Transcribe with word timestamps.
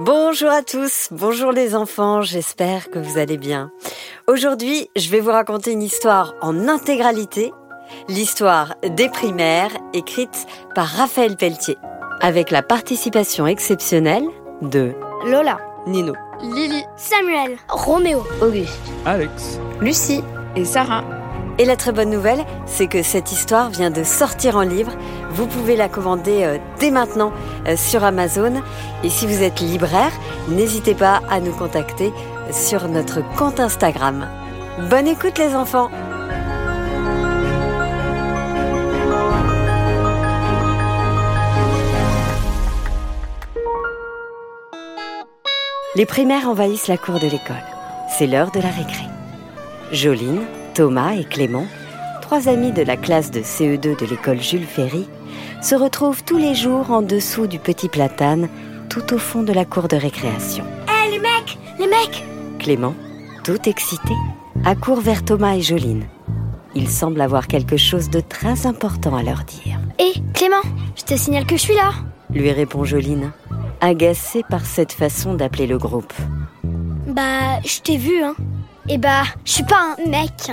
Bonjour 0.00 0.48
à 0.48 0.62
tous, 0.62 1.08
bonjour 1.10 1.50
les 1.50 1.74
enfants, 1.74 2.22
j'espère 2.22 2.88
que 2.88 3.00
vous 3.00 3.18
allez 3.18 3.36
bien. 3.36 3.72
Aujourd'hui, 4.28 4.88
je 4.94 5.10
vais 5.10 5.18
vous 5.18 5.32
raconter 5.32 5.72
une 5.72 5.82
histoire 5.82 6.34
en 6.40 6.68
intégralité, 6.68 7.52
l'histoire 8.08 8.76
des 8.84 9.08
primaires 9.08 9.76
écrite 9.92 10.46
par 10.72 10.86
Raphaël 10.86 11.34
Pelletier, 11.34 11.78
avec 12.20 12.52
la 12.52 12.62
participation 12.62 13.48
exceptionnelle 13.48 14.28
de 14.62 14.92
Lola, 15.26 15.58
Nino, 15.88 16.12
Lily, 16.42 16.84
Samuel, 16.96 17.56
Roméo, 17.68 18.22
Auguste, 18.40 18.78
Alex, 19.04 19.58
Lucie 19.80 20.22
et 20.54 20.64
Sarah. 20.64 21.17
Et 21.60 21.64
la 21.64 21.74
très 21.74 21.90
bonne 21.90 22.10
nouvelle, 22.10 22.44
c'est 22.66 22.86
que 22.86 23.02
cette 23.02 23.32
histoire 23.32 23.68
vient 23.68 23.90
de 23.90 24.04
sortir 24.04 24.56
en 24.56 24.62
livre. 24.62 24.92
Vous 25.30 25.46
pouvez 25.46 25.74
la 25.74 25.88
commander 25.88 26.44
euh, 26.44 26.58
dès 26.78 26.92
maintenant 26.92 27.32
euh, 27.66 27.76
sur 27.76 28.04
Amazon. 28.04 28.62
Et 29.02 29.10
si 29.10 29.26
vous 29.26 29.42
êtes 29.42 29.58
libraire, 29.58 30.12
n'hésitez 30.48 30.94
pas 30.94 31.20
à 31.28 31.40
nous 31.40 31.52
contacter 31.52 32.12
sur 32.52 32.86
notre 32.86 33.22
compte 33.36 33.58
Instagram. 33.58 34.28
Bonne 34.88 35.08
écoute 35.08 35.36
les 35.38 35.56
enfants 35.56 35.90
Les 45.96 46.06
primaires 46.06 46.48
envahissent 46.48 46.86
la 46.86 46.96
cour 46.96 47.16
de 47.18 47.26
l'école. 47.26 47.56
C'est 48.08 48.28
l'heure 48.28 48.52
de 48.52 48.60
la 48.60 48.68
récré. 48.68 49.02
Joline, 49.90 50.44
Thomas 50.78 51.14
et 51.14 51.24
Clément, 51.24 51.66
trois 52.22 52.48
amis 52.48 52.70
de 52.70 52.82
la 52.82 52.96
classe 52.96 53.32
de 53.32 53.40
CE2 53.40 53.98
de 53.98 54.06
l'école 54.06 54.40
Jules 54.40 54.64
Ferry, 54.64 55.08
se 55.60 55.74
retrouvent 55.74 56.22
tous 56.22 56.38
les 56.38 56.54
jours 56.54 56.92
en 56.92 57.02
dessous 57.02 57.48
du 57.48 57.58
petit 57.58 57.88
platane, 57.88 58.48
tout 58.88 59.12
au 59.12 59.18
fond 59.18 59.42
de 59.42 59.52
la 59.52 59.64
cour 59.64 59.88
de 59.88 59.96
récréation. 59.96 60.64
Hé 60.86 61.10
les 61.10 61.18
mecs 61.18 61.58
Les 61.80 61.88
mecs 61.88 62.24
Clément, 62.60 62.94
tout 63.42 63.58
excité, 63.68 64.14
accourt 64.64 65.00
vers 65.00 65.24
Thomas 65.24 65.56
et 65.56 65.62
Joline. 65.62 66.06
Il 66.76 66.88
semble 66.88 67.22
avoir 67.22 67.48
quelque 67.48 67.76
chose 67.76 68.08
de 68.08 68.20
très 68.20 68.64
important 68.64 69.16
à 69.16 69.24
leur 69.24 69.42
dire. 69.42 69.80
Hé 69.98 70.12
Clément, 70.32 70.62
je 70.94 71.02
te 71.02 71.16
signale 71.16 71.44
que 71.44 71.56
je 71.56 71.62
suis 71.62 71.74
là 71.74 71.90
Lui 72.30 72.52
répond 72.52 72.84
Joline, 72.84 73.32
agacée 73.80 74.44
par 74.48 74.64
cette 74.64 74.92
façon 74.92 75.34
d'appeler 75.34 75.66
le 75.66 75.78
groupe. 75.78 76.14
Bah, 77.08 77.58
je 77.64 77.80
t'ai 77.80 77.96
vu, 77.96 78.22
hein. 78.22 78.36
Et 78.90 78.96
bah, 78.96 79.24
je 79.44 79.52
suis 79.52 79.64
pas 79.64 79.94
un 79.98 80.10
mec. 80.10 80.50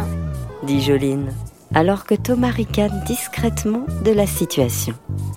Dit 0.64 0.82
Joline, 0.82 1.34
alors 1.74 2.06
que 2.06 2.16
Thomas 2.16 2.50
ricane 2.50 3.02
discrètement 3.06 3.86
de 4.04 4.12
la 4.12 4.28
situation. 4.28 4.94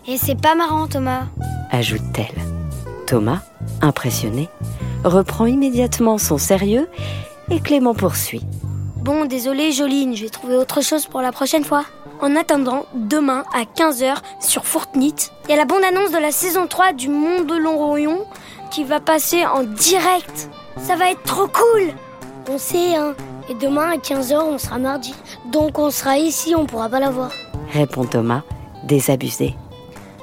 Et 0.08 0.16
c'est 0.16 0.40
pas 0.40 0.56
marrant, 0.56 0.88
Thomas. 0.88 1.26
Ajoute-t-elle. 1.70 2.42
Thomas, 3.06 3.42
impressionné, 3.82 4.48
reprend 5.04 5.46
immédiatement 5.46 6.18
son 6.18 6.38
sérieux 6.38 6.88
et 7.50 7.60
Clément 7.60 7.94
poursuit. 7.94 8.42
Bon, 8.96 9.26
désolé, 9.26 9.70
Joline, 9.70 10.16
je 10.16 10.24
vais 10.24 10.30
trouver 10.30 10.56
autre 10.56 10.82
chose 10.82 11.06
pour 11.06 11.22
la 11.22 11.30
prochaine 11.30 11.64
fois. 11.64 11.84
En 12.20 12.34
attendant, 12.34 12.86
demain 12.94 13.44
à 13.54 13.62
15h 13.62 14.16
sur 14.40 14.64
Fortnite, 14.64 15.32
il 15.44 15.50
y 15.50 15.54
a 15.54 15.56
la 15.56 15.66
bande-annonce 15.66 16.10
de 16.10 16.18
la 16.18 16.32
saison 16.32 16.66
3 16.66 16.94
du 16.94 17.08
Monde 17.08 17.46
de 17.46 17.54
Longorion 17.54 18.24
qui 18.72 18.82
va 18.82 18.98
passer 18.98 19.46
en 19.46 19.62
direct. 19.62 20.50
Ça 20.78 20.96
va 20.96 21.12
être 21.12 21.22
trop 21.22 21.46
cool 21.46 21.94
On 22.50 22.56
sait, 22.56 22.96
hein. 22.96 23.14
Et 23.50 23.54
demain 23.54 23.90
à 23.90 23.96
15h, 23.96 24.34
on 24.40 24.56
sera 24.56 24.78
mardi. 24.78 25.14
Donc 25.52 25.78
on 25.78 25.90
sera 25.90 26.16
ici, 26.16 26.54
on 26.56 26.64
pourra 26.64 26.88
pas 26.88 26.98
la 26.98 27.10
voir. 27.10 27.30
Répond 27.74 28.04
Thomas, 28.04 28.42
désabusé. 28.84 29.54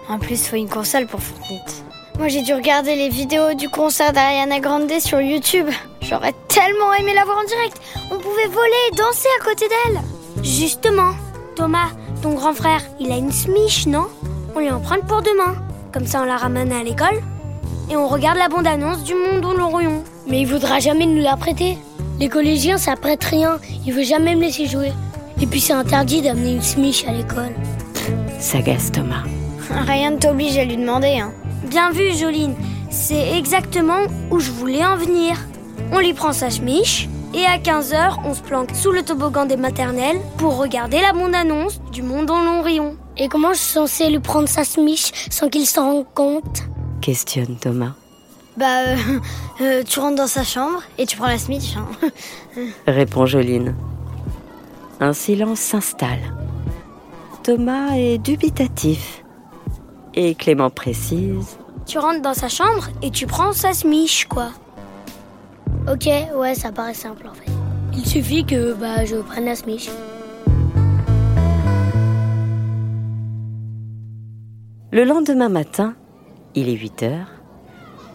En 0.09 0.17
plus, 0.17 0.47
faut 0.47 0.55
une 0.55 0.69
console 0.69 1.05
pour 1.05 1.19
Fortnite. 1.19 1.83
Moi, 2.17 2.27
j'ai 2.29 2.41
dû 2.41 2.53
regarder 2.53 2.95
les 2.95 3.09
vidéos 3.09 3.53
du 3.53 3.69
concert 3.69 4.11
d'Ariana 4.11 4.59
Grande 4.59 4.91
sur 4.99 5.21
YouTube. 5.21 5.67
J'aurais 6.01 6.33
tellement 6.47 6.93
aimé 6.93 7.13
la 7.13 7.25
voir 7.25 7.37
en 7.37 7.43
direct. 7.43 7.79
On 8.11 8.17
pouvait 8.17 8.47
voler 8.47 8.71
et 8.91 8.95
danser 8.95 9.27
à 9.39 9.43
côté 9.43 9.65
d'elle. 9.67 10.01
Justement, 10.43 11.11
Thomas, 11.55 11.89
ton 12.23 12.33
grand 12.33 12.53
frère, 12.53 12.81
il 12.99 13.11
a 13.11 13.17
une 13.17 13.31
smiche, 13.31 13.85
non? 13.85 14.07
On 14.55 14.59
lui 14.59 14.71
emprunte 14.71 15.05
pour 15.05 15.21
demain. 15.21 15.55
Comme 15.91 16.07
ça, 16.07 16.21
on 16.21 16.25
la 16.25 16.37
ramène 16.37 16.71
à 16.71 16.83
l'école 16.83 17.21
et 17.91 17.95
on 17.95 18.07
regarde 18.07 18.37
la 18.37 18.49
bande-annonce 18.49 19.03
du 19.03 19.13
monde 19.13 19.45
au 19.45 19.55
Lorient. 19.55 20.03
Mais 20.27 20.41
il 20.41 20.47
voudra 20.47 20.79
jamais 20.79 21.05
nous 21.05 21.21
la 21.21 21.37
prêter. 21.37 21.77
Les 22.19 22.29
collégiens, 22.29 22.77
ça 22.77 22.95
prête 22.95 23.23
rien. 23.23 23.59
Il 23.85 23.93
veut 23.93 24.03
jamais 24.03 24.35
me 24.35 24.41
laisser 24.41 24.65
jouer. 24.67 24.91
Et 25.41 25.47
puis 25.47 25.59
c'est 25.59 25.73
interdit 25.73 26.21
d'amener 26.21 26.53
une 26.53 26.61
smiche 26.61 27.05
à 27.07 27.11
l'école. 27.11 27.53
S'agace 28.39 28.91
Thomas. 28.91 29.23
Rien 29.69 30.11
ne 30.11 30.17
t'oblige 30.17 30.57
à 30.57 30.63
lui 30.63 30.77
demander. 30.77 31.19
Hein. 31.19 31.33
Bien 31.65 31.91
vu, 31.91 32.13
Joline. 32.13 32.55
C'est 32.89 33.37
exactement 33.37 34.07
où 34.31 34.39
je 34.39 34.51
voulais 34.51 34.85
en 34.85 34.95
venir. 34.95 35.37
On 35.91 35.99
lui 35.99 36.13
prend 36.13 36.31
sa 36.31 36.49
chemiche 36.49 37.09
et 37.33 37.45
à 37.45 37.57
15h, 37.57 38.19
on 38.23 38.33
se 38.33 38.41
planque 38.41 38.71
sous 38.73 38.91
le 38.91 39.03
toboggan 39.03 39.45
des 39.45 39.57
maternelles 39.57 40.21
pour 40.37 40.57
regarder 40.57 41.01
la 41.01 41.11
bande-annonce 41.11 41.81
du 41.91 42.01
monde 42.01 42.31
en 42.31 42.41
long 42.41 42.61
rayon. 42.61 42.95
Et 43.17 43.27
comment 43.27 43.51
je 43.51 43.59
suis 43.59 43.73
censée 43.73 44.09
lui 44.09 44.19
prendre 44.19 44.47
sa 44.47 44.63
chemiche 44.63 45.11
sans 45.29 45.49
qu'il 45.49 45.65
s'en 45.65 45.91
rende 45.91 46.05
compte? 46.13 46.63
Questionne 47.01 47.57
Thomas. 47.59 47.93
Bah, 48.57 48.81
euh, 48.87 48.95
euh, 49.61 49.83
tu 49.83 49.99
rentres 49.99 50.15
dans 50.15 50.27
sa 50.27 50.43
chambre 50.43 50.81
et 50.97 51.05
tu 51.05 51.17
prends 51.17 51.27
la 51.27 51.37
smiche. 51.37 51.75
Hein. 51.75 51.87
Répond 52.87 53.25
Joline. 53.25 53.75
Un 54.99 55.13
silence 55.13 55.59
s'installe. 55.59 56.21
Thomas 57.43 57.95
est 57.95 58.17
dubitatif. 58.17 59.23
Et 60.13 60.35
Clément 60.35 60.69
précise. 60.69 61.57
Tu 61.85 61.99
rentres 61.99 62.21
dans 62.21 62.33
sa 62.33 62.47
chambre 62.47 62.87
et 63.01 63.11
tu 63.11 63.27
prends 63.27 63.51
sa 63.51 63.73
smiche, 63.73 64.25
quoi. 64.25 64.51
Ok, 65.91 66.09
ouais, 66.35 66.55
ça 66.55 66.71
paraît 66.71 66.93
simple 66.93 67.27
en 67.27 67.33
fait. 67.33 67.51
Il 67.93 68.05
suffit 68.05 68.45
que 68.45 68.73
bah, 68.73 69.05
je 69.05 69.17
prenne 69.17 69.45
la 69.45 69.55
smiche. 69.55 69.89
Le 74.91 75.03
lendemain 75.03 75.49
matin, 75.49 75.93
il 76.55 76.69
est 76.69 76.73
8 76.73 77.03
heures, 77.03 77.27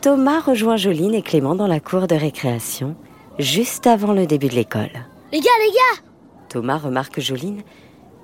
Thomas 0.00 0.41
rejoint 0.41 0.77
Joline 0.77 1.15
et 1.15 1.21
Clément 1.21 1.55
dans 1.55 1.66
la 1.66 1.78
cour 1.78 2.06
de 2.06 2.15
récréation, 2.15 2.97
juste 3.38 3.87
avant 3.87 4.15
le 4.15 4.27
début 4.27 4.49
de 4.49 4.55
l'école. 4.55 4.88
Les 5.31 5.41
gars, 5.41 5.50
les 5.62 5.72
gars 5.72 6.03
Thomas 6.49 6.78
remarque 6.78 7.21
Joline 7.21 7.61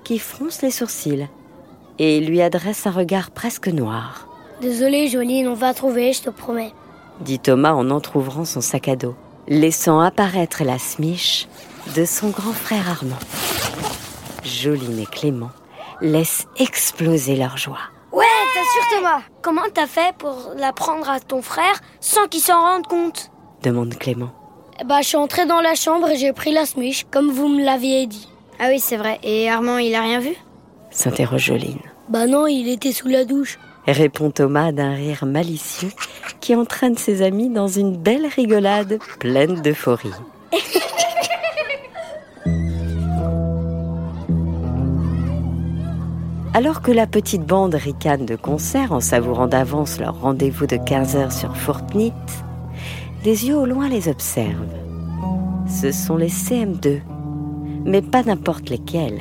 qui 0.03 0.17
fronce 0.17 0.63
les 0.63 0.71
sourcils 0.71 1.27
et 1.99 2.19
lui 2.19 2.41
adresse 2.41 2.87
un 2.87 2.91
regard 2.91 3.29
presque 3.29 3.67
noir. 3.67 4.27
Désolé, 4.59 5.07
Joline, 5.07 5.47
on 5.47 5.53
va 5.53 5.75
trouver, 5.75 6.13
je 6.13 6.23
te 6.23 6.29
promets. 6.31 6.73
Dit 7.21 7.37
Thomas 7.37 7.73
en 7.73 7.91
entr'ouvrant 7.91 8.45
son 8.45 8.61
sac 8.61 8.87
à 8.87 8.95
dos, 8.95 9.13
laissant 9.47 9.99
apparaître 9.99 10.63
la 10.63 10.79
smiche 10.79 11.47
de 11.95 12.05
son 12.05 12.29
grand 12.29 12.53
frère 12.53 12.89
Armand. 12.89 13.19
Joline 14.43 14.97
et 14.97 15.05
Clément 15.05 15.51
laissent 16.01 16.47
exploser 16.57 17.35
leur 17.35 17.55
joie. 17.57 17.91
Ouais, 18.17 18.25
t'assures 18.55 18.97
Thomas 18.97 19.21
Comment 19.43 19.69
t'as 19.71 19.85
fait 19.85 20.11
pour 20.17 20.53
la 20.57 20.73
prendre 20.73 21.07
à 21.07 21.19
ton 21.19 21.43
frère 21.43 21.79
sans 21.99 22.25
qu'il 22.27 22.41
s'en 22.41 22.59
rende 22.59 22.87
compte 22.87 23.29
demande 23.61 23.93
Clément. 23.95 24.31
Bah, 24.85 25.01
je 25.01 25.09
suis 25.09 25.17
entrée 25.17 25.45
dans 25.45 25.61
la 25.61 25.75
chambre 25.75 26.09
et 26.09 26.17
j'ai 26.17 26.33
pris 26.33 26.51
la 26.51 26.65
smiche, 26.65 27.05
comme 27.11 27.29
vous 27.29 27.47
me 27.47 27.63
l'aviez 27.63 28.07
dit. 28.07 28.27
Ah 28.59 28.69
oui, 28.69 28.79
c'est 28.79 28.97
vrai. 28.97 29.19
Et 29.21 29.47
Armand, 29.51 29.77
il 29.77 29.93
a 29.93 30.01
rien 30.01 30.19
vu? 30.19 30.33
S'interroge 30.89 31.45
Joline. 31.45 31.79
Bah 32.09 32.25
non, 32.25 32.47
il 32.47 32.67
était 32.69 32.91
sous 32.91 33.07
la 33.07 33.23
douche. 33.23 33.59
Répond 33.85 34.31
Thomas 34.31 34.71
d'un 34.71 34.95
rire 34.95 35.25
malicieux 35.25 35.91
qui 36.39 36.55
entraîne 36.55 36.97
ses 36.97 37.21
amis 37.21 37.49
dans 37.49 37.67
une 37.67 37.95
belle 37.97 38.25
rigolade 38.25 38.97
pleine 39.19 39.61
d'euphorie. 39.61 40.11
Alors 46.53 46.81
que 46.81 46.91
la 46.91 47.05
petite 47.07 47.45
bande 47.45 47.75
ricane 47.75 48.25
de 48.25 48.35
concert 48.35 48.91
en 48.91 48.99
savourant 48.99 49.47
d'avance 49.47 49.99
leur 49.99 50.19
rendez-vous 50.21 50.65
de 50.65 50.77
15h 50.77 51.31
sur 51.31 51.55
Fortnite, 51.55 52.13
les 53.23 53.47
yeux 53.47 53.57
au 53.57 53.65
loin 53.65 53.89
les 53.89 54.09
observent. 54.09 54.73
Ce 55.67 55.91
sont 55.91 56.15
les 56.17 56.29
CM2, 56.29 57.01
mais 57.85 58.01
pas 58.01 58.23
n'importe 58.23 58.69
lesquels. 58.69 59.19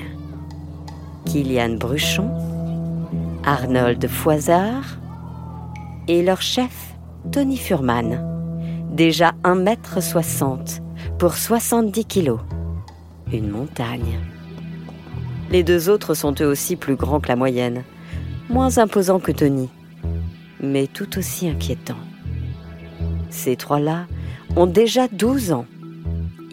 Kylian 1.27 1.75
Bruchon, 1.75 2.31
Arnold 3.45 4.07
Foisard 4.07 4.99
et 6.09 6.23
leur 6.23 6.41
chef 6.41 6.95
Tony 7.33 7.57
Furman, 7.57 8.21
déjà 8.93 9.33
1m60 9.43 10.81
pour 11.19 11.35
70 11.35 12.05
kilos. 12.05 12.41
Une 13.33 13.51
montagne. 13.51 14.21
Les 15.51 15.63
deux 15.63 15.89
autres 15.89 16.15
sont 16.15 16.35
eux 16.41 16.47
aussi 16.47 16.77
plus 16.77 16.97
grands 16.97 17.21
que 17.21 17.29
la 17.29 17.37
moyenne, 17.37 17.85
moins 18.49 18.79
imposants 18.79 19.21
que 19.21 19.33
Tony, 19.33 19.69
mais 20.61 20.87
tout 20.87 21.19
aussi 21.19 21.49
inquiétants. 21.49 21.95
Ces 23.31 23.57
trois-là 23.57 24.07
ont 24.57 24.67
déjà 24.67 25.09
12 25.09 25.53
ans. 25.53 25.67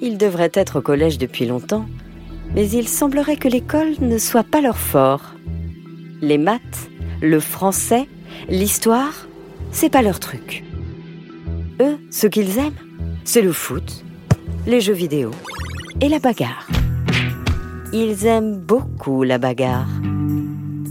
Ils 0.01 0.17
devraient 0.17 0.51
être 0.53 0.79
au 0.79 0.81
collège 0.81 1.17
depuis 1.17 1.45
longtemps, 1.45 1.85
mais 2.53 2.69
il 2.69 2.87
semblerait 2.87 3.37
que 3.37 3.47
l'école 3.47 3.93
ne 3.99 4.17
soit 4.17 4.43
pas 4.43 4.61
leur 4.61 4.77
fort. 4.77 5.33
Les 6.21 6.37
maths, 6.37 6.89
le 7.21 7.39
français, 7.39 8.07
l'histoire, 8.49 9.27
c'est 9.71 9.89
pas 9.89 10.01
leur 10.01 10.19
truc. 10.19 10.63
eux, 11.81 11.97
ce 12.11 12.27
qu'ils 12.27 12.59
aiment, 12.59 12.73
c'est 13.23 13.41
le 13.41 13.53
foot, 13.53 14.03
les 14.67 14.81
jeux 14.81 14.93
vidéo 14.93 15.31
et 16.01 16.09
la 16.09 16.19
bagarre. 16.19 16.67
Ils 17.95 18.25
aiment 18.25 18.57
beaucoup 18.57 19.21
la 19.21 19.37
bagarre. 19.37 19.87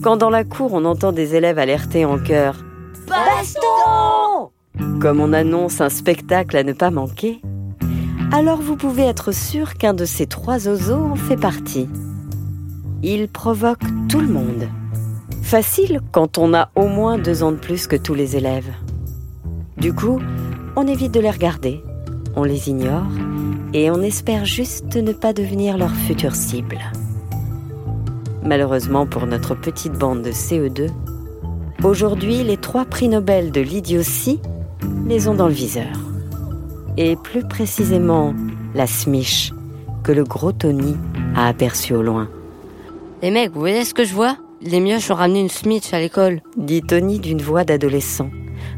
Quand 0.04 0.16
dans 0.16 0.31
la 0.31 0.44
cour 0.44 0.72
on 0.72 0.84
entend 0.84 1.10
des 1.10 1.34
élèves 1.34 1.58
alerter 1.58 2.04
en 2.04 2.16
chœur 2.16 2.64
Baston 3.08 4.50
comme 5.00 5.19
on 5.19 5.32
annonce 5.32 5.81
un 5.81 5.88
spectacle 5.88 6.56
à 6.56 6.62
ne 6.62 6.72
pas 6.72 6.93
manquer, 6.93 7.43
alors 8.31 8.62
vous 8.62 8.76
pouvez 8.76 9.02
être 9.02 9.32
sûr 9.32 9.75
qu'un 9.75 9.94
de 9.94 10.04
ces 10.04 10.26
trois 10.26 10.69
oiseaux 10.69 11.02
en 11.02 11.16
fait 11.16 11.37
partie. 11.37 11.88
Il 13.02 13.28
provoque 13.28 13.82
tout 14.08 14.20
le 14.20 14.28
monde. 14.28 14.69
Facile 15.43 16.00
quand 16.12 16.38
on 16.38 16.54
a 16.54 16.70
au 16.76 16.87
moins 16.87 17.19
deux 17.19 17.43
ans 17.43 17.50
de 17.50 17.56
plus 17.56 17.88
que 17.88 17.96
tous 17.96 18.14
les 18.14 18.37
élèves. 18.37 18.72
Du 19.76 19.93
coup, 19.93 20.20
on 20.76 20.87
évite 20.87 21.12
de 21.12 21.20
les 21.20 21.31
regarder, 21.31 21.82
on 22.37 22.44
les 22.44 22.69
ignore 22.69 23.10
et 23.75 23.91
on 23.91 24.03
espère 24.03 24.45
juste 24.45 24.97
ne 24.97 25.13
pas 25.13 25.33
devenir 25.33 25.79
leur 25.79 25.91
future 25.91 26.35
cible. 26.35 26.79
Malheureusement 28.43 29.07
pour 29.07 29.27
notre 29.27 29.55
petite 29.55 29.93
bande 29.93 30.23
de 30.23 30.31
CE2, 30.31 30.89
aujourd'hui 31.85 32.43
les 32.43 32.57
trois 32.57 32.85
prix 32.85 33.09
Nobel 33.09 33.51
de 33.51 33.61
l'idiotie 33.61 34.41
les 35.07 35.29
ont 35.29 35.35
dans 35.35 35.49
le 35.49 35.55
viseur. 35.55 35.93
Et 36.97 37.17
plus 37.17 37.45
précisément 37.47 38.35
la 38.75 38.87
smiche 38.87 39.53
que 40.03 40.13
le 40.13 40.25
gros 40.25 40.53
Tony 40.53 40.97
a 41.35 41.47
aperçu 41.47 41.95
au 41.95 42.03
loin. 42.03 42.29
Les 43.23 43.31
mecs, 43.31 43.53
vous 43.53 43.61
voyez 43.61 43.85
ce 43.85 43.95
que 43.95 44.05
je 44.05 44.15
vois? 44.15 44.37
Les 44.61 44.81
mioches 44.81 45.11
ont 45.11 45.15
ramené 45.15 45.41
une 45.41 45.49
Smith 45.49 45.89
à 45.93 46.01
l'école. 46.01 46.41
Dit 46.57 46.83
Tony 46.83 47.19
d'une 47.19 47.41
voix 47.41 47.65
d'adolescent, 47.65 48.31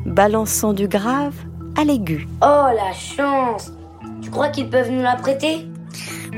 balançant 0.06 0.72
du 0.72 0.86
grave 0.86 1.34
à 1.76 1.84
l'aigu. 1.84 2.28
Oh 2.42 2.68
la 2.74 2.92
chance 2.92 3.72
crois 4.34 4.48
qu'ils 4.48 4.68
peuvent 4.68 4.90
nous 4.90 5.00
la 5.00 5.14
prêter 5.14 5.64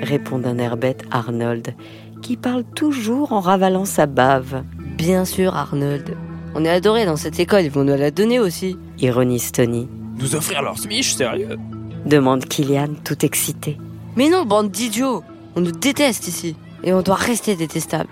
Répond 0.02 0.38
d'un 0.38 0.58
air 0.58 0.76
bête 0.76 1.04
Arnold, 1.10 1.74
qui 2.20 2.36
parle 2.36 2.62
toujours 2.62 3.32
en 3.32 3.40
ravalant 3.40 3.86
sa 3.86 4.04
bave. 4.04 4.62
Bien 4.98 5.24
sûr, 5.24 5.56
Arnold. 5.56 6.14
On 6.54 6.66
est 6.66 6.70
adorés 6.70 7.06
dans 7.06 7.16
cette 7.16 7.40
école, 7.40 7.62
ils 7.62 7.70
vont 7.70 7.84
nous 7.84 7.96
la 7.96 8.10
donner 8.10 8.38
aussi. 8.38 8.76
Ironise 8.98 9.50
Tony. 9.50 9.88
Nous 10.18 10.36
offrir 10.36 10.60
leur 10.60 10.78
smiche, 10.78 11.14
sérieux 11.14 11.56
Demande 12.04 12.44
Kylian, 12.44 12.88
tout 13.02 13.24
excité. 13.24 13.78
Mais 14.14 14.28
non, 14.28 14.44
bande 14.44 14.70
d'idiots 14.70 15.22
On 15.56 15.62
nous 15.62 15.72
déteste 15.72 16.28
ici. 16.28 16.54
Et 16.84 16.92
on 16.92 17.00
doit 17.00 17.14
rester 17.14 17.56
détestable. 17.56 18.10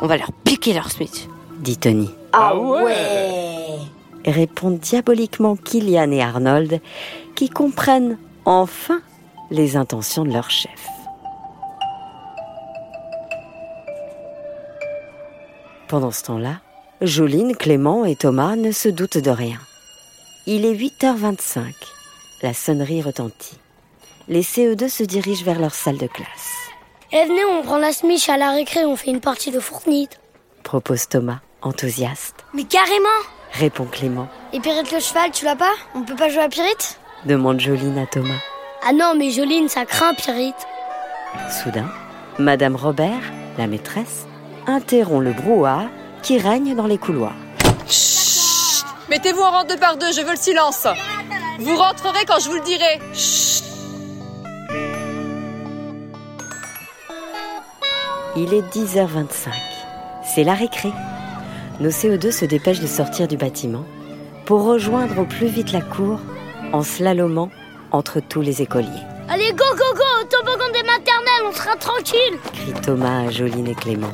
On 0.00 0.08
va 0.08 0.16
leur 0.16 0.32
piquer 0.32 0.74
leur 0.74 0.90
Smith. 0.90 1.28
Dit 1.60 1.76
Tony. 1.76 2.10
Ah 2.32 2.58
ouais 2.58 3.78
Répondent 4.26 4.78
diaboliquement 4.78 5.54
Kylian 5.54 6.10
et 6.10 6.20
Arnold, 6.20 6.80
qui 7.36 7.48
comprennent 7.48 8.18
enfin 8.44 9.00
les 9.50 9.76
intentions 9.76 10.24
de 10.24 10.32
leur 10.32 10.50
chef. 10.50 10.88
Pendant 15.88 16.12
ce 16.12 16.22
temps-là, 16.24 16.60
Joline, 17.00 17.56
Clément 17.56 18.04
et 18.04 18.14
Thomas 18.14 18.54
ne 18.54 18.70
se 18.70 18.88
doutent 18.88 19.18
de 19.18 19.30
rien. 19.30 19.58
Il 20.46 20.64
est 20.64 20.74
8h25. 20.74 21.72
La 22.42 22.54
sonnerie 22.54 23.02
retentit. 23.02 23.58
Les 24.28 24.42
CE2 24.42 24.88
se 24.88 25.02
dirigent 25.02 25.44
vers 25.44 25.58
leur 25.58 25.74
salle 25.74 25.98
de 25.98 26.06
classe. 26.06 26.28
Eh 27.12 27.24
venez, 27.24 27.44
on 27.44 27.62
prend 27.62 27.78
la 27.78 27.92
smiche 27.92 28.28
à 28.28 28.36
la 28.36 28.52
récré, 28.52 28.84
on 28.84 28.94
fait 28.94 29.10
une 29.10 29.20
partie 29.20 29.50
de 29.50 29.58
Fortnite. 29.58 30.20
Propose 30.62 31.08
Thomas, 31.08 31.40
enthousiaste. 31.62 32.44
Mais 32.54 32.64
carrément 32.64 33.08
Répond 33.52 33.86
Clément. 33.86 34.28
Et 34.52 34.60
Pyrite 34.60 34.92
le 34.92 35.00
cheval, 35.00 35.32
tu 35.32 35.44
l'as 35.44 35.56
pas? 35.56 35.72
On 35.96 36.02
peut 36.02 36.14
pas 36.14 36.28
jouer 36.28 36.42
à 36.42 36.48
Pyrite 36.48 37.00
Demande 37.26 37.58
Joline 37.58 37.98
à 37.98 38.06
Thomas. 38.06 38.38
Ah 38.82 38.92
non, 38.94 39.14
mais 39.14 39.30
Joline, 39.30 39.68
ça 39.68 39.84
craint 39.84 40.14
Pyrite. 40.14 40.56
Soudain, 41.50 41.90
Madame 42.38 42.76
Robert, 42.76 43.20
la 43.58 43.66
maîtresse, 43.66 44.26
interrompt 44.66 45.22
le 45.22 45.32
brouhaha 45.32 45.84
qui 46.22 46.38
règne 46.38 46.74
dans 46.74 46.86
les 46.86 46.96
couloirs. 46.96 47.34
Mettez-vous 49.10 49.42
en 49.42 49.50
rang 49.50 49.64
deux 49.64 49.76
par 49.76 49.98
deux, 49.98 50.12
je 50.12 50.22
veux 50.22 50.30
le 50.30 50.36
silence. 50.36 50.86
Vous 51.58 51.76
rentrerez 51.76 52.24
quand 52.26 52.40
je 52.40 52.48
vous 52.48 52.56
le 52.56 52.62
dirai. 52.62 52.98
Il 58.36 58.54
est 58.54 58.62
10h25. 58.74 59.50
C'est 60.24 60.44
la 60.44 60.54
récré. 60.54 60.90
Nos 61.80 61.90
CE2 61.90 62.30
se 62.30 62.46
dépêchent 62.46 62.80
de 62.80 62.86
sortir 62.86 63.28
du 63.28 63.36
bâtiment 63.36 63.84
pour 64.46 64.64
rejoindre 64.64 65.18
au 65.18 65.24
plus 65.24 65.48
vite 65.48 65.72
la 65.72 65.82
cour 65.82 66.20
en 66.72 66.82
slalomant 66.82 67.50
entre 67.92 68.20
tous 68.20 68.40
les 68.40 68.62
écoliers. 68.62 68.88
Allez, 69.28 69.50
go, 69.52 69.64
go, 69.76 69.94
go 69.94 70.02
Au 70.20 70.24
toboggan 70.24 70.72
des 70.72 70.82
maternelles, 70.82 71.46
on 71.48 71.52
sera 71.52 71.76
tranquille 71.76 72.38
crie 72.52 72.72
Thomas 72.82 73.26
à 73.26 73.30
Joline 73.30 73.68
et 73.68 73.74
Clément. 73.74 74.12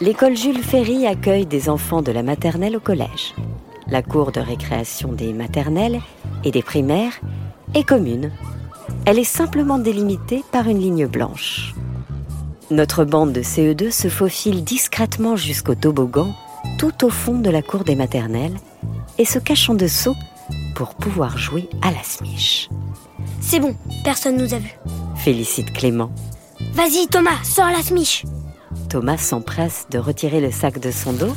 L'école 0.00 0.36
Jules 0.36 0.62
Ferry 0.62 1.06
accueille 1.06 1.46
des 1.46 1.68
enfants 1.68 2.02
de 2.02 2.10
la 2.10 2.22
maternelle 2.22 2.76
au 2.76 2.80
collège. 2.80 3.34
La 3.88 4.02
cour 4.02 4.32
de 4.32 4.40
récréation 4.40 5.12
des 5.12 5.32
maternelles 5.32 6.00
et 6.44 6.50
des 6.50 6.62
primaires 6.62 7.20
est 7.74 7.84
commune. 7.84 8.30
Elle 9.04 9.18
est 9.18 9.24
simplement 9.24 9.78
délimitée 9.78 10.42
par 10.50 10.68
une 10.68 10.80
ligne 10.80 11.06
blanche. 11.06 11.74
Notre 12.70 13.04
bande 13.04 13.32
de 13.32 13.42
CE2 13.42 13.90
se 13.90 14.08
faufile 14.08 14.64
discrètement 14.64 15.36
jusqu'au 15.36 15.74
toboggan, 15.74 16.34
tout 16.78 17.04
au 17.04 17.10
fond 17.10 17.38
de 17.38 17.50
la 17.50 17.60
cour 17.60 17.84
des 17.84 17.96
maternelles, 17.96 18.56
et 19.18 19.24
se 19.24 19.38
cache 19.38 19.68
en 19.68 19.74
dessous 19.74 20.16
pour 20.74 20.94
pouvoir 20.94 21.38
jouer 21.38 21.68
à 21.82 21.90
la 21.90 22.02
smiche. 22.02 22.68
C'est 23.40 23.60
bon, 23.60 23.76
personne 24.04 24.36
nous 24.36 24.54
a 24.54 24.58
vus. 24.58 24.76
Félicite 25.16 25.72
Clément. 25.72 26.10
Vas-y, 26.74 27.06
Thomas, 27.08 27.42
sors 27.44 27.70
la 27.70 27.82
smiche 27.82 28.24
Thomas 28.88 29.18
s'empresse 29.18 29.86
de 29.90 29.98
retirer 29.98 30.40
le 30.40 30.50
sac 30.50 30.78
de 30.78 30.90
son 30.90 31.12
dos, 31.12 31.34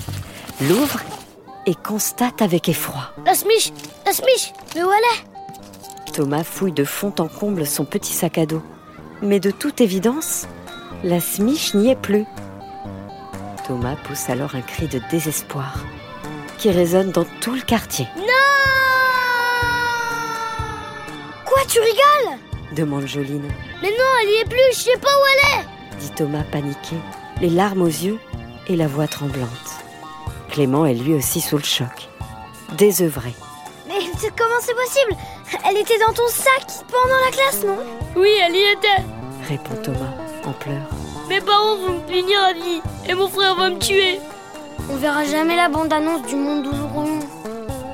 l'ouvre 0.62 1.00
et 1.66 1.76
constate 1.76 2.42
avec 2.42 2.70
effroi. 2.70 3.12
La 3.26 3.34
smiche 3.34 3.72
La 4.06 4.14
smiche 4.14 4.54
Mais 4.76 4.84
où 4.84 4.90
elle 4.92 5.18
est? 5.18 6.12
Thomas 6.12 6.44
fouille 6.44 6.72
de 6.72 6.86
fond 6.86 7.14
en 7.20 7.28
comble 7.28 7.66
son 7.66 7.86
petit 7.86 8.14
sac 8.14 8.38
à 8.38 8.46
dos. 8.46 8.62
Mais 9.22 9.40
de 9.40 9.52
toute 9.52 9.82
évidence, 9.82 10.48
la 11.04 11.20
smiche 11.20 11.74
n'y 11.74 11.90
est 11.90 12.00
plus. 12.00 12.26
Thomas 13.68 13.96
pousse 13.96 14.30
alors 14.30 14.56
un 14.56 14.62
cri 14.62 14.88
de 14.88 15.02
désespoir 15.10 15.84
qui 16.58 16.70
résonne 16.70 17.12
dans 17.12 17.26
tout 17.42 17.54
le 17.54 17.62
quartier. 17.62 18.08
Quoi, 18.16 18.65
tu 21.68 21.80
rigoles 21.80 22.38
Demande 22.76 23.08
Joline, 23.08 23.52
Mais 23.82 23.90
non, 23.90 24.12
elle 24.22 24.30
y 24.30 24.42
est 24.42 24.50
plus, 24.50 24.60
je 24.72 24.80
sais 24.80 24.98
pas 24.98 25.08
où 25.08 25.24
elle 25.34 25.62
est 25.62 25.76
dit 26.00 26.12
Thomas 26.12 26.44
paniqué, 26.52 26.96
les 27.42 27.50
larmes 27.50 27.82
aux 27.82 27.88
yeux 27.88 28.20
et 28.68 28.76
la 28.76 28.88
voix 28.88 29.08
tremblante. 29.08 29.50
Clément 30.50 30.86
est 30.86 30.94
lui 30.94 31.14
aussi 31.14 31.42
sous 31.42 31.58
le 31.58 31.64
choc, 31.64 32.10
désœuvré. 32.78 33.34
Mais 33.88 34.00
comment 34.38 34.60
c'est 34.62 34.76
possible? 34.76 35.16
Elle 35.68 35.78
était 35.78 36.00
dans 36.00 36.14
ton 36.14 36.28
sac 36.28 36.86
pendant 36.88 37.20
la 37.26 37.32
classe, 37.32 37.64
non? 37.64 37.78
Oui, 38.16 38.30
elle 38.46 38.56
y 38.56 38.72
était 38.72 39.04
Répond 39.48 39.76
Thomas 39.84 40.14
en 40.46 40.52
pleurs. 40.54 40.90
Mes 41.30 41.42
parents 41.42 41.78
vont 41.78 41.94
me 41.94 42.08
punir 42.08 42.40
à 42.42 42.54
vie 42.54 42.82
et 43.08 43.14
mon 43.14 43.28
frère 43.28 43.56
va 43.56 43.70
me 43.70 43.80
tuer. 43.80 44.20
On 44.90 44.96
verra 44.96 45.24
jamais 45.26 45.56
la 45.56 45.70
bande-annonce 45.70 46.28
du 46.28 46.36
monde 46.36 46.68
où 46.68 46.76
nous 46.76 46.88
roulons. 46.88 47.20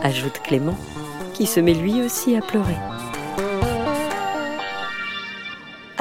ajoute 0.04 0.42
Clément, 0.44 0.78
qui 1.34 1.46
se 1.46 1.60
met 1.60 1.74
lui 1.74 2.02
aussi 2.02 2.36
à 2.36 2.42
pleurer. 2.42 2.76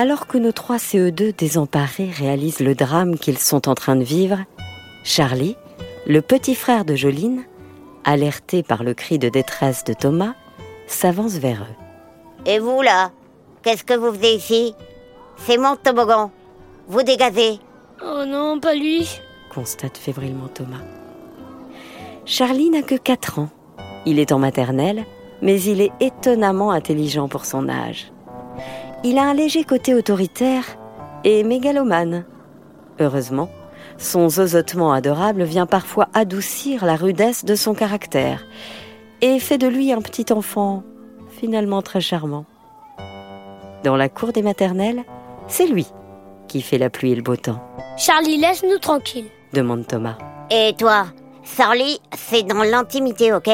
Alors 0.01 0.27
que 0.27 0.39
nos 0.39 0.53
trois 0.53 0.79
CE2 0.79 1.37
désemparés 1.37 2.09
réalisent 2.11 2.61
le 2.61 2.75
drame 2.75 3.19
qu'ils 3.19 3.37
sont 3.37 3.69
en 3.69 3.75
train 3.75 3.97
de 3.97 4.03
vivre, 4.03 4.39
Charlie, 5.05 5.57
le 6.07 6.23
petit 6.23 6.55
frère 6.55 6.87
de 6.87 6.95
Joline, 6.97 7.45
alerté 8.03 8.63
par 8.63 8.83
le 8.83 8.95
cri 8.95 9.19
de 9.19 9.29
détresse 9.29 9.85
de 9.85 9.93
Thomas, 9.93 10.33
s'avance 10.87 11.35
vers 11.35 11.65
eux. 11.65 12.47
Et 12.47 12.59
vous 12.59 12.81
là 12.81 13.11
Qu'est-ce 13.63 13.85
que 13.85 13.93
vous 13.93 14.11
faisiez 14.15 14.37
ici? 14.37 14.75
C'est 15.37 15.59
mon 15.59 15.77
toboggan. 15.77 16.31
Vous 16.89 17.03
dégagez. 17.03 17.59
Oh 18.03 18.25
non, 18.27 18.59
pas 18.59 18.75
lui. 18.75 19.07
constate 19.55 19.99
fébrilement 19.99 20.49
Thomas. 20.49 20.81
Charlie 22.25 22.71
n'a 22.71 22.81
que 22.81 22.95
4 22.95 23.39
ans. 23.39 23.51
Il 24.07 24.19
est 24.19 24.33
en 24.33 24.39
maternelle, 24.39 25.05
mais 25.43 25.61
il 25.61 25.83
est 25.83 25.93
étonnamment 26.01 26.71
intelligent 26.71 27.29
pour 27.29 27.45
son 27.45 27.69
âge. 27.69 28.11
Il 29.03 29.19
a 29.19 29.23
un 29.23 29.35
léger 29.35 29.65
côté 29.65 29.95
autoritaire 29.95 30.65
et 31.25 31.43
mégalomane. 31.43 32.25
Heureusement, 32.99 33.49
son 33.97 34.29
zozotement 34.29 34.93
adorable 34.93 35.43
vient 35.45 35.67
parfois 35.67 36.09
adoucir 36.13 36.85
la 36.85 36.97
rudesse 36.97 37.45
de 37.45 37.55
son 37.55 37.75
caractère 37.75 38.45
et 39.23 39.39
fait 39.39 39.59
de 39.59 39.67
lui 39.67 39.93
un 39.93 40.03
petit 40.03 40.33
enfant 40.33 40.83
finalement 41.31 41.81
très 41.83 42.01
charmant. 42.01 42.45
Dans 43.85 43.97
la 43.97 44.09
cour 44.11 44.33
des 44.33 44.43
maternelles, 44.43 45.05
c'est 45.49 45.67
lui 45.67 45.87
qui 46.49 46.61
fait 46.61 46.79
la 46.79 46.91
pluie 46.91 47.13
et 47.13 47.17
le 47.17 47.23
beau 47.23 47.37
temps, 47.37 47.63
Charlie, 47.97 48.37
laisse-nous 48.37 48.79
tranquille. 48.79 49.27
demande 49.53 49.87
Thomas. 49.87 50.19
Et 50.51 50.75
toi 50.79 51.07
Sarly, 51.43 52.01
c'est 52.15 52.43
dans 52.43 52.63
l'intimité, 52.63 53.33
ok? 53.33 53.49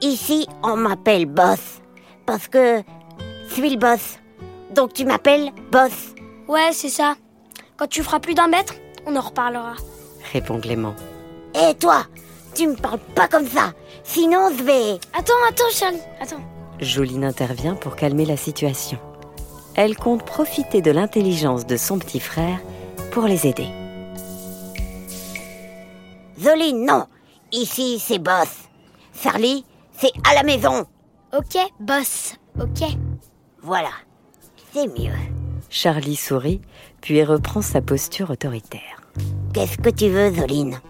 Ici, 0.00 0.46
on 0.62 0.76
m'appelle 0.76 1.26
boss. 1.26 1.80
parce 2.24 2.48
que 2.48 2.82
suis 3.48 3.70
le 3.70 3.76
boss. 3.76 4.18
Donc 4.74 4.92
tu 4.92 5.04
m'appelles 5.04 5.50
boss. 5.70 6.14
Ouais, 6.48 6.70
c'est 6.72 6.88
ça. 6.88 7.14
Quand 7.76 7.86
tu 7.88 8.02
feras 8.02 8.20
plus 8.20 8.34
d'un 8.34 8.48
mètre, 8.48 8.74
on 9.06 9.16
en 9.16 9.20
reparlera. 9.20 9.74
répond 10.32 10.60
Clément. 10.60 10.94
Et 11.54 11.74
toi, 11.74 12.04
tu 12.54 12.66
me 12.68 12.76
parles 12.76 13.00
pas 13.14 13.28
comme 13.28 13.46
ça. 13.46 13.72
Sinon, 14.04 14.50
je 14.56 14.62
vais. 14.62 14.92
Attends, 15.12 15.32
attends, 15.48 15.70
Charlie, 15.72 16.00
attends. 16.20 16.40
Joline 16.80 17.24
intervient 17.24 17.74
pour 17.74 17.96
calmer 17.96 18.24
la 18.24 18.36
situation. 18.36 18.98
Elle 19.74 19.96
compte 19.96 20.24
profiter 20.24 20.82
de 20.82 20.90
l'intelligence 20.90 21.66
de 21.66 21.76
son 21.76 21.98
petit 21.98 22.20
frère 22.20 22.58
pour 23.12 23.24
les 23.24 23.46
aider. 23.46 23.68
Zoline, 26.40 26.84
non. 26.86 27.06
Ici, 27.52 27.98
c'est 27.98 28.18
boss. 28.18 28.48
Charlie, 29.20 29.64
c'est 29.96 30.12
à 30.28 30.34
la 30.34 30.42
maison. 30.42 30.86
Ok, 31.36 31.58
boss. 31.80 32.34
Ok. 32.60 32.88
Voilà. 33.62 33.90
C'est 34.72 34.86
mieux. 34.86 35.12
Charlie 35.68 36.16
sourit, 36.16 36.60
puis 37.00 37.22
reprend 37.24 37.62
sa 37.62 37.80
posture 37.80 38.30
autoritaire. 38.30 39.00
Qu'est-ce 39.54 39.78
que 39.78 39.90
tu 39.90 40.08
veux, 40.08 40.32
Zoline? 40.34 40.80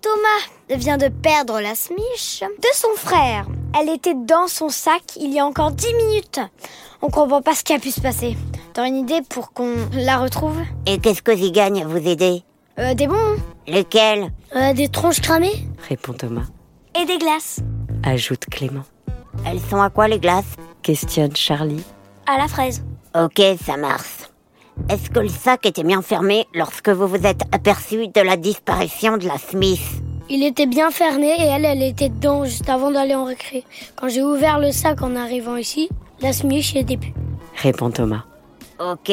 Thomas 0.00 0.76
vient 0.78 0.96
de 0.98 1.08
perdre 1.08 1.60
la 1.60 1.74
smiche 1.74 2.40
de 2.42 2.68
son 2.74 2.88
frère. 2.96 3.46
Elle 3.78 3.88
était 3.88 4.14
dans 4.14 4.46
son 4.46 4.68
sac 4.68 5.02
il 5.20 5.32
y 5.32 5.40
a 5.40 5.46
encore 5.46 5.72
10 5.72 5.94
minutes. 5.94 6.40
On 7.02 7.08
comprend 7.08 7.42
pas 7.42 7.54
ce 7.54 7.64
qui 7.64 7.72
a 7.72 7.78
pu 7.78 7.90
se 7.90 8.00
passer. 8.00 8.36
T'as 8.72 8.86
une 8.86 8.96
idée 8.96 9.20
pour 9.28 9.52
qu'on 9.52 9.74
la 9.92 10.18
retrouve? 10.18 10.60
Et 10.86 10.98
qu'est-ce 10.98 11.22
que 11.22 11.36
j'y 11.36 11.50
gagne 11.50 11.82
à 11.82 11.86
vous 11.86 11.96
aider? 12.08 12.42
Euh, 12.78 12.94
Des 12.94 13.06
bons 13.06 13.36
Lequel? 13.66 14.30
Euh, 14.54 14.72
Des 14.74 14.88
tronches 14.88 15.20
cramées 15.20 15.66
Répond 15.88 16.12
Thomas. 16.12 16.46
Et 17.00 17.04
des 17.04 17.18
glaces. 17.18 17.60
Ajoute 18.04 18.46
Clément. 18.50 18.84
Elles 19.44 19.60
sont 19.60 19.80
à 19.80 19.90
quoi 19.90 20.08
les 20.08 20.18
glaces? 20.20 20.44
Questionne 20.82 21.34
Charlie. 21.36 21.82
À 22.26 22.38
la 22.38 22.48
fraise. 22.48 22.82
Ok, 23.18 23.40
ça 23.64 23.78
marche. 23.78 24.28
Est-ce 24.90 25.08
que 25.08 25.20
le 25.20 25.28
sac 25.28 25.64
était 25.64 25.84
bien 25.84 26.02
fermé 26.02 26.46
lorsque 26.54 26.90
vous 26.90 27.06
vous 27.06 27.26
êtes 27.26 27.42
aperçu 27.50 28.08
de 28.08 28.20
la 28.20 28.36
disparition 28.36 29.16
de 29.16 29.26
la 29.26 29.38
Smith? 29.38 30.02
Il 30.28 30.44
était 30.44 30.66
bien 30.66 30.90
fermé 30.90 31.28
et 31.28 31.44
elle, 31.44 31.64
elle 31.64 31.82
était 31.82 32.10
dedans 32.10 32.44
juste 32.44 32.68
avant 32.68 32.90
d'aller 32.90 33.14
en 33.14 33.24
récré. 33.24 33.64
Quand 33.94 34.08
j'ai 34.08 34.22
ouvert 34.22 34.58
le 34.58 34.70
sac 34.70 35.00
en 35.00 35.16
arrivant 35.16 35.56
ici, 35.56 35.88
la 36.20 36.34
smiche 36.34 36.74
y 36.74 36.78
était 36.78 36.98
plus. 36.98 37.14
Répond 37.62 37.90
Thomas. 37.90 38.24
Ok, 38.78 39.10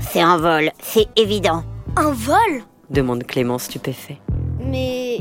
c'est 0.00 0.22
un 0.22 0.38
vol, 0.38 0.70
c'est 0.82 1.08
évident. 1.16 1.64
Un 1.96 2.12
vol? 2.12 2.62
Demande 2.88 3.24
Clément 3.24 3.58
stupéfait. 3.58 4.18
Mais 4.58 5.18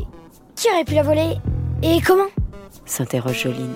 qui 0.56 0.70
aurait 0.72 0.86
pu 0.86 0.94
la 0.94 1.04
voler 1.04 1.36
Et 1.82 2.00
comment? 2.00 2.30
S'interroge 2.86 3.42
Joline. 3.44 3.76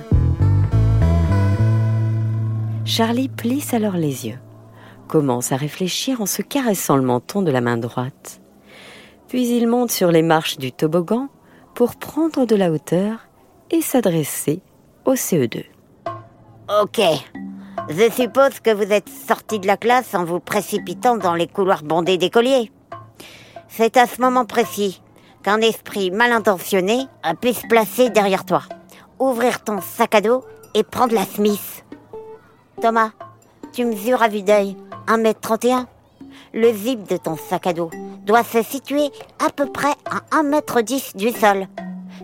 Charlie 2.87 3.27
plisse 3.27 3.73
alors 3.73 3.97
les 3.97 4.27
yeux, 4.27 4.39
commence 5.09 5.51
à 5.51 5.57
réfléchir 5.57 6.21
en 6.21 6.25
se 6.25 6.41
caressant 6.41 6.95
le 6.95 7.01
menton 7.01 7.41
de 7.41 7.51
la 7.51 7.59
main 7.59 7.75
droite. 7.75 8.39
Puis 9.27 9.49
il 9.49 9.67
monte 9.67 9.91
sur 9.91 10.09
les 10.09 10.21
marches 10.21 10.57
du 10.57 10.71
toboggan 10.71 11.27
pour 11.75 11.97
prendre 11.97 12.45
de 12.45 12.55
la 12.55 12.71
hauteur 12.71 13.27
et 13.71 13.81
s'adresser 13.81 14.61
au 15.03 15.15
CE2. 15.15 15.65
Ok. 16.81 17.01
Je 17.89 18.09
suppose 18.09 18.61
que 18.61 18.73
vous 18.73 18.93
êtes 18.93 19.09
sorti 19.09 19.59
de 19.59 19.67
la 19.67 19.75
classe 19.75 20.15
en 20.15 20.23
vous 20.23 20.39
précipitant 20.39 21.17
dans 21.17 21.35
les 21.35 21.47
couloirs 21.47 21.83
bondés 21.83 22.17
d'écoliers. 22.17 22.71
C'est 23.67 23.97
à 23.97 24.07
ce 24.07 24.21
moment 24.21 24.45
précis 24.45 25.01
qu'un 25.43 25.59
esprit 25.59 26.09
mal 26.09 26.31
intentionné 26.31 26.99
a 27.21 27.35
pu 27.35 27.51
se 27.51 27.67
placer 27.67 28.09
derrière 28.09 28.45
toi, 28.45 28.63
ouvrir 29.19 29.61
ton 29.65 29.81
sac 29.81 30.15
à 30.15 30.21
dos 30.21 30.45
et 30.73 30.83
prendre 30.83 31.13
la 31.13 31.25
Smith. 31.25 31.83
Thomas, 32.81 33.09
tu 33.73 33.85
mesures 33.85 34.21
à 34.21 34.27
vue 34.27 34.43
d'œil 34.43 34.77
1m31. 35.07 35.85
Le 36.53 36.71
zip 36.73 37.07
de 37.09 37.17
ton 37.17 37.35
sac 37.35 37.65
à 37.65 37.73
dos 37.73 37.89
doit 38.25 38.43
se 38.43 38.61
situer 38.61 39.09
à 39.43 39.49
peu 39.49 39.65
près 39.65 39.93
à 40.05 40.41
1m10 40.41 41.17
du 41.17 41.31
sol. 41.31 41.67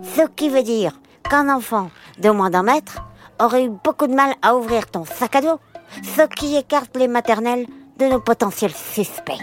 Ce 0.04 0.22
qui 0.36 0.50
veut 0.50 0.62
dire 0.62 1.00
qu'un 1.28 1.50
enfant 1.50 1.90
de 2.20 2.30
moins 2.30 2.52
d'un 2.52 2.64
mètre 2.64 3.04
aurait 3.40 3.66
eu 3.66 3.72
beaucoup 3.84 4.06
de 4.06 4.14
mal 4.14 4.34
à 4.44 4.56
ouvrir 4.56 4.92
ton 4.92 5.06
sac 5.06 5.36
à 5.38 5.42
dos, 5.42 5.60
ce 6.04 6.22
qui 6.28 6.56
écarte 6.56 6.96
les 6.98 7.08
maternelles 7.08 7.66
de 7.98 8.06
nos 8.06 8.20
potentiels 8.20 8.74
suspects. 8.74 9.42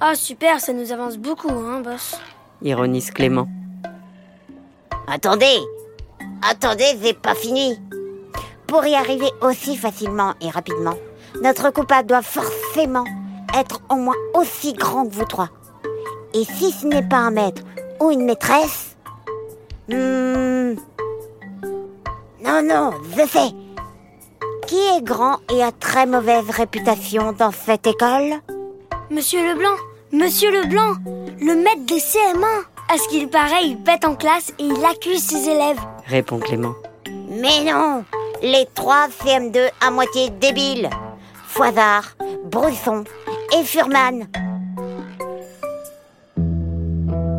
Ah 0.00 0.14
super, 0.14 0.60
ça 0.60 0.72
nous 0.72 0.92
avance 0.92 1.18
beaucoup, 1.18 1.50
hein, 1.50 1.80
boss. 1.82 2.18
Ironise 2.62 3.10
Clément. 3.10 3.48
Attendez 5.06 5.58
Attendez, 6.42 6.96
c'est 7.02 7.18
pas 7.18 7.34
fini 7.34 7.78
Pour 8.68 8.84
y 8.84 8.94
arriver 8.94 9.30
aussi 9.40 9.78
facilement 9.78 10.34
et 10.42 10.50
rapidement, 10.50 10.94
notre 11.42 11.70
coupable 11.70 12.06
doit 12.06 12.20
forcément 12.22 13.04
être 13.58 13.80
au 13.88 13.94
moins 13.96 14.14
aussi 14.34 14.74
grand 14.74 15.06
que 15.06 15.14
vous 15.14 15.24
trois. 15.24 15.48
Et 16.34 16.44
si 16.44 16.70
ce 16.70 16.86
n'est 16.86 17.02
pas 17.08 17.16
un 17.16 17.30
maître 17.30 17.62
ou 17.98 18.10
une 18.10 18.24
maîtresse... 18.26 18.94
hmm, 19.88 20.74
Non, 22.44 22.62
non, 22.62 22.90
je 23.16 23.26
sais 23.26 23.54
Qui 24.66 24.76
est 24.76 25.02
grand 25.02 25.38
et 25.50 25.62
a 25.62 25.72
très 25.72 26.04
mauvaise 26.04 26.50
réputation 26.50 27.32
dans 27.32 27.52
cette 27.52 27.86
école? 27.86 28.34
Monsieur 29.10 29.40
Leblanc 29.48 29.76
Monsieur 30.12 30.50
Leblanc 30.50 30.94
Le 31.40 31.54
maître 31.54 31.86
des 31.86 32.00
CM1 32.00 32.64
À 32.92 32.98
ce 32.98 33.08
qu'il 33.08 33.28
paraît, 33.30 33.64
il 33.64 33.78
pète 33.78 34.04
en 34.04 34.14
classe 34.14 34.50
et 34.58 34.64
il 34.64 34.84
accuse 34.84 35.22
ses 35.22 35.48
élèves. 35.48 35.80
Répond 36.06 36.38
Clément. 36.38 36.74
Mais 37.30 37.64
non 37.64 38.04
Les 38.42 38.66
trois 38.74 39.08
CM2 39.08 39.58
à 39.86 39.90
moitié 39.90 40.30
débiles 40.30 40.88
Foisard, 41.46 42.16
Brusson 42.44 43.04
et 43.58 43.64
Furman 43.64 44.26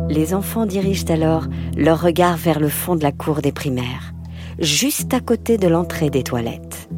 Les 0.08 0.34
enfants 0.34 0.66
dirigent 0.66 1.10
alors 1.10 1.44
leur 1.76 2.00
regard 2.00 2.36
vers 2.36 2.60
le 2.60 2.68
fond 2.68 2.96
de 2.96 3.02
la 3.02 3.12
cour 3.12 3.42
des 3.42 3.52
primaires, 3.52 4.12
juste 4.58 5.14
à 5.14 5.20
côté 5.20 5.56
de 5.56 5.68
l'entrée 5.68 6.10
des 6.10 6.24
toilettes. 6.24 6.88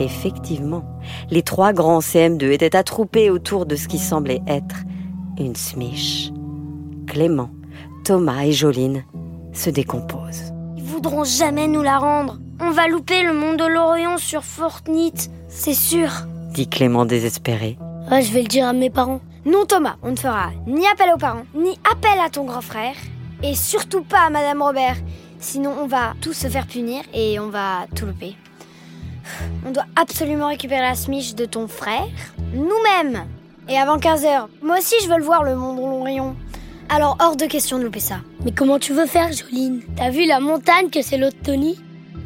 Effectivement, 0.00 0.82
les 1.30 1.42
trois 1.42 1.72
grands 1.72 2.00
CM2 2.00 2.50
étaient 2.50 2.76
attroupés 2.76 3.30
autour 3.30 3.66
de 3.66 3.76
ce 3.76 3.88
qui 3.88 3.98
semblait 3.98 4.42
être 4.46 4.76
une 5.38 5.54
smiche. 5.54 6.30
Clément, 7.06 7.50
Thomas 8.04 8.44
et 8.44 8.52
Joline 8.52 9.04
se 9.52 9.70
décomposent. 9.70 10.53
Voudront 10.84 11.24
jamais 11.24 11.66
nous 11.66 11.82
la 11.82 11.98
rendre. 11.98 12.38
On 12.60 12.70
va 12.70 12.88
louper 12.88 13.22
le 13.22 13.32
monde 13.32 13.56
de 13.56 13.64
l'Orient 13.64 14.18
sur 14.18 14.44
Fortnite, 14.44 15.30
c'est 15.48 15.72
sûr. 15.74 16.10
dit 16.52 16.68
Clément 16.68 17.06
désespéré. 17.06 17.78
Ah, 18.10 18.20
je 18.20 18.30
vais 18.30 18.42
le 18.42 18.48
dire 18.48 18.68
à 18.68 18.74
mes 18.74 18.90
parents. 18.90 19.20
Non 19.46 19.64
Thomas, 19.64 19.96
on 20.02 20.10
ne 20.10 20.16
fera 20.16 20.50
ni 20.66 20.86
appel 20.86 21.10
aux 21.14 21.18
parents, 21.18 21.46
ni 21.54 21.70
appel 21.90 22.20
à 22.22 22.28
ton 22.28 22.44
grand 22.44 22.60
frère, 22.60 22.94
et 23.42 23.54
surtout 23.54 24.02
pas 24.02 24.26
à 24.26 24.30
Madame 24.30 24.60
Robert. 24.60 24.96
Sinon 25.40 25.72
on 25.82 25.86
va 25.86 26.12
tous 26.20 26.34
se 26.34 26.48
faire 26.48 26.66
punir 26.66 27.02
et 27.14 27.40
on 27.40 27.48
va 27.48 27.86
tout 27.96 28.04
louper. 28.04 28.36
On 29.66 29.70
doit 29.70 29.86
absolument 29.96 30.48
récupérer 30.48 30.82
la 30.82 30.94
smiche 30.94 31.34
de 31.34 31.46
ton 31.46 31.66
frère, 31.66 32.04
nous-mêmes. 32.52 33.24
Et 33.70 33.78
avant 33.78 33.96
15h, 33.96 34.48
moi 34.62 34.76
aussi 34.78 34.94
je 35.02 35.08
veux 35.08 35.16
le 35.16 35.24
voir 35.24 35.44
le 35.44 35.56
monde 35.56 35.78
l'Orient. 35.78 36.36
Alors 36.88 37.16
hors 37.20 37.36
de 37.36 37.46
question 37.46 37.78
de 37.78 37.84
louper 37.84 38.00
ça. 38.00 38.20
Mais 38.44 38.52
comment 38.52 38.78
tu 38.78 38.92
veux 38.92 39.06
faire, 39.06 39.30
Joline 39.32 39.82
T'as 39.96 40.10
vu 40.10 40.26
la 40.26 40.40
montagne 40.40 40.90
que 40.90 41.02
c'est 41.02 41.18
l'autre 41.18 41.36
Tony? 41.42 41.78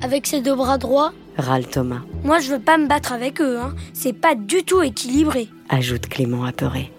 Avec 0.02 0.26
ses 0.26 0.40
deux 0.40 0.54
bras 0.54 0.78
droits 0.78 1.12
Râle 1.36 1.66
Thomas, 1.66 2.00
Moi 2.24 2.40
je 2.40 2.50
veux 2.50 2.58
pas 2.58 2.76
me 2.78 2.86
battre 2.88 3.12
avec 3.12 3.40
eux, 3.40 3.58
hein. 3.60 3.74
C'est 3.92 4.12
pas 4.12 4.34
du 4.34 4.64
tout 4.64 4.82
équilibré. 4.82 5.48
ajoute 5.68 6.08
Clément 6.08 6.44
apeuré. 6.44 6.92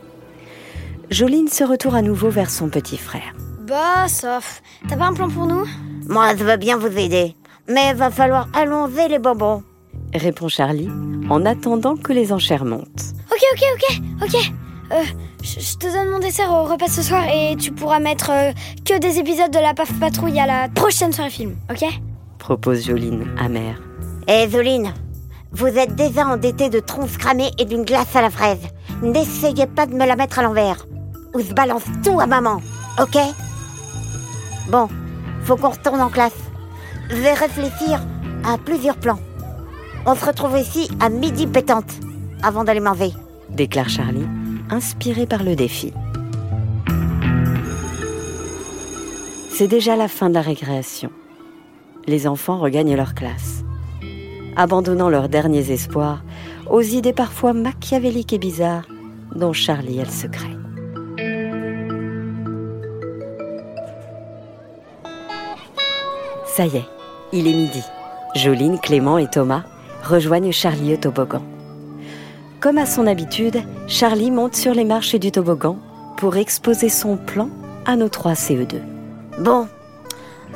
Joline 1.11 1.47
se 1.49 1.63
retourne 1.63 1.95
à 1.95 2.01
nouveau 2.01 2.29
vers 2.29 2.49
son 2.49 2.69
petit 2.69 2.97
frère. 2.97 3.33
Bah, 3.67 4.07
sauf. 4.07 4.61
T'as 4.87 4.95
pas 4.95 5.05
un 5.07 5.13
plan 5.13 5.27
pour 5.29 5.45
nous? 5.45 5.65
Moi, 6.07 6.35
je 6.35 6.43
veux 6.43 6.55
bien 6.57 6.77
vous 6.77 6.97
aider, 6.97 7.35
mais 7.67 7.93
va 7.93 8.09
falloir 8.09 8.47
allonger 8.53 9.07
les 9.09 9.19
bonbons. 9.19 9.63
Répond 10.13 10.47
Charlie 10.47 10.89
en 11.29 11.45
attendant 11.45 11.95
que 11.97 12.13
les 12.13 12.31
enchères 12.31 12.65
montent. 12.65 13.13
Ok, 13.31 13.41
ok, 13.53 13.63
ok, 13.75 14.01
ok. 14.23 14.51
Euh, 14.91 15.03
je 15.43 15.77
te 15.77 15.85
donne 15.91 16.09
mon 16.09 16.19
dessert 16.19 16.51
au 16.51 16.63
repas 16.63 16.87
ce 16.87 17.03
soir 17.03 17.23
et 17.31 17.55
tu 17.55 17.71
pourras 17.71 17.99
mettre 17.99 18.31
euh, 18.31 18.51
que 18.85 18.97
des 18.99 19.19
épisodes 19.19 19.51
de 19.51 19.59
la 19.59 19.73
PAF 19.73 19.93
Patrouille 19.99 20.39
à 20.39 20.47
la 20.47 20.69
prochaine 20.69 21.13
soirée 21.13 21.29
film, 21.29 21.55
ok? 21.69 21.85
Propose 22.39 22.85
Joline 22.85 23.27
amère. 23.39 23.79
Eh, 24.27 24.47
Zoline, 24.49 24.93
vous 25.51 25.67
êtes 25.67 25.95
déjà 25.95 26.25
endetté 26.27 26.69
de 26.69 26.79
troncs 26.79 27.17
cramés 27.17 27.51
et 27.59 27.65
d'une 27.65 27.83
glace 27.83 28.15
à 28.15 28.21
la 28.21 28.29
fraise. 28.31 28.61
N'essayez 29.03 29.67
pas 29.67 29.85
de 29.85 29.93
me 29.93 30.05
la 30.05 30.15
mettre 30.15 30.39
à 30.39 30.43
l'envers. 30.43 30.85
Ou 31.33 31.41
se 31.41 31.53
balance 31.53 31.83
tout 32.03 32.19
à 32.19 32.25
maman, 32.25 32.59
ok? 32.99 33.17
Bon, 34.71 34.87
faut 35.43 35.55
qu'on 35.55 35.69
retourne 35.69 36.01
en 36.01 36.09
classe. 36.09 36.33
Je 37.09 37.15
vais 37.15 37.33
réfléchir 37.33 38.01
à 38.43 38.57
plusieurs 38.57 38.97
plans. 38.97 39.19
On 40.05 40.15
se 40.15 40.25
retrouve 40.25 40.57
ici 40.57 40.89
à 40.99 41.09
midi 41.09 41.45
pétante, 41.45 41.91
avant 42.41 42.63
d'aller 42.63 42.79
manger. 42.79 43.11
déclare 43.49 43.89
Charlie, 43.89 44.27
inspiré 44.69 45.25
par 45.25 45.43
le 45.43 45.55
défi. 45.55 45.93
C'est 49.49 49.67
déjà 49.67 49.95
la 49.95 50.07
fin 50.07 50.29
de 50.29 50.35
la 50.35 50.41
récréation. 50.41 51.11
Les 52.07 52.27
enfants 52.27 52.59
regagnent 52.59 52.95
leur 52.95 53.13
classe. 53.13 53.63
abandonnant 54.55 55.09
leurs 55.09 55.29
derniers 55.29 55.71
espoirs 55.71 56.23
aux 56.69 56.81
idées 56.81 57.13
parfois 57.13 57.53
machiavéliques 57.53 58.33
et 58.33 58.37
bizarres 58.37 58.87
dont 59.35 59.53
Charlie 59.53 60.01
a 60.01 60.03
le 60.03 60.09
secret. 60.09 60.49
Ça 66.45 66.65
y 66.65 66.77
est, 66.77 66.85
il 67.31 67.47
est 67.47 67.53
midi. 67.53 67.83
Joline, 68.35 68.79
Clément 68.79 69.17
et 69.17 69.29
Thomas 69.29 69.63
rejoignent 70.03 70.51
Charlie 70.51 70.93
au 70.93 70.97
toboggan. 70.97 71.41
Comme 72.59 72.77
à 72.77 72.85
son 72.85 73.07
habitude, 73.07 73.63
Charlie 73.87 74.31
monte 74.31 74.55
sur 74.55 74.73
les 74.73 74.83
marches 74.83 75.15
du 75.15 75.31
toboggan 75.31 75.77
pour 76.17 76.35
exposer 76.35 76.89
son 76.89 77.15
plan 77.15 77.49
à 77.85 77.95
nos 77.95 78.09
trois 78.09 78.33
CE2. 78.33 78.81
Bon, 79.39 79.67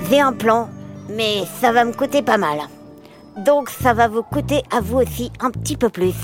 j'ai 0.09 0.19
un 0.19 0.33
plan, 0.33 0.69
mais 1.09 1.43
ça 1.61 1.71
va 1.71 1.85
me 1.85 1.93
coûter 1.93 2.21
pas 2.21 2.37
mal. 2.37 2.59
Donc 3.45 3.69
ça 3.69 3.93
va 3.93 4.09
vous 4.09 4.21
coûter 4.21 4.63
à 4.69 4.81
vous 4.81 4.97
aussi 4.97 5.31
un 5.39 5.49
petit 5.49 5.77
peu 5.77 5.87
plus. 5.87 6.15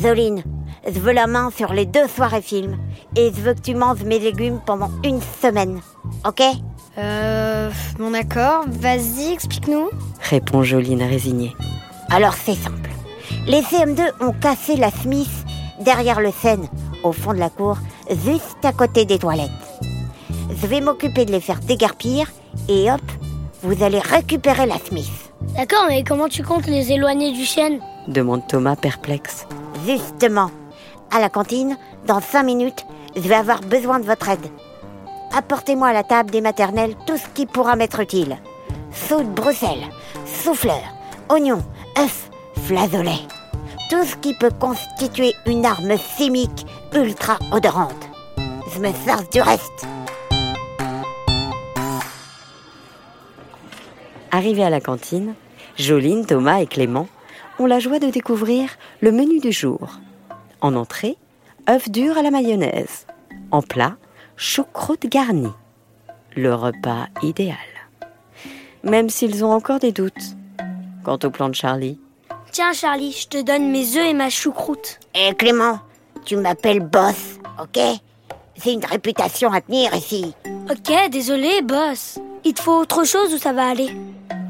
Zoline, 0.00 0.44
je 0.86 1.00
veux 1.00 1.12
la 1.12 1.26
main 1.26 1.50
sur 1.50 1.72
les 1.72 1.86
deux 1.86 2.06
soirées 2.06 2.40
films 2.40 2.78
et 3.16 3.32
je 3.34 3.40
veux 3.40 3.54
que 3.54 3.60
tu 3.60 3.74
manges 3.74 4.04
mes 4.04 4.20
légumes 4.20 4.60
pendant 4.64 4.90
une 5.04 5.20
semaine. 5.42 5.80
Ok? 6.24 6.42
Euh. 6.98 7.68
Bon, 7.98 8.12
d'accord. 8.12 8.64
Vas-y, 8.68 9.32
explique-nous. 9.32 9.90
Répond 10.20 10.62
Joline 10.62 11.02
résignée. 11.02 11.52
Alors 12.10 12.34
c'est 12.34 12.54
simple. 12.54 12.90
Les 13.46 13.62
CM2 13.62 14.12
ont 14.20 14.32
cassé 14.32 14.76
la 14.76 14.90
Smith 14.90 15.30
derrière 15.80 16.20
le 16.20 16.30
Seine, 16.30 16.68
au 17.02 17.12
fond 17.12 17.32
de 17.32 17.38
la 17.38 17.48
cour, 17.48 17.78
juste 18.08 18.64
à 18.64 18.72
côté 18.72 19.04
des 19.04 19.18
toilettes. 19.18 19.50
Je 20.50 20.66
vais 20.66 20.80
m'occuper 20.80 21.24
de 21.24 21.32
les 21.32 21.40
faire 21.40 21.60
déguerpir 21.60 22.30
et 22.68 22.90
hop, 22.90 23.00
vous 23.62 23.82
allez 23.82 23.98
récupérer 23.98 24.66
la 24.66 24.78
Smith. 24.78 25.32
D'accord, 25.56 25.86
mais 25.88 26.04
comment 26.04 26.28
tu 26.28 26.42
comptes 26.42 26.66
les 26.66 26.92
éloigner 26.92 27.32
du 27.32 27.44
chêne? 27.44 27.80
Demande 28.08 28.46
Thomas 28.46 28.76
perplexe. 28.76 29.46
Justement, 29.86 30.50
à 31.10 31.18
la 31.18 31.30
cantine, 31.30 31.76
dans 32.06 32.20
cinq 32.20 32.42
minutes, 32.42 32.84
je 33.16 33.22
vais 33.22 33.34
avoir 33.34 33.60
besoin 33.60 34.00
de 34.00 34.06
votre 34.06 34.28
aide. 34.28 34.46
Apportez-moi 35.36 35.88
à 35.88 35.92
la 35.92 36.04
table 36.04 36.30
des 36.30 36.40
maternelles 36.40 36.94
tout 37.06 37.16
ce 37.16 37.26
qui 37.34 37.46
pourra 37.46 37.74
m'être 37.76 38.00
utile. 38.00 38.36
Soude 38.92 39.32
Bruxelles, 39.32 39.88
souffleur, 40.26 40.82
oignon, 41.28 41.62
œufs, 41.98 42.29
Tout 43.90 44.04
ce 44.04 44.16
qui 44.18 44.32
peut 44.32 44.52
constituer 44.60 45.34
une 45.44 45.66
arme 45.66 45.98
chimique 45.98 46.66
ultra 46.94 47.36
odorante. 47.50 48.08
Je 48.72 48.78
me 48.78 48.92
charge 49.04 49.28
du 49.30 49.40
reste. 49.40 49.88
Arrivés 54.30 54.62
à 54.62 54.70
la 54.70 54.80
cantine, 54.80 55.34
Joline, 55.78 56.24
Thomas 56.24 56.60
et 56.60 56.68
Clément 56.68 57.08
ont 57.58 57.66
la 57.66 57.80
joie 57.80 57.98
de 57.98 58.06
découvrir 58.06 58.70
le 59.00 59.10
menu 59.10 59.40
du 59.40 59.50
jour. 59.50 59.98
En 60.60 60.76
entrée, 60.76 61.16
œufs 61.68 61.90
durs 61.90 62.18
à 62.18 62.22
la 62.22 62.30
mayonnaise. 62.30 63.06
En 63.50 63.62
plat, 63.62 63.96
choucroute 64.36 65.06
garnie. 65.06 65.52
Le 66.36 66.54
repas 66.54 67.08
idéal. 67.22 67.56
Même 68.84 69.10
s'ils 69.10 69.44
ont 69.44 69.50
encore 69.50 69.80
des 69.80 69.90
doutes. 69.90 70.36
Quant 71.02 71.18
au 71.24 71.30
plan 71.30 71.48
de 71.48 71.54
Charlie, 71.56 71.98
Tiens, 72.52 72.72
Charlie, 72.72 73.12
je 73.12 73.28
te 73.28 73.40
donne 73.42 73.70
mes 73.70 73.96
œufs 73.96 74.06
et 74.06 74.12
ma 74.12 74.28
choucroute. 74.28 74.98
Eh 75.14 75.32
Clément, 75.34 75.78
tu 76.24 76.36
m'appelles 76.36 76.80
boss, 76.80 77.38
ok? 77.62 77.78
C'est 78.56 78.72
une 78.72 78.84
réputation 78.84 79.52
à 79.52 79.60
tenir 79.60 79.94
ici. 79.94 80.34
Ok, 80.68 80.92
désolé, 81.12 81.62
boss. 81.62 82.18
Il 82.44 82.54
te 82.54 82.60
faut 82.60 82.80
autre 82.80 83.04
chose 83.04 83.32
ou 83.32 83.38
ça 83.38 83.52
va 83.52 83.68
aller? 83.68 83.90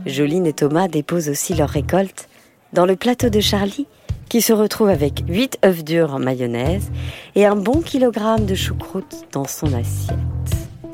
Joline 0.06 0.46
et 0.46 0.54
Thomas 0.54 0.88
déposent 0.88 1.28
aussi 1.28 1.52
leur 1.52 1.68
récolte 1.68 2.28
dans 2.72 2.86
le 2.86 2.96
plateau 2.96 3.28
de 3.28 3.40
Charlie, 3.40 3.86
qui 4.30 4.40
se 4.40 4.54
retrouve 4.54 4.88
avec 4.88 5.22
8 5.28 5.58
œufs 5.66 5.84
durs 5.84 6.14
en 6.14 6.20
mayonnaise 6.20 6.90
et 7.34 7.44
un 7.44 7.56
bon 7.56 7.82
kilogramme 7.82 8.46
de 8.46 8.54
choucroute 8.54 9.26
dans 9.32 9.46
son 9.46 9.74
assiette. 9.74 10.16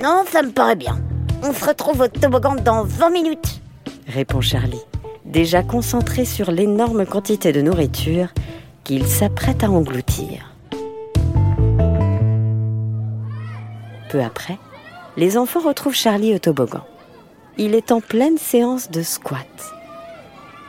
Non, 0.03 0.25
ça 0.29 0.43
me 0.43 0.51
paraît 0.51 0.75
bien. 0.75 0.99
On 1.45 1.53
se 1.53 1.65
retrouve 1.65 2.01
au 2.01 2.09
toboggan 2.09 2.57
dans 2.57 2.83
20 2.83 3.11
minutes. 3.11 3.61
Répond 4.09 4.41
Charlie, 4.41 4.83
déjà 5.27 5.63
concentré 5.63 6.25
sur 6.25 6.51
l'énorme 6.51 7.05
quantité 7.05 7.53
de 7.53 7.61
nourriture 7.61 8.29
qu'il 8.85 9.07
s'apprête 9.07 9.65
à 9.65 9.71
engloutir. 9.71 10.53
Peu 14.09 14.23
après, 14.23 14.59
les 15.17 15.37
enfants 15.37 15.61
retrouvent 15.61 15.95
Charlie 15.95 16.35
au 16.35 16.39
toboggan. 16.39 16.85
Il 17.59 17.75
est 17.75 17.91
en 17.91 18.01
pleine 18.01 18.39
séance 18.39 18.91
de 18.91 19.03
squat. 19.03 19.75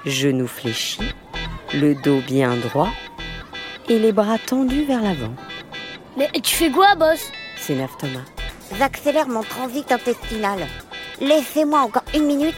Genoux 0.06 0.48
fléchis, 0.48 1.13
le 1.74 1.96
dos 1.96 2.22
bien 2.26 2.56
droit 2.56 2.89
et 3.89 4.00
les 4.00 4.12
bras 4.12 4.38
tendus 4.38 4.86
vers 4.86 5.02
l'avant. 5.02 5.34
Mais 6.17 6.30
tu 6.41 6.56
fais 6.56 6.72
quoi, 6.72 6.96
boss? 6.96 7.32
S'énerve 7.58 7.96
Thomas. 8.00 8.26
J'accélère 8.78 9.28
mon 9.28 9.43
transit 9.43 9.91
intestinal. 9.91 10.65
Laissez-moi 11.22 11.80
encore 11.80 12.04
une 12.15 12.26
minute 12.26 12.56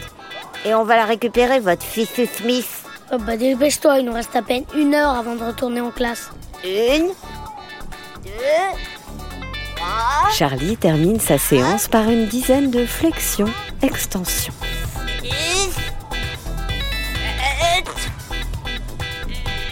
et 0.64 0.74
on 0.74 0.84
va 0.84 0.96
la 0.96 1.04
récupérer, 1.04 1.60
votre 1.60 1.82
fils 1.82 2.10
Smith. 2.36 2.84
Oh 3.12 3.18
bah 3.18 3.36
dépêche-toi, 3.36 3.98
il 3.98 4.06
nous 4.06 4.12
reste 4.12 4.36
à 4.36 4.42
peine 4.42 4.64
une 4.76 4.94
heure 4.94 5.10
avant 5.16 5.34
de 5.34 5.44
retourner 5.44 5.80
en 5.80 5.90
classe. 5.90 6.30
Une, 6.64 7.08
deux, 8.22 8.30
trois, 9.74 10.30
Charlie 10.32 10.76
termine 10.76 11.18
sa 11.18 11.38
séance 11.38 11.88
par 11.88 12.08
une 12.08 12.26
dizaine 12.26 12.70
de 12.70 12.86
flexions, 12.86 13.50
extensions. 13.82 14.52
six, 15.22 15.70
sept, 17.58 17.88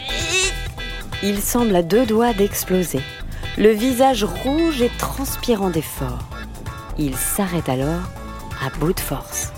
huit. 0.08 0.54
Il 1.22 1.40
semble 1.42 1.76
à 1.76 1.82
deux 1.82 2.06
doigts 2.06 2.32
d'exploser, 2.32 3.02
le 3.56 3.70
visage 3.70 4.24
rouge 4.24 4.82
et 4.82 4.90
transpirant 4.98 5.70
d'effort. 5.70 6.20
Il 6.98 7.16
s'arrête 7.16 7.68
alors 7.68 8.02
à 8.64 8.70
bout 8.80 8.92
de 8.92 9.00
force, 9.00 9.52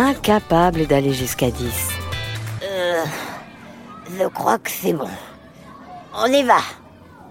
incapable 0.00 0.86
d'aller 0.86 1.12
jusqu'à 1.12 1.50
10. 1.50 1.88
Euh, 2.62 3.04
je 4.18 4.26
crois 4.28 4.58
que 4.58 4.70
c'est 4.70 4.94
bon. 4.94 5.08
On 6.16 6.26
y 6.26 6.42
va. 6.42 6.58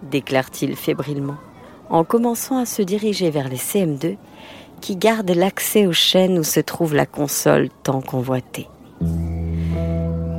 déclare-t-il 0.04 0.76
fébrilement, 0.76 1.38
en 1.90 2.04
commençant 2.04 2.58
à 2.58 2.66
se 2.66 2.82
diriger 2.82 3.32
vers 3.32 3.50
les 3.50 3.58
CM2 3.58 4.18
qui 4.82 4.96
gardent 4.96 5.32
l'accès 5.32 5.88
aux 5.88 5.94
chaînes 5.94 6.40
où 6.40 6.44
se 6.44 6.60
trouve 6.60 6.96
la 6.96 7.06
console 7.06 7.70
tant 7.84 8.02
convoitée. 8.02 8.68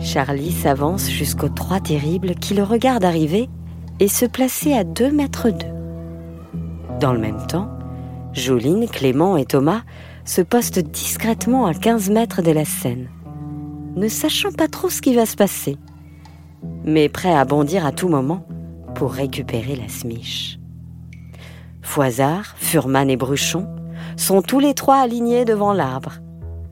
Charlie 0.01 0.53
s'avance 0.53 1.11
jusqu'aux 1.11 1.51
trois 1.51 1.81
terribles 1.81 2.35
qui 2.37 2.55
le 2.55 2.63
regardent 2.63 3.05
arriver 3.05 3.51
et 3.99 4.09
se 4.09 4.25
placer 4.25 4.73
à 4.73 4.83
deux 4.83 5.11
mètres 5.11 5.51
d'eux. 5.51 5.67
Dans 7.01 7.13
le 7.13 7.19
même 7.19 7.47
temps, 7.49 7.69
Joline, 8.33 8.89
Clément 8.89 9.37
et 9.37 9.45
Thomas 9.45 9.83
se 10.31 10.43
postent 10.43 10.79
discrètement 10.79 11.67
à 11.67 11.75
15 11.75 12.09
mètres 12.11 12.41
de 12.41 12.53
la 12.53 12.65
scène, 12.65 13.09
ne 13.97 14.07
sachant 14.07 14.53
pas 14.53 14.69
trop 14.69 14.89
ce 14.89 15.03
qui 15.03 15.13
va 15.13 15.27
se 15.27 15.35
passer, 15.35 15.77
mais 16.85 17.09
prêts 17.09 17.35
à 17.35 17.45
bondir 17.45 17.85
à 17.85 17.91
tout 17.91 18.09
moment 18.09 18.47
pour 18.95 19.13
récupérer 19.13 19.75
la 19.75 19.89
smiche. 19.89 20.61
Foisard, 21.83 22.55
Furman 22.59 23.11
et 23.11 23.17
Bruchon 23.17 23.67
sont 24.17 24.41
tous 24.41 24.61
les 24.61 24.73
trois 24.73 24.99
alignés 24.99 25.45
devant 25.45 25.73
l'arbre 25.73 26.21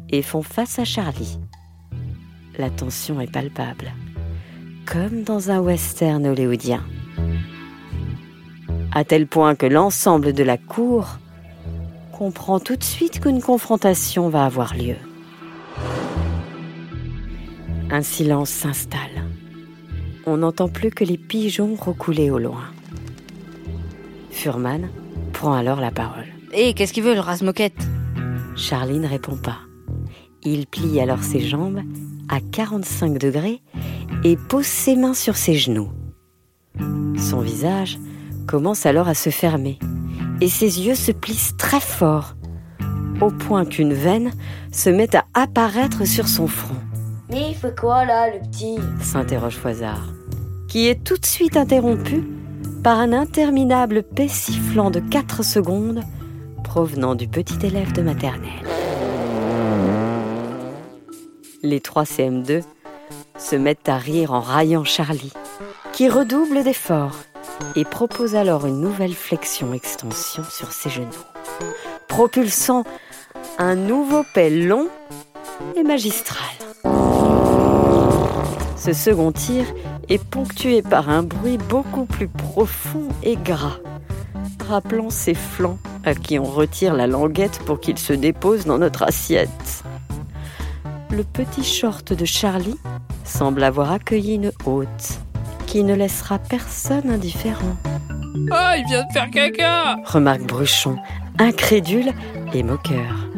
et 0.09 0.23
font 0.23 0.42
face 0.42 0.79
à 0.79 0.85
Charlie. 0.85 1.40
La 2.59 2.71
tension 2.71 3.21
est 3.21 3.33
palpable, 3.33 3.92
comme 4.87 5.25
dans 5.25 5.51
un 5.51 5.59
western 5.59 6.25
hollywoodien. 6.29 6.85
À 8.94 9.03
tel 9.03 9.27
point 9.27 9.57
que 9.57 9.66
l'ensemble 9.66 10.33
de 10.33 10.44
la 10.44 10.59
cour 10.59 11.18
comprend 12.18 12.59
tout 12.59 12.74
de 12.74 12.83
suite 12.83 13.20
qu'une 13.20 13.40
confrontation 13.40 14.28
va 14.28 14.44
avoir 14.44 14.74
lieu. 14.74 14.96
Un 17.90 18.02
silence 18.02 18.50
s'installe. 18.50 19.24
On 20.26 20.38
n'entend 20.38 20.68
plus 20.68 20.90
que 20.90 21.04
les 21.04 21.16
pigeons 21.16 21.76
recouler 21.76 22.31
au 22.31 22.38
loin. 22.38 22.64
Furman 24.33 24.88
prend 25.33 25.52
alors 25.52 25.81
la 25.81 25.92
parole. 25.92 26.26
Hé, 26.52 26.74
qu'est-ce 26.74 26.92
qu'il 26.92 27.04
veut, 27.04 27.14
le 27.14 27.20
rase-moquette 27.20 27.87
Charlie 28.57 28.98
ne 28.98 29.07
répond 29.07 29.37
pas. 29.37 29.59
Il 30.42 30.66
plie 30.66 30.98
alors 30.98 31.22
ses 31.22 31.40
jambes 31.40 31.83
à 32.28 32.40
45 32.40 33.16
degrés 33.16 33.62
et 34.24 34.37
pose 34.37 34.66
ses 34.66 34.96
mains 34.96 35.14
sur 35.14 35.37
ses 35.37 35.54
genoux. 35.54 35.92
Son 37.16 37.40
visage 37.40 37.96
commence 38.48 38.87
alors 38.87 39.07
à 39.07 39.14
se 39.14 39.31
fermer 39.31 39.78
et 40.40 40.48
ses 40.48 40.81
yeux 40.81 40.94
se 40.94 41.12
plissent 41.12 41.57
très 41.57 41.81
fort, 41.81 42.35
au 43.20 43.31
point 43.31 43.64
qu'une 43.64 43.94
veine 43.94 44.33
se 44.72 44.90
met 44.90 45.14
à 45.16 45.24
apparaître 45.35 46.05
sur 46.07 46.29
son 46.29 46.46
front, 46.46 46.77
Mais 47.31 47.51
il 47.51 47.55
fait 47.55 47.79
quoi 47.79 48.05
là, 48.05 48.31
le 48.31 48.40
petit? 48.48 48.77
S'interroge 49.03 49.57
Foisard, 49.57 50.12
qui 50.68 50.87
est 50.87 51.03
tout 51.03 51.16
de 51.16 51.27
suite 51.27 51.57
interrompu 51.57 52.22
par 52.83 52.98
un 52.98 53.12
interminable 53.12 54.03
paix 54.03 54.29
sifflant 54.29 54.90
de 54.90 55.01
4 55.01 55.42
secondes 55.42 56.03
provenant 56.62 57.14
du 57.14 57.27
petit 57.29 57.66
élève 57.66 57.92
de 57.92 58.03
maternelle. 58.03 58.51
Les 61.62 61.81
trois 61.81 62.05
CM2 62.05 62.62
se 63.37 63.57
mettent 63.57 63.88
à 63.88 63.96
rire 63.96 64.33
en 64.33 64.40
raillant 64.40 64.85
Charlie, 64.85 65.33
qui 65.92 66.09
redouble 66.09 66.62
d'efforts 66.62 67.16
et 67.77 67.85
propose 67.85 68.35
alors 68.35 68.66
une 68.66 68.81
nouvelle 68.81 69.14
flexion-extension 69.14 70.44
sur 70.51 70.73
ses 70.73 70.90
genoux, 70.90 71.07
propulsant 72.07 72.85
un 73.59 73.75
nouveau 73.75 74.25
pelle 74.35 74.66
long 74.66 74.88
et 75.77 75.83
magistral. 75.83 76.38
Ce 78.77 78.92
second 78.92 79.33
tir 79.33 79.64
est 80.09 80.23
ponctué 80.23 80.83
par 80.83 81.11
un 81.11 81.23
bruit 81.23 81.59
beaucoup 81.59 82.05
plus 82.05 82.29
profond 82.29 83.09
et 83.23 83.37
gras, 83.37 83.79
rappelant 84.68 85.11
ses 85.11 85.35
flancs 85.35 85.79
à 86.05 86.14
qui 86.14 86.38
on 86.38 86.44
retire 86.44 86.94
la 86.94 87.07
languette 87.07 87.61
pour 87.66 87.81
qu'il 87.81 87.99
se 87.99 88.12
dépose 88.12 88.64
dans 88.64 88.79
notre 88.79 89.03
assiette. 89.03 89.83
Le 91.11 91.25
petit 91.25 91.64
short 91.64 92.12
de 92.12 92.25
Charlie 92.25 92.79
semble 93.25 93.62
avoir 93.62 93.92
accueilli 93.92 94.35
une 94.35 94.53
hôte 94.64 95.18
qui 95.68 95.85
ne 95.85 95.94
laissera 95.94 96.38
personne 96.38 97.11
indifférent. 97.11 97.76
Ah, 98.50 98.78
il 98.78 98.87
vient 98.87 99.04
de 99.04 99.12
faire 99.12 99.31
caca 99.31 99.96
remarque 100.07 100.40
Bruchon, 100.40 100.96
incrédule 101.38 102.11
et 102.54 102.62
moqueur. 102.62 103.28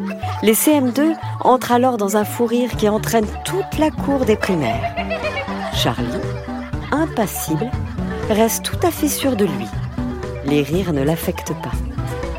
Les 0.41 0.53
CM2 0.53 1.13
entrent 1.41 1.73
alors 1.73 1.97
dans 1.97 2.15
un 2.15 2.23
fou 2.23 2.45
rire 2.45 2.69
qui 2.77 2.87
entraîne 2.87 3.27
toute 3.43 3.77
la 3.77 3.91
cour 3.91 4.23
des 4.23 4.37
primaires. 4.37 4.95
Charlie, 5.73 6.07
impassible, 6.93 7.69
reste 8.29 8.63
tout 8.63 8.79
à 8.87 8.91
fait 8.91 9.09
sûr 9.09 9.35
de 9.35 9.43
lui. 9.43 9.67
Les 10.45 10.63
rires 10.63 10.93
ne 10.93 11.03
l'affectent 11.03 11.55
pas. 11.61 11.75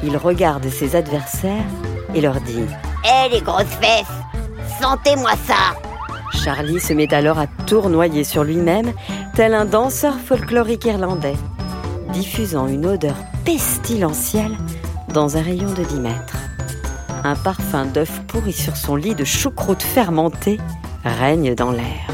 Il 0.02 0.16
regarde 0.16 0.66
ses 0.70 0.96
adversaires 0.96 1.68
et 2.14 2.22
leur 2.22 2.40
dit 2.40 2.64
Hé 3.04 3.28
les 3.30 3.42
grosses 3.42 3.76
fesses, 3.80 4.06
sentez-moi 4.80 5.32
ça 5.46 5.76
Charlie 6.32 6.80
se 6.80 6.94
met 6.94 7.12
alors 7.12 7.38
à 7.38 7.46
tournoyer 7.46 8.24
sur 8.24 8.42
lui-même, 8.42 8.92
tel 9.34 9.54
un 9.54 9.64
danseur 9.64 10.18
folklorique 10.18 10.84
irlandais, 10.84 11.36
diffusant 12.12 12.66
une 12.66 12.86
odeur 12.86 13.16
pestilentielle 13.44 14.56
dans 15.14 15.36
un 15.36 15.42
rayon 15.42 15.72
de 15.72 15.84
10 15.84 16.00
mètres. 16.00 16.36
Un 17.24 17.34
parfum 17.36 17.86
d'œuf 17.86 18.22
pourri 18.26 18.52
sur 18.52 18.76
son 18.76 18.96
lit 18.96 19.14
de 19.14 19.24
choucroute 19.24 19.82
fermentée 19.82 20.58
règne 21.04 21.54
dans 21.54 21.70
l'air. 21.70 22.08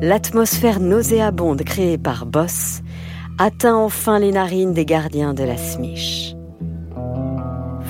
L'atmosphère 0.00 0.80
nauséabonde 0.80 1.62
créée 1.62 1.98
par 1.98 2.26
Boss 2.26 2.82
atteint 3.38 3.76
enfin 3.76 4.18
les 4.18 4.32
narines 4.32 4.74
des 4.74 4.84
gardiens 4.84 5.34
de 5.34 5.44
la 5.44 5.56
smiche. 5.56 6.34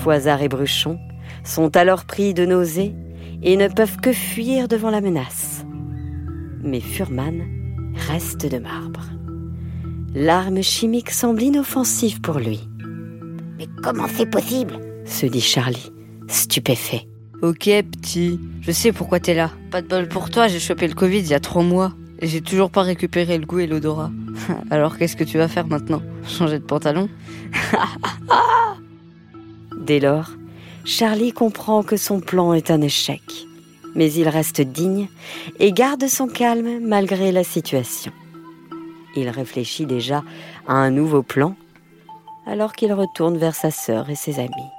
Foisard 0.03 0.43
et 0.43 0.49
Bruchon 0.49 0.99
sont 1.45 1.77
alors 1.77 2.05
pris 2.05 2.35
de 2.35 2.45
nausées 2.45 2.95
et 3.43 3.57
ne 3.57 3.69
peuvent 3.69 3.97
que 3.99 4.13
fuir 4.13 4.69
devant 4.69 4.91
la 4.91 5.01
menace. 5.01 5.52
Mais 6.63 6.81
Furman 6.81 7.43
reste 8.09 8.47
de 8.47 8.59
marbre. 8.59 9.03
L'arme 10.15 10.63
chimique 10.63 11.11
semble 11.11 11.43
inoffensive 11.43 12.21
pour 12.21 12.39
lui, 12.39 12.69
Mais 13.59 13.67
comment 13.83 14.07
c'est 14.09 14.31
possible? 14.31 14.79
Se 15.05 15.27
dit 15.27 15.41
Charlie, 15.41 15.93
stupéfait. 16.29 17.09
Ok, 17.41 17.65
petit, 17.65 18.39
je 18.61 18.71
sais 18.71 18.93
pourquoi 18.93 19.19
t'es 19.19 19.35
là. 19.35 19.51
Pas 19.71 19.83
de 19.83 19.89
bol 19.89 20.07
pour 20.07 20.31
toi, 20.31 20.47
j'ai 20.47 20.61
chopé 20.61 20.87
le 20.87 20.95
Covid 20.95 21.19
il 21.19 21.29
y 21.29 21.35
a 21.35 21.41
trois 21.41 21.63
mois. 21.63 21.93
Et 22.21 22.29
j'ai 22.29 22.41
toujours 22.41 22.71
pas 22.71 22.83
récupéré 22.83 23.37
le 23.37 23.47
goût 23.47 23.59
et 23.59 23.67
l'odorat. 23.67 24.13
Alors 24.71 24.97
qu'est-ce 24.97 25.17
que 25.17 25.25
tu 25.25 25.39
vas 25.39 25.49
faire 25.49 25.67
maintenant? 25.67 26.03
Changer 26.29 26.61
de 26.61 26.65
pantalon? 26.65 27.09
Dès 29.77 29.99
lors, 29.99 30.31
Charlie 30.85 31.33
comprend 31.33 31.83
que 31.83 31.97
son 31.97 32.21
plan 32.21 32.53
est 32.53 32.71
un 32.71 32.81
échec. 32.81 33.23
Mais 33.95 34.13
il 34.13 34.29
reste 34.29 34.61
digne 34.61 35.09
et 35.59 35.73
garde 35.73 36.07
son 36.09 36.27
calme 36.27 36.81
malgré 36.81 37.33
la 37.33 37.45
situation. 37.45 38.13
Il 39.17 39.29
réfléchit 39.29 39.87
déjà 39.87 40.23
à 40.67 40.75
un 40.75 40.91
nouveau 40.91 41.23
plan 41.23 41.55
alors 42.47 42.73
qu'il 42.73 42.93
retourne 42.93 43.37
vers 43.37 43.55
sa 43.55 43.71
sœur 43.71 44.11
et 44.11 44.15
ses 44.15 44.39
amis. 44.39 44.71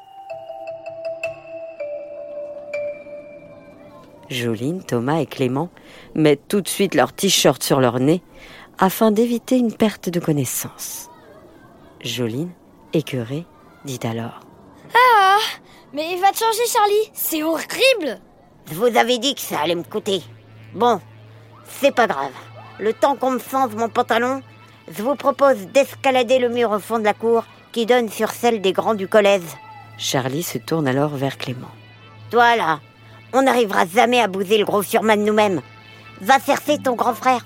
Joline, 4.29 4.83
Thomas 4.83 5.19
et 5.19 5.25
Clément 5.25 5.69
mettent 6.15 6.47
tout 6.47 6.61
de 6.61 6.67
suite 6.67 6.95
leur 6.95 7.13
t-shirt 7.13 7.61
sur 7.61 7.79
leur 7.79 7.99
nez 7.99 8.21
afin 8.79 9.11
d'éviter 9.11 9.57
une 9.57 9.73
perte 9.73 10.09
de 10.09 10.19
connaissance. 10.19 11.09
Joline, 12.01 12.51
écœurée, 12.93 13.45
dit 13.85 13.99
alors 14.03 14.39
Ah 14.95 15.37
Mais 15.93 16.15
va 16.17 16.31
te 16.31 16.37
changer, 16.37 16.65
Charlie 16.67 17.11
C'est 17.13 17.43
horrible 17.43 18.19
Je 18.69 18.75
vous 18.75 18.97
avais 18.97 19.17
dit 19.17 19.35
que 19.35 19.41
ça 19.41 19.59
allait 19.59 19.75
me 19.75 19.83
coûter. 19.83 20.21
Bon, 20.73 20.99
c'est 21.67 21.93
pas 21.93 22.07
grave. 22.07 22.31
Le 22.79 22.93
temps 22.93 23.15
qu'on 23.15 23.31
me 23.31 23.39
change 23.39 23.75
mon 23.75 23.89
pantalon, 23.89 24.41
je 24.91 25.03
vous 25.03 25.15
propose 25.15 25.67
d'escalader 25.73 26.39
le 26.39 26.49
mur 26.49 26.71
au 26.71 26.79
fond 26.79 26.99
de 26.99 27.03
la 27.03 27.13
cour 27.13 27.45
qui 27.71 27.85
donne 27.85 28.09
sur 28.09 28.31
celle 28.31 28.61
des 28.61 28.71
grands 28.71 28.95
du 28.95 29.07
collège. 29.07 29.41
Charlie 29.97 30.43
se 30.43 30.57
tourne 30.57 30.87
alors 30.87 31.15
vers 31.15 31.37
Clément. 31.37 31.71
Toi 32.31 32.55
là, 32.55 32.79
on 33.33 33.43
n'arrivera 33.43 33.85
jamais 33.85 34.21
à 34.21 34.27
bouser 34.27 34.57
le 34.57 34.65
gros 34.65 34.83
surman 34.83 35.23
nous-mêmes. 35.23 35.61
Va 36.21 36.39
chercher 36.39 36.77
ton 36.77 36.95
grand 36.95 37.13
frère. 37.13 37.43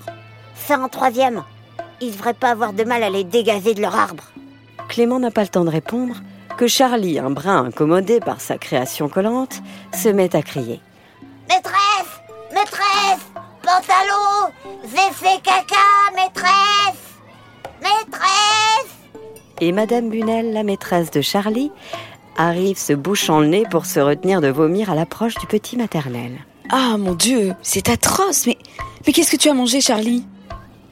C'est 0.54 0.74
en 0.74 0.88
troisième. 0.88 1.44
Ils 2.00 2.12
devraient 2.12 2.34
pas 2.34 2.50
avoir 2.50 2.72
de 2.72 2.84
mal 2.84 3.02
à 3.02 3.10
les 3.10 3.24
dégager 3.24 3.74
de 3.74 3.82
leur 3.82 3.96
arbre. 3.96 4.24
Clément 4.88 5.18
n'a 5.18 5.30
pas 5.30 5.42
le 5.42 5.48
temps 5.48 5.64
de 5.64 5.70
répondre 5.70 6.16
que 6.56 6.66
Charlie, 6.66 7.18
un 7.18 7.30
brin 7.30 7.64
incommodé 7.64 8.20
par 8.20 8.40
sa 8.40 8.58
création 8.58 9.08
collante, 9.08 9.60
se 9.94 10.08
met 10.08 10.34
à 10.34 10.42
crier. 10.42 10.80
Maîtresse 11.48 12.20
Maîtresse 12.52 13.26
Pantalon 13.62 14.52
J'ai 14.84 15.12
fait 15.14 15.40
caca, 15.42 16.14
maîtresse 16.14 17.16
Maîtresse 17.80 18.94
Et 19.60 19.72
Madame 19.72 20.10
Bunel, 20.10 20.52
la 20.52 20.62
maîtresse 20.62 21.10
de 21.10 21.22
Charlie, 21.22 21.72
arrive 22.36 22.76
se 22.76 22.92
bouchant 22.92 23.40
le 23.40 23.46
nez 23.46 23.64
pour 23.70 23.86
se 23.86 23.98
retenir 23.98 24.42
de 24.42 24.48
vomir 24.48 24.90
à 24.90 24.94
l'approche 24.94 25.36
du 25.36 25.46
petit 25.46 25.76
maternel. 25.76 26.38
Ah 26.70 26.96
mon 26.98 27.14
Dieu, 27.14 27.54
c'est 27.62 27.88
atroce. 27.88 28.46
Mais, 28.46 28.58
mais 29.06 29.12
qu'est-ce 29.14 29.32
que 29.32 29.40
tu 29.40 29.48
as 29.48 29.54
mangé, 29.54 29.80
Charlie? 29.80 30.26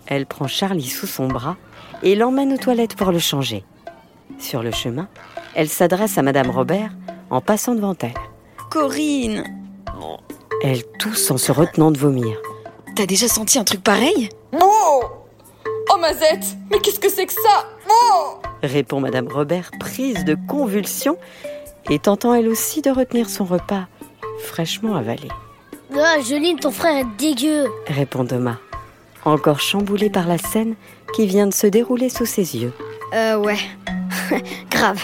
Elle 0.06 0.24
prend 0.24 0.48
Charlie 0.48 0.88
sous 0.88 1.06
son 1.06 1.28
bras 1.28 1.56
et 2.02 2.14
l'emmène 2.14 2.54
aux 2.54 2.58
toilettes 2.58 2.96
pour 2.96 3.12
le 3.12 3.18
changer. 3.18 3.64
Sur 4.38 4.62
le 4.62 4.70
chemin, 4.70 5.08
elle 5.54 5.68
s'adresse 5.68 6.16
à 6.16 6.22
Madame 6.22 6.50
Robert 6.50 6.92
en 7.28 7.42
passant 7.42 7.74
devant 7.74 7.96
elle. 8.00 8.14
Corinne, 8.70 9.44
Elle 10.62 10.84
tousse 10.98 11.30
en 11.30 11.38
se 11.38 11.52
retenant 11.52 11.90
de 11.90 11.98
vomir. 11.98 12.36
t'as 12.94 13.06
déjà 13.06 13.28
senti 13.28 13.58
un 13.58 13.64
truc 13.64 13.82
pareil? 13.82 14.28
Oh 14.52 15.02
Oh 15.92 15.98
Mazette 16.00 16.56
Mais 16.70 16.78
qu'est-ce 16.80 16.98
que 17.00 17.08
c'est 17.10 17.26
que 17.26 17.32
ça? 17.32 17.66
Oh 17.88 18.38
Répond 18.62 19.00
Madame 19.00 19.28
Robert, 19.28 19.70
prise 19.78 20.24
de 20.24 20.36
convulsions 20.48 21.18
et 21.90 21.98
tentant 21.98 22.34
elle 22.34 22.48
aussi 22.48 22.82
de 22.82 22.90
retenir 22.90 23.28
son 23.28 23.44
repas 23.44 23.86
fraîchement 24.42 24.94
avalé. 24.96 25.28
Ah, 25.96 26.16
Joline, 26.20 26.58
ton 26.58 26.70
frère 26.70 26.96
est 26.98 27.16
dégueu 27.18 27.66
Répond 27.86 28.26
Thomas, 28.26 28.56
encore 29.24 29.60
chamboulé 29.60 30.10
par 30.10 30.26
la 30.26 30.36
scène 30.38 30.74
qui 31.14 31.26
vient 31.26 31.46
de 31.46 31.54
se 31.54 31.66
dérouler 31.66 32.08
sous 32.08 32.26
ses 32.26 32.56
yeux. 32.56 32.72
Euh, 33.14 33.36
ouais. 33.38 33.58
Grave. 34.70 35.00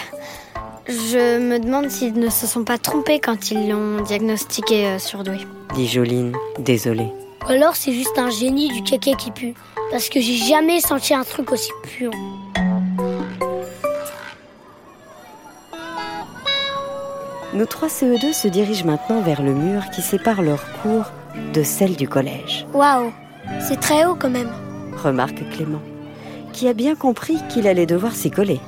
Je 0.87 1.39
me 1.39 1.59
demande 1.59 1.89
s'ils 1.89 2.13
ne 2.19 2.29
se 2.29 2.45
sont 2.45 2.63
pas 2.63 2.77
trompés 2.77 3.19
quand 3.19 3.51
ils 3.51 3.69
l'ont 3.69 4.01
diagnostiqué 4.01 4.85
euh, 4.87 4.99
surdoué. 4.99 5.37
Dit 5.75 5.87
Joline, 5.87 6.35
désolée. 6.59 7.07
Ou 7.47 7.51
alors 7.51 7.75
c'est 7.75 7.93
juste 7.93 8.17
un 8.17 8.29
génie 8.29 8.69
du 8.69 8.83
caca 8.83 9.13
qui 9.15 9.31
pue. 9.31 9.53
Parce 9.91 10.09
que 10.09 10.19
j'ai 10.19 10.35
jamais 10.35 10.81
senti 10.81 11.13
un 11.13 11.23
truc 11.23 11.51
aussi 11.51 11.71
puant. 11.83 12.11
Nos 17.53 17.65
trois 17.65 17.87
CE2 17.87 18.33
se 18.33 18.47
dirigent 18.47 18.85
maintenant 18.85 19.21
vers 19.21 19.43
le 19.43 19.53
mur 19.53 19.83
qui 19.91 20.01
sépare 20.01 20.41
leur 20.41 20.59
cour 20.81 21.05
de 21.53 21.63
celle 21.63 21.95
du 21.95 22.07
collège, 22.07 22.65
Waouh 22.73 23.11
C'est 23.59 23.79
très 23.79 24.05
haut 24.05 24.15
quand 24.15 24.29
même. 24.29 24.51
remarque 25.03 25.47
Clément, 25.51 25.81
qui 26.51 26.67
a 26.67 26.73
bien 26.73 26.95
compris 26.95 27.37
qu'il 27.49 27.67
allait 27.67 27.85
devoir 27.85 28.13
s'y 28.15 28.31
coller. 28.31 28.59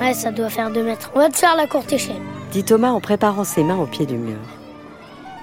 Ouais, 0.00 0.14
ça 0.14 0.30
doit 0.30 0.48
faire 0.48 0.70
deux 0.70 0.84
mètres. 0.84 1.10
On 1.14 1.18
va 1.18 1.28
te 1.28 1.36
faire 1.36 1.56
la 1.56 1.66
courte 1.66 1.92
échelle. 1.92 2.20
dit 2.52 2.64
Thomas 2.64 2.90
en 2.90 3.00
préparant 3.00 3.44
ses 3.44 3.64
mains 3.64 3.78
au 3.78 3.86
pied 3.86 4.06
du 4.06 4.16
mur. 4.16 4.38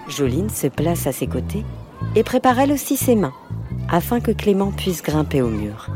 Joline 0.08 0.50
se 0.50 0.68
place 0.68 1.08
à 1.08 1.12
ses 1.12 1.28
côtés 1.28 1.66
et 2.16 2.24
prépare 2.24 2.60
elle 2.60 2.72
aussi 2.72 2.96
ses 2.96 3.16
mains, 3.16 3.34
afin 3.92 4.20
que 4.20 4.32
Clément 4.32 4.72
puisse 4.72 5.02
grimper 5.02 5.42
au 5.42 5.50
mur. 5.50 5.88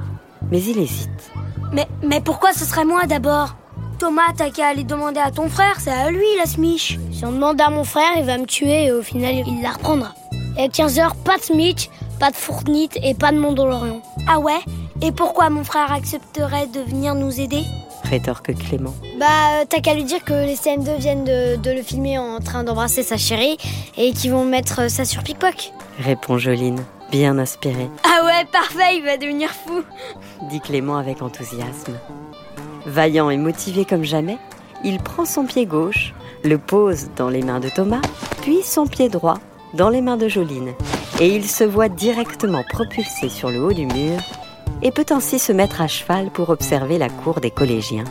Mais 0.51 0.61
il 0.61 0.79
hésite. 0.79 1.31
Mais, 1.71 1.87
mais 2.03 2.19
pourquoi 2.19 2.53
ce 2.53 2.65
serait 2.65 2.85
moi 2.85 3.05
d'abord? 3.05 3.55
Thomas, 3.99 4.33
t'as 4.35 4.49
qu'à 4.49 4.67
aller 4.67 4.83
demander 4.83 5.19
à 5.19 5.29
ton 5.29 5.49
frère, 5.49 5.75
c'est 5.79 5.91
à 5.91 6.09
lui 6.09 6.25
la 6.37 6.45
smiche. 6.45 6.97
Si 7.11 7.25
on 7.25 7.31
demande 7.31 7.59
à 7.61 7.69
mon 7.69 7.83
frère, 7.83 8.11
il 8.17 8.23
va 8.23 8.37
me 8.37 8.45
tuer 8.45 8.85
et 8.85 8.91
au 8.91 9.01
final, 9.01 9.35
il 9.45 9.61
la 9.61 9.71
reprendra. 9.71 10.13
Et 10.57 10.63
à 10.63 10.67
15h, 10.67 11.15
pas 11.23 11.37
de 11.37 11.43
smiche, 11.43 11.89
pas 12.19 12.31
de 12.31 12.35
fournite 12.35 12.97
et 13.03 13.13
pas 13.13 13.31
de 13.31 13.37
Mandalorian. 13.37 14.01
Ah 14.27 14.39
ouais? 14.39 14.59
Et 15.01 15.11
pourquoi 15.11 15.49
mon 15.49 15.63
frère 15.63 15.91
accepterait 15.91 16.67
de 16.67 16.79
venir 16.79 17.13
nous 17.13 17.39
aider? 17.39 17.63
Rétorque 18.03 18.53
Clément. 18.55 18.93
Bah, 19.19 19.25
euh, 19.61 19.65
t'as 19.67 19.79
qu'à 19.81 19.93
lui 19.93 20.03
dire 20.03 20.23
que 20.23 20.33
les 20.33 20.55
CM2 20.55 20.97
viennent 20.97 21.23
de, 21.23 21.55
de 21.57 21.71
le 21.71 21.81
filmer 21.81 22.17
en 22.17 22.39
train 22.39 22.63
d'embrasser 22.63 23.03
sa 23.03 23.17
chérie 23.17 23.57
et 23.97 24.13
qu'ils 24.13 24.31
vont 24.31 24.45
mettre 24.45 24.81
euh, 24.81 24.89
ça 24.89 25.05
sur 25.05 25.23
Pickpock. 25.23 25.71
Répond 25.99 26.37
Joline, 26.37 26.81
bien 27.11 27.37
inspirée, 27.37 27.89
Ah 28.03 28.23
ouais, 28.25 28.45
parfait, 28.51 28.97
il 28.97 29.03
va 29.03 29.17
devenir 29.17 29.49
fou. 29.51 29.81
dit 30.49 30.59
Clément 30.61 30.97
avec 30.97 31.21
enthousiasme. 31.21 31.93
Vaillant 32.85 33.29
et 33.29 33.37
motivé 33.37 33.85
comme 33.85 34.03
jamais, 34.03 34.37
il 34.83 34.99
prend 34.99 35.25
son 35.25 35.45
pied 35.45 35.65
gauche, 35.65 36.13
le 36.43 36.57
pose 36.57 37.09
dans 37.17 37.29
les 37.29 37.41
mains 37.41 37.59
de 37.59 37.69
Thomas, 37.69 38.01
puis 38.41 38.61
son 38.63 38.87
pied 38.87 39.09
droit 39.09 39.37
dans 39.73 39.89
les 39.89 40.01
mains 40.01 40.17
de 40.17 40.27
Joline, 40.29 40.73
et 41.19 41.27
il 41.35 41.47
se 41.47 41.63
voit 41.65 41.89
directement 41.89 42.63
propulsé 42.69 43.27
sur 43.29 43.51
le 43.51 43.61
haut 43.61 43.73
du 43.73 43.85
mur 43.85 44.17
et 44.81 44.91
peut 44.91 45.05
ainsi 45.09 45.39
se 45.39 45.51
mettre 45.51 45.81
à 45.81 45.87
cheval 45.87 46.29
pour 46.31 46.49
observer 46.49 46.97
la 46.97 47.09
cour 47.09 47.41
des 47.41 47.51
collégiens 47.51 48.05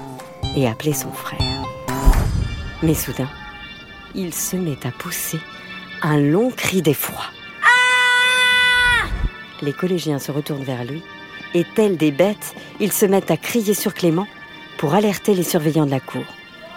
et 0.57 0.69
appeler 0.69 0.93
son 0.93 1.11
frère. 1.13 1.39
Mais 2.83 2.95
soudain, 2.95 3.29
il 4.15 4.35
se 4.35 4.57
met 4.57 4.87
à 4.87 4.91
pousser 4.91 5.41
un 6.03 6.19
long 6.19 6.51
cri 6.51 6.83
d'effroi. 6.83 7.25
Les 9.63 9.73
collégiens 9.73 10.19
se 10.19 10.31
retournent 10.31 10.63
vers 10.63 10.85
lui 10.85 11.03
et, 11.55 11.65
tels 11.75 11.97
des 11.97 12.13
bêtes, 12.13 12.55
ils 12.79 12.93
se 12.93 13.07
mettent 13.07 13.31
à 13.31 13.37
crier 13.37 13.75
sur 13.75 13.95
Clément 13.95 14.27
pour 14.77 14.95
alerter 14.95 15.35
les 15.35 15.43
surveillants 15.43 15.87
de 15.87 15.91
la 15.91 16.01
cour. 16.01 16.23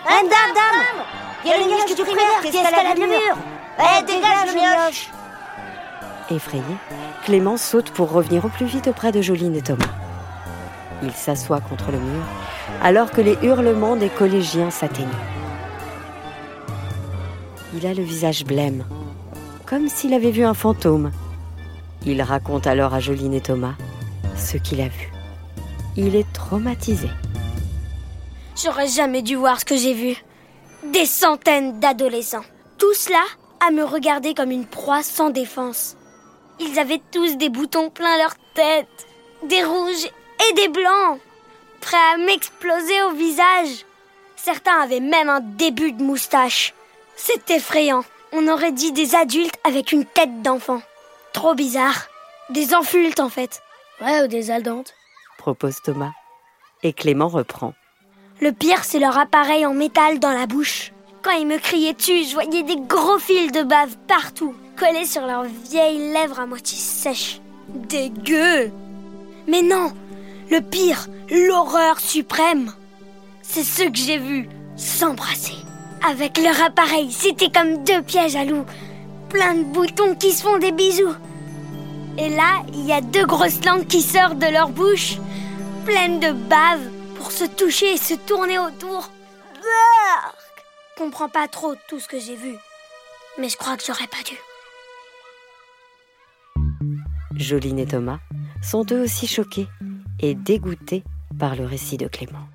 Dame, 0.08 0.28
dame, 0.28 0.54
dame 0.56 1.06
Il 1.46 1.52
y 1.52 1.54
a 1.54 1.58
le 1.60 1.66
mioche 1.66 1.96
du 1.96 2.02
primaire 2.02 2.42
qui 2.42 2.48
escalade 2.48 2.98
le 2.98 3.08
mur 3.08 3.38
Eh, 3.80 4.04
dégage, 4.04 4.56
mioche 4.56 5.21
Effrayé, 6.32 6.64
Clément 7.24 7.58
saute 7.58 7.92
pour 7.92 8.12
revenir 8.12 8.46
au 8.46 8.50
plus 8.50 8.66
vite 8.66 8.88
auprès 8.88 9.12
de 9.12 9.22
Joline 9.22 9.56
et 9.56 9.62
Thomas. 9.62 9.86
Il 11.04 11.12
s'assoit 11.12 11.62
contre 11.62 11.92
le 11.92 12.00
mur 12.00 12.24
alors 12.82 13.12
que 13.12 13.22
les 13.22 13.38
hurlements 13.44 13.96
des 13.96 14.10
collégiens 14.10 14.72
s'atténuent. 14.72 15.10
Il 17.76 17.86
a 17.86 17.94
le 17.94 18.04
visage 18.04 18.44
blême, 18.44 18.84
comme 19.66 19.88
s'il 19.88 20.14
avait 20.14 20.32
vu 20.32 20.44
un 20.44 20.54
fantôme. 20.54 21.12
Il 22.06 22.22
raconte 22.22 22.68
alors 22.68 22.94
à 22.94 23.00
Joline 23.00 23.34
et 23.34 23.42
Thomas 23.42 23.76
ce 24.36 24.58
qu'il 24.58 24.82
a 24.82 24.88
vu. 24.88 25.12
Il 25.96 26.16
est 26.16 26.32
traumatisé. 26.34 27.10
J'aurais 28.62 28.88
jamais 28.88 29.22
dû 29.22 29.36
voir 29.36 29.60
ce 29.60 29.66
que 29.66 29.78
j'ai 29.78 29.94
vu. 29.94 30.16
Des 30.92 31.06
centaines 31.06 31.80
d'adolescents. 31.80 32.46
Tous 32.78 33.10
là 33.10 33.24
à 33.66 33.72
me 33.72 33.84
regarder 33.84 34.34
comme 34.34 34.52
une 34.52 34.66
proie 34.66 35.04
sans 35.04 35.30
défense. 35.30 35.96
Ils 36.62 36.78
avaient 36.78 37.02
tous 37.12 37.38
des 37.38 37.50
boutons 37.50 37.90
plein 37.90 38.18
leur 38.18 38.36
tête, 38.54 39.08
des 39.44 39.64
rouges 39.64 40.06
et 40.48 40.54
des 40.54 40.68
blancs, 40.68 41.20
prêts 41.80 41.98
à 42.14 42.18
m'exploser 42.18 43.02
au 43.04 43.12
visage. 43.12 43.86
Certains 44.36 44.80
avaient 44.80 45.00
même 45.00 45.30
un 45.30 45.40
début 45.40 45.92
de 45.92 46.04
moustache. 46.04 46.74
C'est 47.16 47.50
effrayant. 47.50 48.04
On 48.32 48.48
aurait 48.48 48.72
dit 48.72 48.92
des 48.92 49.16
adultes 49.16 49.58
avec 49.64 49.92
une 49.92 50.06
tête 50.06 50.42
d'enfant. 50.42 50.82
Trop 51.34 51.56
bizarre. 51.56 52.08
Des 52.50 52.76
enfultes 52.76 53.20
en 53.20 53.30
fait. 53.30 53.62
Ouais, 54.00 54.24
ou 54.24 54.28
des 54.28 54.52
aldantes. 54.52 54.94
propose 55.38 55.82
Thomas. 55.82 56.12
Et 56.84 56.94
Clément 56.94 57.28
reprend. 57.28 57.74
Le 58.40 58.52
pire, 58.52 58.84
c'est 58.84 59.00
leur 59.00 59.18
appareil 59.18 59.66
en 59.66 59.74
métal 59.74 60.20
dans 60.20 60.32
la 60.32 60.48
bouche. 60.48 60.92
Quand 61.22 61.32
ils 61.32 61.46
me 61.46 61.60
criaient 61.60 61.94
dessus, 61.94 62.24
je 62.26 62.34
voyais 62.34 62.64
des 62.64 62.78
gros 62.78 63.20
fils 63.20 63.52
de 63.52 63.62
bave 63.62 63.96
partout, 64.08 64.56
collés 64.78 65.06
sur 65.06 65.26
leurs 65.26 65.44
vieilles 65.44 66.12
lèvres 66.14 66.40
à 66.40 66.46
moitié 66.46 66.78
sèches. 66.78 67.42
Dégueu 67.70 68.72
Mais 69.48 69.62
non 69.62 69.92
Le 70.50 70.60
pire, 70.62 71.08
l'horreur 71.30 72.00
suprême 72.00 72.74
C'est 73.42 73.64
ceux 73.64 73.90
que 73.90 73.98
j'ai 73.98 74.18
vus 74.18 74.50
s'embrasser. 74.76 75.56
Avec 76.08 76.38
leur 76.38 76.62
appareil, 76.62 77.12
c'était 77.12 77.52
comme 77.52 77.84
deux 77.84 78.02
pièges 78.02 78.36
à 78.36 78.44
loups. 78.44 78.66
Plein 79.30 79.54
de 79.54 79.64
boutons 79.64 80.16
qui 80.16 80.34
se 80.34 80.44
font 80.44 80.58
des 80.58 80.72
bisous. 80.72 81.16
Et 82.18 82.30
là, 82.30 82.64
il 82.74 82.86
y 82.86 82.92
a 82.92 83.02
deux 83.02 83.26
grosses 83.26 83.64
langues 83.64 83.88
qui 83.88 84.02
sortent 84.02 84.40
de 84.40 84.52
leur 84.52 84.70
bouche, 84.70 85.18
pleines 85.86 86.20
de 86.20 86.32
bave, 86.32 86.90
pour 87.16 87.32
se 87.32 87.46
toucher 87.46 87.94
et 87.94 87.98
se 87.98 88.16
tourner 88.16 88.58
autour. 88.58 89.10
Brrr 89.54 90.34
comprends 91.02 91.30
pas 91.30 91.48
trop 91.48 91.74
tout 91.88 92.00
ce 92.00 92.08
que 92.08 92.20
j'ai 92.20 92.36
vu. 92.36 92.56
Mais 93.40 93.50
je 93.50 93.58
crois 93.58 93.76
que 93.76 93.84
j'aurais 93.84 94.08
pas 94.08 94.22
dû. 94.24 94.38
Joline 97.42 97.80
et 97.80 97.86
Thomas 97.86 98.20
sont 98.62 98.86
eux 98.92 99.02
aussi 99.02 99.28
choqués 99.28 99.68
et 100.20 100.36
dégoûtés 100.36 101.04
par 101.40 101.56
le 101.56 101.66
récit 101.66 101.98
de 101.98 102.08
Clément. 102.08 102.48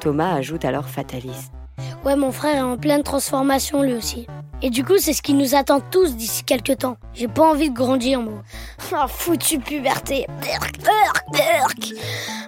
Thomas 0.00 0.34
ajoute 0.34 0.64
alors 0.64 0.88
fataliste. 0.88 1.52
Ouais, 2.04 2.16
mon 2.16 2.32
frère 2.32 2.56
est 2.56 2.60
en 2.60 2.76
pleine 2.76 3.02
transformation 3.02 3.82
lui 3.82 3.94
aussi. 3.94 4.26
Et 4.60 4.70
du 4.70 4.84
coup, 4.84 4.98
c'est 4.98 5.12
ce 5.12 5.22
qui 5.22 5.34
nous 5.34 5.54
attend 5.54 5.80
tous 5.80 6.16
d'ici 6.16 6.42
quelques 6.42 6.78
temps. 6.78 6.96
J'ai 7.14 7.28
pas 7.28 7.48
envie 7.48 7.70
de 7.70 7.74
grandir, 7.74 8.20
moi. 8.20 8.42
Ah, 8.92 9.06
foutu 9.06 9.58
puberté. 9.58 10.26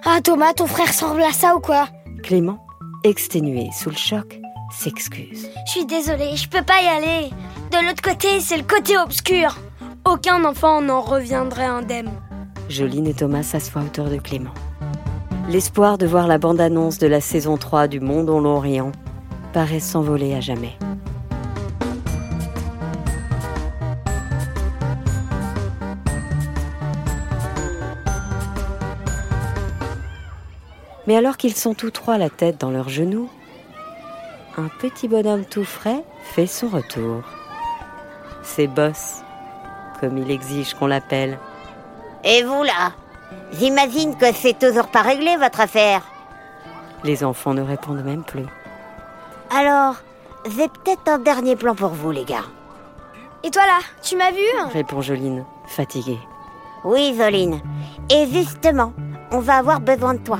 Ah, 0.03 0.19
Thomas, 0.21 0.53
ton 0.53 0.65
frère 0.65 0.87
ressemble 0.87 1.21
à 1.21 1.31
ça 1.31 1.55
ou 1.55 1.59
quoi? 1.59 1.87
Clément, 2.23 2.65
exténué 3.03 3.69
sous 3.77 3.91
le 3.91 3.95
choc, 3.95 4.39
s'excuse. 4.71 5.47
Je 5.67 5.71
suis 5.71 5.85
désolée, 5.85 6.35
je 6.35 6.49
peux 6.49 6.63
pas 6.63 6.81
y 6.81 6.87
aller. 6.87 7.29
De 7.71 7.77
l'autre 7.87 8.01
côté, 8.01 8.41
c'est 8.41 8.57
le 8.57 8.63
côté 8.63 8.97
obscur. 8.97 9.57
Aucun 10.03 10.43
enfant 10.43 10.81
n'en 10.81 10.99
reviendrait 10.99 11.63
indemne. 11.63 12.11
Joline 12.67 13.07
et 13.07 13.13
Thomas 13.13 13.43
s'assoient 13.43 13.83
autour 13.83 14.09
de 14.09 14.17
Clément. 14.17 14.53
L'espoir 15.47 15.97
de 15.97 16.05
voir 16.05 16.27
la 16.27 16.37
bande-annonce 16.37 16.97
de 16.97 17.07
la 17.07 17.21
saison 17.21 17.55
3 17.55 17.87
du 17.87 18.01
Monde 18.01 18.29
en 18.29 18.41
l'Orient 18.41 18.91
paraît 19.53 19.79
s'envoler 19.79 20.33
à 20.33 20.41
jamais. 20.41 20.77
Mais 31.07 31.15
alors 31.15 31.37
qu'ils 31.37 31.55
sont 31.55 31.73
tous 31.73 31.91
trois 31.91 32.17
la 32.17 32.29
tête 32.29 32.59
dans 32.59 32.69
leurs 32.69 32.89
genoux, 32.89 33.29
un 34.57 34.67
petit 34.81 35.07
bonhomme 35.07 35.45
tout 35.45 35.63
frais 35.63 36.03
fait 36.21 36.47
son 36.47 36.67
retour. 36.67 37.23
C'est 38.43 38.67
Boss, 38.67 39.23
comme 39.99 40.17
il 40.17 40.31
exige 40.31 40.73
qu'on 40.73 40.87
l'appelle. 40.87 41.37
Et 42.23 42.43
vous 42.43 42.63
là 42.63 42.91
J'imagine 43.53 44.15
que 44.15 44.33
c'est 44.33 44.57
toujours 44.57 44.87
pas 44.87 45.01
réglé 45.01 45.37
votre 45.37 45.61
affaire. 45.61 46.01
Les 47.03 47.23
enfants 47.23 47.53
ne 47.53 47.61
répondent 47.61 48.03
même 48.03 48.23
plus. 48.23 48.45
Alors, 49.55 49.95
j'ai 50.45 50.67
peut-être 50.67 51.07
un 51.07 51.19
dernier 51.19 51.55
plan 51.55 51.75
pour 51.75 51.89
vous, 51.89 52.11
les 52.11 52.25
gars. 52.25 52.45
Et 53.43 53.49
toi 53.49 53.63
là, 53.65 53.79
tu 54.01 54.15
m'as 54.15 54.31
vu 54.31 54.43
Répond 54.73 55.01
Joline, 55.01 55.45
fatiguée. 55.67 56.19
Oui, 56.83 57.15
Zoline. 57.17 57.59
Et 58.09 58.27
justement, 58.31 58.93
on 59.31 59.39
va 59.39 59.57
avoir 59.57 59.79
besoin 59.79 60.13
de 60.13 60.19
toi. 60.19 60.39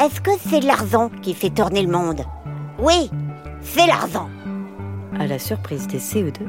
Est-ce 0.00 0.20
que 0.20 0.30
c'est 0.48 0.60
l'argent 0.60 1.10
qui 1.20 1.34
fait 1.34 1.50
tourner 1.50 1.82
le 1.82 1.92
monde? 1.92 2.24
Oui, 2.78 3.10
c'est 3.62 3.86
l'argent. 3.86 4.28
À 5.18 5.26
la 5.26 5.38
surprise 5.38 5.86
des 5.86 5.98
CE2, 5.98 6.40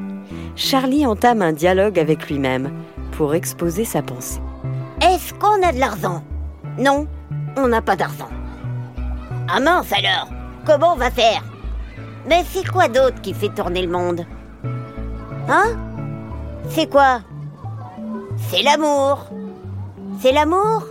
Charlie 0.56 1.06
entame 1.06 1.42
un 1.42 1.52
dialogue 1.52 1.98
avec 1.98 2.28
lui-même 2.28 2.70
pour 3.12 3.34
exposer 3.34 3.84
sa 3.84 4.02
pensée. 4.02 4.40
Est-ce 5.00 5.34
qu'on 5.34 5.62
a 5.62 5.72
de 5.72 5.78
l'argent? 5.78 6.22
Non, 6.78 7.06
on 7.56 7.68
n'a 7.68 7.82
pas 7.82 7.96
d'argent. 7.96 8.28
Ah 9.48 9.60
mince 9.60 9.92
alors 9.92 10.28
Comment 10.64 10.94
on 10.94 10.96
va 10.96 11.10
faire? 11.10 11.44
Mais 12.26 12.42
c'est 12.50 12.66
quoi 12.66 12.88
d'autre 12.88 13.20
qui 13.20 13.34
fait 13.34 13.50
tourner 13.50 13.82
le 13.82 13.92
monde? 13.92 14.24
Hein? 15.48 15.76
C'est 16.70 16.88
quoi? 16.90 17.20
C'est 18.48 18.62
l'amour. 18.62 19.26
C'est 20.20 20.32
l'amour? 20.32 20.84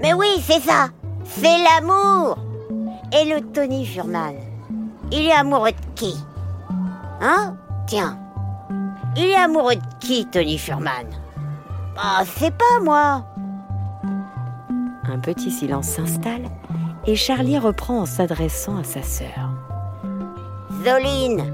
Mais 0.00 0.14
oui, 0.14 0.28
c'est 0.40 0.60
ça 0.60 0.88
C'est 1.24 1.58
l'amour. 1.58 2.38
Et 3.12 3.28
le 3.28 3.40
Tony 3.52 3.84
Furman 3.84 4.36
Il 5.10 5.26
est 5.26 5.32
amoureux 5.32 5.72
de 5.72 5.94
qui? 5.96 6.14
Hein? 7.20 7.56
Tiens. 7.86 8.18
Il 9.16 9.24
est 9.24 9.36
amoureux 9.36 9.74
de 9.74 9.80
qui, 9.98 10.26
Tony 10.26 10.58
Furman? 10.58 11.06
Ah, 11.98 12.22
c'est 12.24 12.54
pas 12.56 12.80
moi 12.82 13.26
Un 15.04 15.18
petit 15.18 15.50
silence 15.50 15.86
s'installe 15.88 16.48
et 17.06 17.16
Charlie 17.16 17.58
reprend 17.58 18.00
en 18.00 18.06
s'adressant 18.06 18.76
à 18.78 18.84
sa 18.84 19.02
sœur. 19.02 19.50
Zoline, 20.84 21.52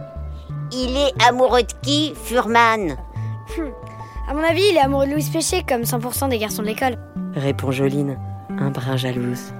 il 0.73 0.97
est 0.97 1.27
amoureux 1.27 1.63
de 1.63 1.73
qui, 1.83 2.13
Furman? 2.15 2.97
À 4.29 4.35
mon 4.35 4.43
avis, 4.43 4.63
il 4.71 4.77
est 4.77 4.81
amoureux 4.81 5.07
de 5.07 5.13
Louise 5.13 5.31
Péché 5.31 5.65
comme 5.67 5.83
100% 5.83 6.29
des 6.29 6.39
garçons 6.39 6.63
de 6.63 6.67
l'école. 6.67 6.97
Répond 7.35 7.71
Joline, 7.71 8.19
un 8.59 8.71
brin 8.71 8.97
jalouse. 8.97 9.53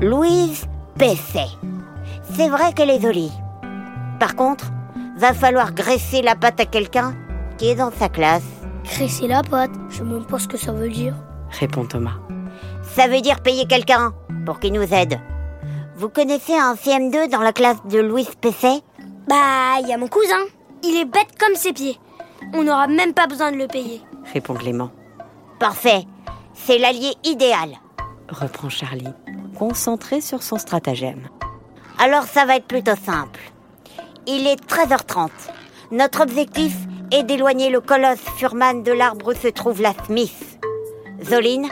Louise 0.00 0.66
Pesset. 0.96 1.48
C'est 2.22 2.48
vrai 2.48 2.72
qu'elle 2.72 2.90
est 2.90 3.00
jolie. 3.00 3.32
Par 4.20 4.36
contre, 4.36 4.70
va 5.16 5.32
falloir 5.32 5.72
graisser 5.72 6.22
la 6.22 6.36
patte 6.36 6.60
à 6.60 6.66
quelqu'un 6.66 7.14
qui 7.58 7.68
est 7.68 7.74
dans 7.74 7.90
sa 7.90 8.08
classe. 8.08 8.44
Cresser 8.84 9.26
la 9.26 9.42
patte, 9.42 9.72
je 9.88 9.98
sais 9.98 10.04
même 10.04 10.24
pas 10.24 10.38
ce 10.38 10.46
que 10.48 10.56
ça 10.58 10.72
veut 10.72 10.88
dire. 10.90 11.14
Répond 11.58 11.84
Thomas. 11.86 12.18
Ça 12.82 13.08
veut 13.08 13.20
dire 13.20 13.40
payer 13.40 13.66
quelqu'un 13.66 14.12
pour 14.44 14.60
qu'il 14.60 14.72
nous 14.72 14.94
aide. 14.94 15.18
Vous 15.96 16.08
connaissez 16.08 16.54
un 16.54 16.74
CM2 16.74 17.30
dans 17.30 17.40
la 17.40 17.52
classe 17.52 17.82
de 17.86 17.98
Louis 17.98 18.28
Pesset? 18.40 18.82
Bah, 19.28 19.80
il 19.80 19.88
y 19.88 19.92
a 19.92 19.98
mon 19.98 20.08
cousin. 20.08 20.44
Il 20.84 20.96
est 21.00 21.04
bête 21.06 21.34
comme 21.38 21.56
ses 21.56 21.72
pieds. 21.72 21.98
On 22.54 22.62
n'aura 22.64 22.86
même 22.86 23.14
pas 23.14 23.26
besoin 23.26 23.50
de 23.50 23.56
le 23.56 23.66
payer. 23.66 24.02
répond 24.32 24.54
Clément. 24.54 24.90
Parfait. 25.58 26.04
C'est 26.54 26.78
l'allié 26.78 27.14
idéal. 27.24 27.70
Reprend 28.28 28.68
Charlie, 28.68 29.12
concentré 29.58 30.20
sur 30.20 30.42
son 30.42 30.58
stratagème. 30.58 31.28
Alors 31.98 32.24
ça 32.24 32.44
va 32.44 32.56
être 32.56 32.66
plutôt 32.66 32.96
simple. 32.96 33.40
Il 34.28 34.48
est 34.48 34.60
13h30. 34.68 35.30
Notre 35.92 36.22
objectif 36.22 36.74
est 37.12 37.22
d'éloigner 37.22 37.70
le 37.70 37.80
colosse 37.80 38.18
Furman 38.36 38.82
de 38.82 38.90
l'arbre 38.90 39.32
où 39.32 39.34
se 39.36 39.46
trouve 39.46 39.80
la 39.80 39.92
Smith. 40.04 40.58
Zoline, 41.22 41.68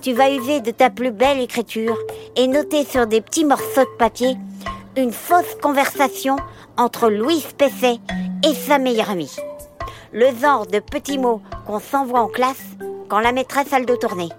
tu 0.00 0.14
vas 0.14 0.30
user 0.30 0.62
de 0.62 0.70
ta 0.70 0.88
plus 0.88 1.10
belle 1.10 1.38
écriture 1.38 1.98
et 2.34 2.46
noter 2.46 2.86
sur 2.86 3.06
des 3.06 3.20
petits 3.20 3.44
morceaux 3.44 3.84
de 3.84 3.96
papier 3.98 4.38
une 4.96 5.12
fausse 5.12 5.54
conversation 5.60 6.36
entre 6.78 7.10
Louis 7.10 7.44
Pesset 7.58 7.98
et 8.42 8.54
sa 8.54 8.78
meilleure 8.78 9.10
amie. 9.10 9.36
Le 10.12 10.34
genre 10.34 10.66
de 10.66 10.78
petits 10.78 11.18
mots 11.18 11.42
qu'on 11.66 11.78
s'envoie 11.78 12.20
en 12.20 12.28
classe 12.28 12.64
quand 13.10 13.20
la 13.20 13.32
maîtresse 13.32 13.74
a 13.74 13.80
le 13.80 13.86
dos 13.86 13.96
tourné. 13.96 14.30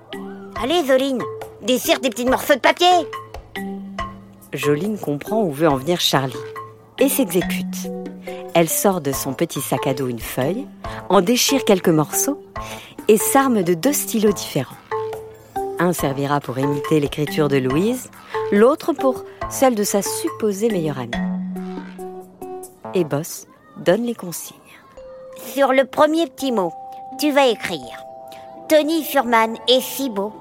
Allez 0.59 0.85
Zoline, 0.85 1.21
dessire 1.61 1.99
des 1.99 2.09
petits 2.09 2.25
morceaux 2.25 2.55
de 2.55 2.59
papier 2.59 2.87
Joline 4.53 4.97
comprend 4.97 5.43
où 5.43 5.51
veut 5.51 5.69
en 5.69 5.75
venir 5.75 5.99
Charlie 5.99 6.33
et 6.99 7.09
s'exécute. 7.09 7.91
Elle 8.53 8.69
sort 8.69 9.01
de 9.01 9.11
son 9.11 9.33
petit 9.33 9.61
sac 9.61 9.87
à 9.87 9.93
dos 9.93 10.07
une 10.07 10.19
feuille, 10.19 10.67
en 11.09 11.21
déchire 11.21 11.63
quelques 11.65 11.89
morceaux 11.89 12.41
et 13.07 13.17
s'arme 13.17 13.63
de 13.63 13.73
deux 13.73 13.93
stylos 13.93 14.33
différents. 14.33 14.75
Un 15.79 15.93
servira 15.93 16.39
pour 16.41 16.59
imiter 16.59 16.99
l'écriture 16.99 17.47
de 17.47 17.57
Louise, 17.57 18.09
l'autre 18.51 18.93
pour 18.93 19.23
celle 19.49 19.75
de 19.75 19.83
sa 19.83 20.01
supposée 20.01 20.69
meilleure 20.69 20.99
amie. 20.99 21.11
Et 22.93 23.03
Boss 23.03 23.47
donne 23.77 24.03
les 24.03 24.15
consignes. 24.15 24.57
Sur 25.53 25.71
le 25.71 25.85
premier 25.85 26.27
petit 26.27 26.51
mot, 26.51 26.73
tu 27.19 27.31
vas 27.31 27.47
écrire 27.47 28.03
Tony 28.67 29.03
Furman 29.03 29.55
est 29.67 29.81
si 29.81 30.09
beau. 30.09 30.33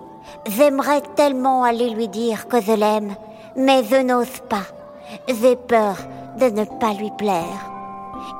J'aimerais 0.46 1.02
tellement 1.16 1.64
aller 1.64 1.90
lui 1.90 2.08
dire 2.08 2.48
que 2.48 2.60
je 2.60 2.72
l'aime, 2.72 3.14
mais 3.56 3.82
je 3.84 3.96
n'ose 3.96 4.40
pas. 4.48 4.66
J'ai 5.28 5.56
peur 5.56 5.96
de 6.38 6.46
ne 6.46 6.64
pas 6.64 6.94
lui 6.94 7.10
plaire. 7.18 7.70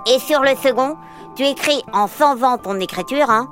Et 0.06 0.18
sur 0.18 0.40
le 0.40 0.56
second, 0.56 0.96
tu 1.34 1.44
écris 1.44 1.82
en 1.92 2.06
s'envant 2.06 2.56
ton 2.58 2.78
écriture, 2.80 3.30
hein 3.30 3.48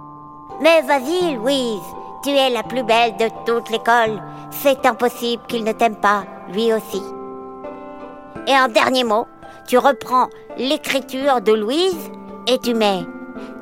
Mais 0.62 0.82
vas-y, 0.82 1.34
Louise, 1.34 1.82
tu 2.22 2.30
es 2.30 2.50
la 2.50 2.62
plus 2.62 2.82
belle 2.82 3.16
de 3.16 3.28
toute 3.44 3.70
l'école. 3.70 4.22
C'est 4.50 4.86
impossible 4.86 5.42
qu'il 5.48 5.64
ne 5.64 5.72
t'aime 5.72 5.96
pas, 5.96 6.24
lui 6.52 6.72
aussi. 6.72 7.02
Et 8.46 8.54
un 8.54 8.68
dernier 8.68 9.04
mot, 9.04 9.26
tu 9.66 9.78
reprends 9.78 10.28
l'écriture 10.56 11.40
de 11.40 11.52
Louise 11.52 12.10
et 12.46 12.58
tu 12.58 12.74
mets 12.74 13.04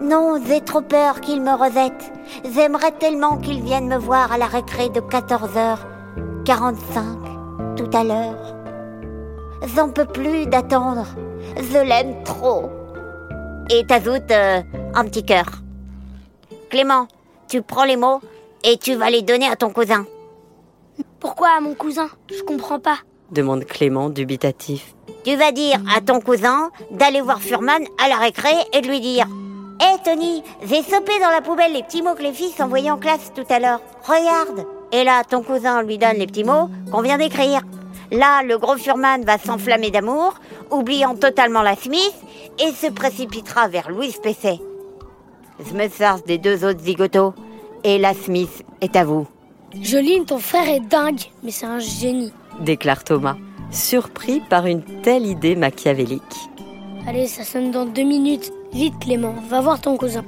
Non, 0.00 0.38
j'ai 0.46 0.60
trop 0.60 0.82
peur 0.82 1.20
qu'il 1.20 1.42
me 1.42 1.54
rejette. 1.54 2.12
J'aimerais 2.54 2.92
tellement 2.92 3.38
qu'il 3.38 3.62
vienne 3.62 3.88
me 3.88 3.96
voir 3.96 4.32
à 4.32 4.38
la 4.38 4.46
récré 4.46 4.90
de 4.90 5.00
14h45 5.00 7.24
tout 7.76 7.90
à 7.92 8.04
l'heure. 8.04 8.53
J'en 9.66 9.88
peux 9.88 10.04
plus 10.04 10.46
d'attendre. 10.46 11.06
Je 11.56 11.78
l'aime 11.78 12.22
trop. 12.24 12.70
Et 13.70 13.86
t'ajoutes 13.86 14.30
euh, 14.30 14.60
un 14.94 15.04
petit 15.04 15.24
cœur. 15.24 15.46
Clément, 16.68 17.08
tu 17.48 17.62
prends 17.62 17.84
les 17.84 17.96
mots 17.96 18.20
et 18.62 18.76
tu 18.76 18.94
vas 18.94 19.10
les 19.10 19.22
donner 19.22 19.46
à 19.46 19.56
ton 19.56 19.70
cousin. 19.70 20.06
Pourquoi 21.18 21.48
à 21.56 21.60
mon 21.60 21.74
cousin? 21.74 22.08
Je 22.30 22.42
comprends 22.42 22.78
pas. 22.78 22.98
demande 23.30 23.64
Clément 23.64 24.10
dubitatif. 24.10 24.94
Tu 25.24 25.36
vas 25.36 25.52
dire 25.52 25.80
à 25.96 26.00
ton 26.02 26.20
cousin 26.20 26.70
d'aller 26.90 27.22
voir 27.22 27.40
Furman 27.40 27.84
à 28.02 28.08
la 28.08 28.16
récré 28.16 28.50
et 28.74 28.82
de 28.82 28.88
lui 28.88 29.00
dire 29.00 29.26
Hé 29.80 29.96
Tony, 30.04 30.42
j'ai 30.62 30.82
sopé 30.82 31.18
dans 31.20 31.30
la 31.30 31.40
poubelle 31.40 31.72
les 31.72 31.82
petits 31.82 32.02
mots 32.02 32.14
que 32.14 32.22
les 32.22 32.32
filles 32.32 32.52
s'envoyaient 32.52 32.90
en 32.90 32.98
classe 32.98 33.32
tout 33.34 33.46
à 33.48 33.58
l'heure. 33.58 33.80
Regarde 34.02 34.66
Et 34.92 35.04
là, 35.04 35.24
ton 35.24 35.42
cousin 35.42 35.82
lui 35.82 35.96
donne 35.96 36.16
les 36.16 36.26
petits 36.26 36.44
mots 36.44 36.68
qu'on 36.92 37.00
vient 37.00 37.18
d'écrire. 37.18 37.62
Là, 38.10 38.42
le 38.42 38.58
gros 38.58 38.76
Furman 38.76 39.24
va 39.24 39.38
s'enflammer 39.38 39.90
d'amour, 39.90 40.34
oubliant 40.70 41.14
totalement 41.14 41.62
la 41.62 41.76
Smith, 41.76 42.14
et 42.58 42.72
se 42.72 42.90
précipitera 42.90 43.68
vers 43.68 43.90
Louise 43.90 44.18
Pesset. 44.22 44.60
Je 45.58 45.74
me 45.74 45.88
charge 45.88 46.24
des 46.24 46.38
deux 46.38 46.64
autres 46.64 46.80
zigotos, 46.80 47.34
et 47.82 47.98
la 47.98 48.14
Smith 48.14 48.64
est 48.80 48.96
à 48.96 49.04
vous, 49.04 49.26
Joline, 49.82 50.24
ton 50.24 50.38
frère 50.38 50.68
est 50.68 50.80
dingue, 50.80 51.20
mais 51.42 51.50
c'est 51.50 51.66
un 51.66 51.78
génie. 51.80 52.32
déclare 52.60 53.02
Thomas, 53.02 53.36
surpris 53.70 54.40
par 54.40 54.66
une 54.66 54.82
telle 55.02 55.26
idée 55.26 55.56
machiavélique. 55.56 56.22
Allez, 57.06 57.26
ça 57.26 57.42
sonne 57.44 57.70
dans 57.70 57.84
deux 57.84 58.04
minutes. 58.04 58.52
Vite, 58.72 58.98
Clément, 59.00 59.34
va 59.48 59.60
voir 59.60 59.80
ton 59.80 59.96
cousin. 59.96 60.24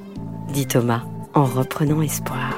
dit 0.52 0.66
Thomas 0.66 1.02
en 1.34 1.44
reprenant 1.44 2.02
espoir. 2.02 2.54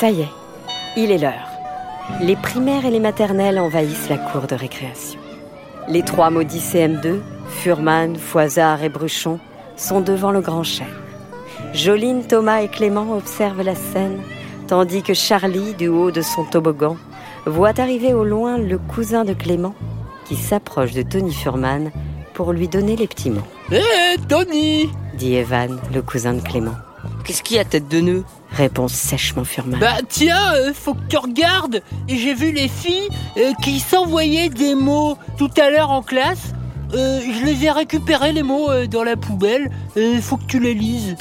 Ça 0.00 0.08
y 0.08 0.22
est, 0.22 0.32
il 0.96 1.10
est 1.10 1.18
l'heure. 1.18 1.50
Les 2.22 2.34
primaires 2.34 2.86
et 2.86 2.90
les 2.90 3.00
maternelles 3.00 3.58
envahissent 3.58 4.08
la 4.08 4.16
cour 4.16 4.46
de 4.46 4.54
récréation. 4.54 5.20
Les 5.88 6.02
trois 6.02 6.30
maudits 6.30 6.58
CM2, 6.58 7.18
Furman, 7.50 8.16
Foisard 8.16 8.82
et 8.82 8.88
Bruchon, 8.88 9.38
sont 9.76 10.00
devant 10.00 10.30
le 10.30 10.40
grand 10.40 10.62
chêne. 10.62 10.86
Joline, 11.74 12.24
Thomas 12.26 12.62
et 12.62 12.68
Clément 12.68 13.14
observent 13.14 13.60
la 13.60 13.74
scène, 13.74 14.22
tandis 14.68 15.02
que 15.02 15.12
Charlie, 15.12 15.74
du 15.74 15.88
haut 15.88 16.10
de 16.10 16.22
son 16.22 16.44
toboggan, 16.44 16.96
voit 17.44 17.78
arriver 17.78 18.14
au 18.14 18.24
loin 18.24 18.56
le 18.56 18.78
cousin 18.78 19.26
de 19.26 19.34
Clément, 19.34 19.74
qui 20.24 20.36
s'approche 20.36 20.92
de 20.92 21.02
Tony 21.02 21.34
Furman 21.34 21.90
pour 22.32 22.54
lui 22.54 22.68
donner 22.68 22.96
les 22.96 23.06
petits 23.06 23.28
mots. 23.28 23.42
Hé, 23.70 23.82
Tony 24.30 24.88
dit 25.18 25.34
Evan, 25.34 25.78
le 25.92 26.00
cousin 26.00 26.32
de 26.32 26.40
Clément. 26.40 26.76
Qu'est-ce 27.24 27.42
qu'il 27.42 27.56
y 27.56 27.60
a, 27.60 27.64
tête 27.64 27.88
de 27.88 28.00
nœud 28.00 28.24
Répond 28.52 28.88
sèchement 28.88 29.44
Furman. 29.44 29.78
Bah 29.78 29.98
tiens, 30.08 30.54
euh, 30.54 30.72
faut 30.74 30.94
que 30.94 31.06
tu 31.08 31.16
regardes. 31.16 31.82
J'ai 32.08 32.34
vu 32.34 32.52
les 32.52 32.68
filles 32.68 33.08
euh, 33.36 33.52
qui 33.62 33.78
s'envoyaient 33.78 34.48
des 34.48 34.74
mots 34.74 35.16
tout 35.38 35.50
à 35.56 35.70
l'heure 35.70 35.90
en 35.90 36.02
classe. 36.02 36.52
Euh, 36.94 37.20
je 37.20 37.44
les 37.44 37.64
ai 37.64 37.70
récupérés 37.70 38.32
les 38.32 38.42
mots 38.42 38.70
euh, 38.70 38.86
dans 38.86 39.04
la 39.04 39.16
poubelle. 39.16 39.70
Euh, 39.96 40.20
faut 40.20 40.36
que 40.36 40.46
tu 40.46 40.58
les 40.58 40.74
lises. 40.74 41.14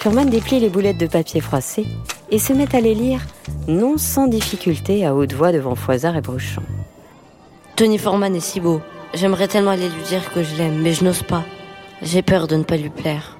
Furman 0.00 0.28
déplie 0.28 0.60
les 0.60 0.70
boulettes 0.70 0.96
de 0.96 1.06
papier 1.06 1.40
froissé 1.40 1.86
et 2.30 2.38
se 2.38 2.52
met 2.54 2.74
à 2.74 2.80
les 2.80 2.94
lire, 2.94 3.20
non 3.68 3.98
sans 3.98 4.28
difficulté, 4.28 5.04
à 5.04 5.14
haute 5.14 5.34
voix 5.34 5.52
devant 5.52 5.74
Foisard 5.74 6.16
et 6.16 6.22
Bruchon. 6.22 6.62
Tony 7.76 7.98
Forman 7.98 8.34
est 8.34 8.40
si 8.40 8.60
beau. 8.60 8.80
J'aimerais 9.12 9.48
tellement 9.48 9.72
aller 9.72 9.88
lui 9.88 10.02
dire 10.04 10.32
que 10.32 10.42
je 10.42 10.54
l'aime, 10.56 10.80
mais 10.80 10.94
je 10.94 11.04
n'ose 11.04 11.22
pas. 11.22 11.44
J'ai 12.00 12.22
peur 12.22 12.46
de 12.46 12.56
ne 12.56 12.62
pas 12.62 12.76
lui 12.76 12.88
plaire. 12.88 13.36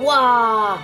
Waouh 0.00 0.78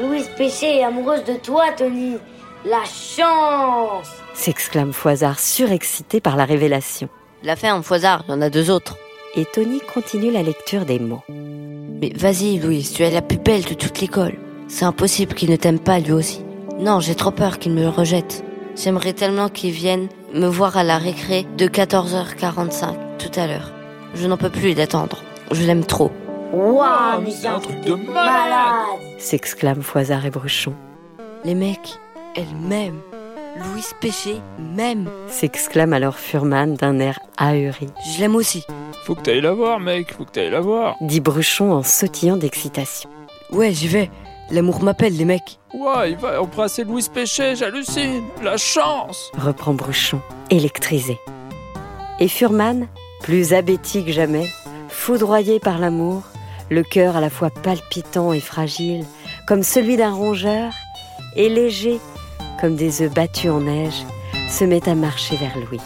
Louise 0.00 0.28
Péché 0.36 0.78
est 0.78 0.84
amoureuse 0.84 1.24
de 1.24 1.34
toi, 1.34 1.66
Tony. 1.76 2.16
La 2.64 2.82
chance 2.84 4.08
S'exclame 4.34 4.92
Foisard, 4.92 5.38
surexcité 5.38 6.20
par 6.20 6.36
la 6.36 6.44
révélation. 6.44 7.08
La 7.44 7.54
ferme, 7.54 7.84
Foisard, 7.84 8.24
il 8.26 8.32
y 8.32 8.34
en 8.34 8.40
a 8.42 8.50
deux 8.50 8.70
autres. 8.70 8.96
Et 9.36 9.44
Tony 9.44 9.80
continue 9.92 10.32
la 10.32 10.42
lecture 10.42 10.84
des 10.84 10.98
mots. 10.98 11.22
Mais 11.28 12.12
vas-y, 12.16 12.58
Louise, 12.58 12.92
tu 12.92 13.02
es 13.02 13.10
la 13.10 13.22
plus 13.22 13.38
belle 13.38 13.64
de 13.64 13.74
toute 13.74 14.00
l'école. 14.00 14.34
C'est 14.66 14.84
impossible 14.84 15.34
qu'il 15.34 15.50
ne 15.50 15.56
t'aime 15.56 15.78
pas 15.78 16.00
lui 16.00 16.12
aussi. 16.12 16.44
Non, 16.80 16.98
j'ai 16.98 17.14
trop 17.14 17.30
peur 17.30 17.58
qu'il 17.58 17.72
me 17.72 17.86
rejette. 17.86 18.44
J'aimerais 18.76 19.12
tellement 19.12 19.48
qu'il 19.48 19.70
vienne 19.70 20.08
me 20.32 20.48
voir 20.48 20.76
à 20.76 20.82
la 20.82 20.98
récré 20.98 21.46
de 21.56 21.66
14h45 21.66 23.18
tout 23.18 23.38
à 23.38 23.46
l'heure. 23.46 23.70
Je 24.14 24.26
n'en 24.26 24.36
peux 24.36 24.50
plus 24.50 24.74
d'attendre. 24.74 25.22
Je 25.52 25.64
l'aime 25.64 25.84
trop. 25.84 26.10
Waouh, 26.54 27.20
mais 27.22 27.30
c'est 27.32 27.48
un 27.48 27.58
truc 27.58 27.80
de 27.80 27.94
malade 27.94 29.00
S'exclament 29.18 29.82
Foisard 29.82 30.24
et 30.24 30.30
Bruchon. 30.30 30.72
Les 31.44 31.56
mecs, 31.56 31.98
elles 32.36 32.54
m'aiment. 32.60 33.00
Louise 33.56 33.92
Péché 34.00 34.36
m'aime. 34.58 35.08
S'exclame 35.26 35.92
alors 35.92 36.16
Furman 36.16 36.74
d'un 36.74 37.00
air 37.00 37.18
ahuri. 37.36 37.88
Je 38.06 38.20
l'aime 38.20 38.36
aussi. 38.36 38.64
Faut 39.04 39.16
que 39.16 39.22
t'ailles 39.22 39.40
la 39.40 39.52
voir, 39.52 39.80
mec. 39.80 40.14
Faut 40.14 40.24
que 40.24 40.30
t'ailles 40.30 40.50
la 40.50 40.60
voir. 40.60 40.94
Dit 41.00 41.20
Bruchon 41.20 41.72
en 41.72 41.82
sautillant 41.82 42.36
d'excitation. 42.36 43.10
Ouais, 43.50 43.72
j'y 43.72 43.88
vais. 43.88 44.10
L'amour 44.52 44.80
m'appelle, 44.82 45.16
les 45.16 45.24
mecs. 45.24 45.58
Ouais, 45.72 46.12
il 46.12 46.16
va 46.16 46.40
embrasser 46.40 46.84
Louise 46.84 47.08
Péché, 47.08 47.56
j'hallucine. 47.56 48.22
La 48.42 48.56
chance 48.56 49.32
Reprend 49.36 49.74
Bruchon, 49.74 50.20
électrisé. 50.50 51.18
Et 52.20 52.28
Furman, 52.28 52.86
plus 53.22 53.54
abéti 53.54 54.04
que 54.04 54.12
jamais, 54.12 54.46
foudroyé 54.88 55.58
par 55.58 55.78
l'amour, 55.78 56.22
le 56.70 56.82
cœur 56.82 57.16
à 57.16 57.20
la 57.20 57.30
fois 57.30 57.50
palpitant 57.50 58.32
et 58.32 58.40
fragile, 58.40 59.04
comme 59.46 59.62
celui 59.62 59.96
d'un 59.96 60.12
rongeur, 60.12 60.72
et 61.36 61.48
léger 61.48 62.00
comme 62.60 62.76
des 62.76 63.02
œufs 63.02 63.12
battus 63.12 63.50
en 63.50 63.60
neige, 63.60 64.04
se 64.48 64.64
met 64.64 64.88
à 64.88 64.94
marcher 64.94 65.36
vers 65.36 65.56
Louise. 65.58 65.80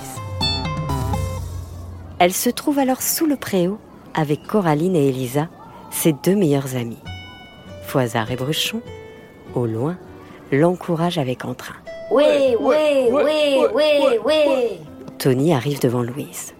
Elle 2.19 2.33
se 2.33 2.51
trouve 2.51 2.79
alors 2.79 3.03
sous 3.03 3.27
le 3.27 3.37
préau 3.37 3.79
avec 4.15 4.43
Coraline 4.47 4.97
et 4.97 5.09
Elisa, 5.09 5.49
ses 5.91 6.13
deux 6.13 6.35
meilleures 6.35 6.77
amies. 6.77 7.03
Foisard 7.85 8.31
et 8.31 8.37
Bruchon, 8.37 8.83
au 9.55 9.67
loin, 9.67 9.97
l'encouragent 10.53 11.19
avec 11.19 11.45
entrain. 11.45 11.77
Oui, 12.11 12.57
oui, 12.61 13.09
oui, 13.11 13.67
oui, 13.75 14.19
oui. 14.25 14.81
Tony 15.19 15.55
arrive 15.55 15.81
devant 15.81 16.03
Louise. 16.03 16.55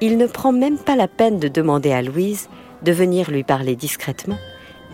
Il 0.00 0.18
ne 0.18 0.26
prend 0.26 0.52
même 0.52 0.78
pas 0.78 0.96
la 0.96 1.08
peine 1.08 1.38
de 1.38 1.48
demander 1.48 1.92
à 1.92 2.02
Louise 2.02 2.48
de 2.84 2.92
venir 2.92 3.30
lui 3.30 3.44
parler 3.44 3.76
discrètement 3.76 4.38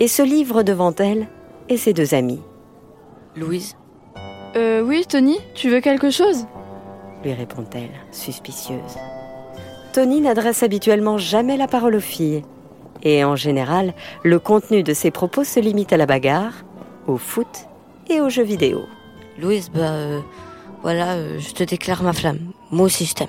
et 0.01 0.09
se 0.09 0.23
livre 0.23 0.63
devant 0.63 0.95
elle 0.99 1.27
et 1.69 1.77
ses 1.77 1.93
deux 1.93 2.15
amis. 2.15 2.41
Louise 3.37 3.77
Euh, 4.57 4.83
oui, 4.83 5.05
Tony, 5.09 5.39
tu 5.55 5.69
veux 5.71 5.81
quelque 5.81 6.11
chose? 6.11 6.47
lui 7.25 7.33
répond-elle, 7.33 7.91
suspicieuse. 8.13 8.97
Tony 9.93 10.21
n'adresse 10.21 10.63
habituellement 10.63 11.19
jamais 11.19 11.57
la 11.57 11.67
parole 11.67 11.97
aux 11.97 12.01
filles. 12.01 12.45
Et 13.03 13.25
en 13.25 13.35
général, 13.35 13.93
le 14.23 14.39
contenu 14.39 14.85
de 14.85 14.95
ses 14.95 15.11
propos 15.11 15.43
se 15.43 15.59
limite 15.59 15.93
à 15.93 15.97
la 15.97 16.07
bagarre, 16.07 16.53
au 17.09 17.17
foot 17.17 17.67
et 18.09 18.21
aux 18.21 18.29
jeux 18.29 18.45
vidéo. 18.45 18.83
Louise, 19.41 19.71
bah 19.73 19.81
euh, 19.91 20.21
voilà, 20.83 21.15
euh, 21.15 21.39
je 21.41 21.53
te 21.53 21.65
déclare 21.65 22.03
ma 22.05 22.13
flamme. 22.13 22.39
Moi 22.71 22.87
aussi 22.87 23.05
je 23.05 23.15
t'aime. 23.15 23.29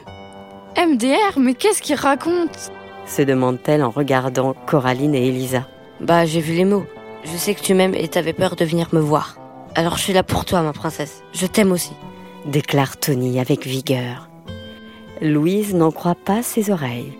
MDR, 0.77 1.39
mais 1.39 1.55
qu'est-ce 1.55 1.81
qu'il 1.81 1.95
raconte? 1.95 2.71
Se 3.09 3.21
demande-t-elle 3.21 3.83
en 3.83 3.89
regardant 3.89 4.53
Coraline 4.65 5.15
et 5.15 5.27
Elisa. 5.27 5.67
Bah 5.99 6.25
j'ai 6.25 6.41
vu 6.41 6.53
les 6.53 6.65
mots. 6.65 6.85
Je 7.23 7.35
sais 7.35 7.53
que 7.53 7.61
tu 7.61 7.73
m'aimes 7.73 7.95
et 7.95 8.07
t'avais 8.07 8.33
peur 8.33 8.55
de 8.55 8.63
venir 8.63 8.87
me 8.93 8.99
voir. 8.99 9.35
Alors 9.75 9.97
je 9.97 10.03
suis 10.03 10.13
là 10.13 10.23
pour 10.23 10.45
toi, 10.45 10.61
ma 10.61 10.73
princesse. 10.73 11.23
Je 11.33 11.45
t'aime 11.45 11.71
aussi. 11.71 11.91
déclare 12.45 12.97
Tony 12.97 13.39
avec 13.39 13.65
vigueur. 13.65 14.29
Louise 15.21 15.73
n'en 15.73 15.91
croit 15.91 16.15
pas 16.15 16.41
ses 16.43 16.71
oreilles. 16.71 17.13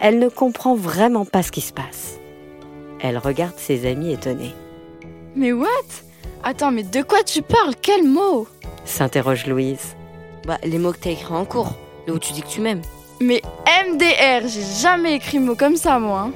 Elle 0.00 0.18
ne 0.18 0.28
comprend 0.28 0.74
vraiment 0.74 1.24
pas 1.24 1.42
ce 1.42 1.52
qui 1.52 1.60
se 1.60 1.72
passe. 1.72 2.18
Elle 3.00 3.18
regarde 3.18 3.56
ses 3.58 3.86
amis 3.86 4.12
étonnés. 4.12 4.54
Mais 5.34 5.52
what? 5.52 5.66
Attends, 6.42 6.70
mais 6.72 6.82
de 6.82 7.02
quoi 7.02 7.22
tu 7.22 7.42
parles? 7.42 7.74
Quel 7.80 8.04
mot? 8.04 8.46
S'interroge 8.84 9.46
Louise. 9.46 9.96
Bah 10.46 10.58
les 10.64 10.78
mots 10.78 10.92
que 10.92 10.98
t'as 10.98 11.10
écrits 11.10 11.34
en 11.34 11.44
cours, 11.44 11.72
là 12.06 12.14
où 12.14 12.18
tu 12.18 12.32
dis 12.32 12.42
que 12.42 12.48
tu 12.48 12.60
m'aimes. 12.60 12.82
Mais 13.20 13.40
MDR, 13.66 14.46
j'ai 14.46 14.80
jamais 14.82 15.14
écrit 15.14 15.38
mot 15.38 15.54
comme 15.54 15.76
ça, 15.76 15.98
moi. 15.98 16.28
hein. 16.28 16.32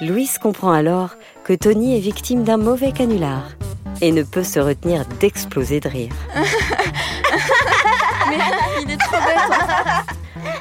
Louise 0.00 0.38
comprend 0.38 0.72
alors 0.72 1.10
que 1.44 1.52
Tony 1.54 1.96
est 1.96 2.00
victime 2.00 2.44
d'un 2.44 2.56
mauvais 2.58 2.92
canular 2.92 3.42
et 4.00 4.12
ne 4.12 4.22
peut 4.22 4.44
se 4.44 4.60
retenir 4.60 5.04
d'exploser 5.18 5.80
de 5.80 5.88
rire, 5.88 6.12
Mais 8.28 8.36
il 8.82 8.90
est 8.92 8.96
trop 8.98 9.16
bête. 9.16 9.36
hein. 9.50 10.02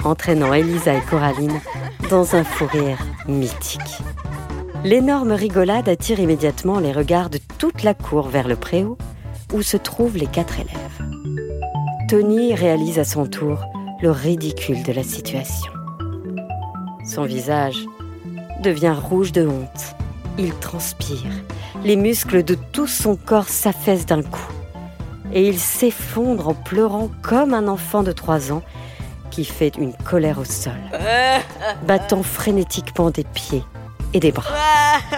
entraînant 0.06 0.54
Elisa 0.54 0.96
et 0.96 1.02
Coraline 1.02 1.60
dans 2.10 2.36
un 2.36 2.44
fou 2.44 2.66
rire 2.66 2.98
mythique. 3.28 3.82
L'énorme 4.84 5.34
rigolade 5.34 5.90
attire 5.90 6.20
immédiatement 6.20 6.80
les 6.80 6.94
regards 6.94 7.30
de 7.30 7.40
toute 7.60 7.84
la 7.84 7.94
cour 7.94 8.30
vers 8.30 8.48
le 8.48 8.56
préau 8.56 8.98
où 9.54 9.62
se 9.62 9.78
trouvent 9.78 10.18
les 10.18 10.28
quatre 10.28 10.56
élèves. 10.60 11.17
Tony 12.08 12.56
réalise 12.56 13.00
à 13.00 13.04
son 13.04 13.26
tour 13.26 13.66
le 14.02 14.12
ridicule 14.12 14.82
de 14.84 14.94
la 14.94 15.04
situation. 15.04 15.74
Son 17.06 17.24
visage 17.24 17.84
devient 18.64 18.96
rouge 18.98 19.34
de 19.34 19.46
honte. 19.46 19.96
Il 20.38 20.54
transpire. 20.54 21.32
Les 21.84 21.98
muscles 21.98 22.44
de 22.44 22.56
tout 22.72 22.88
son 22.88 23.18
corps 23.18 23.50
s'affaissent 23.50 24.06
d'un 24.06 24.24
coup. 24.24 24.52
Et 25.34 25.50
il 25.50 25.60
s'effondre 25.60 26.48
en 26.48 26.54
pleurant 26.54 27.10
comme 27.22 27.54
un 27.54 27.68
enfant 27.68 28.04
de 28.04 28.14
trois 28.14 28.54
ans 28.54 28.64
qui 29.30 29.44
fait 29.44 29.76
une 29.76 29.94
colère 29.94 30.40
au 30.40 30.46
sol, 30.46 30.72
battant 31.88 32.24
frénétiquement 32.24 33.10
des 33.10 33.26
pieds 33.26 33.64
et 34.14 34.22
des 34.22 34.32
bras. 34.32 34.56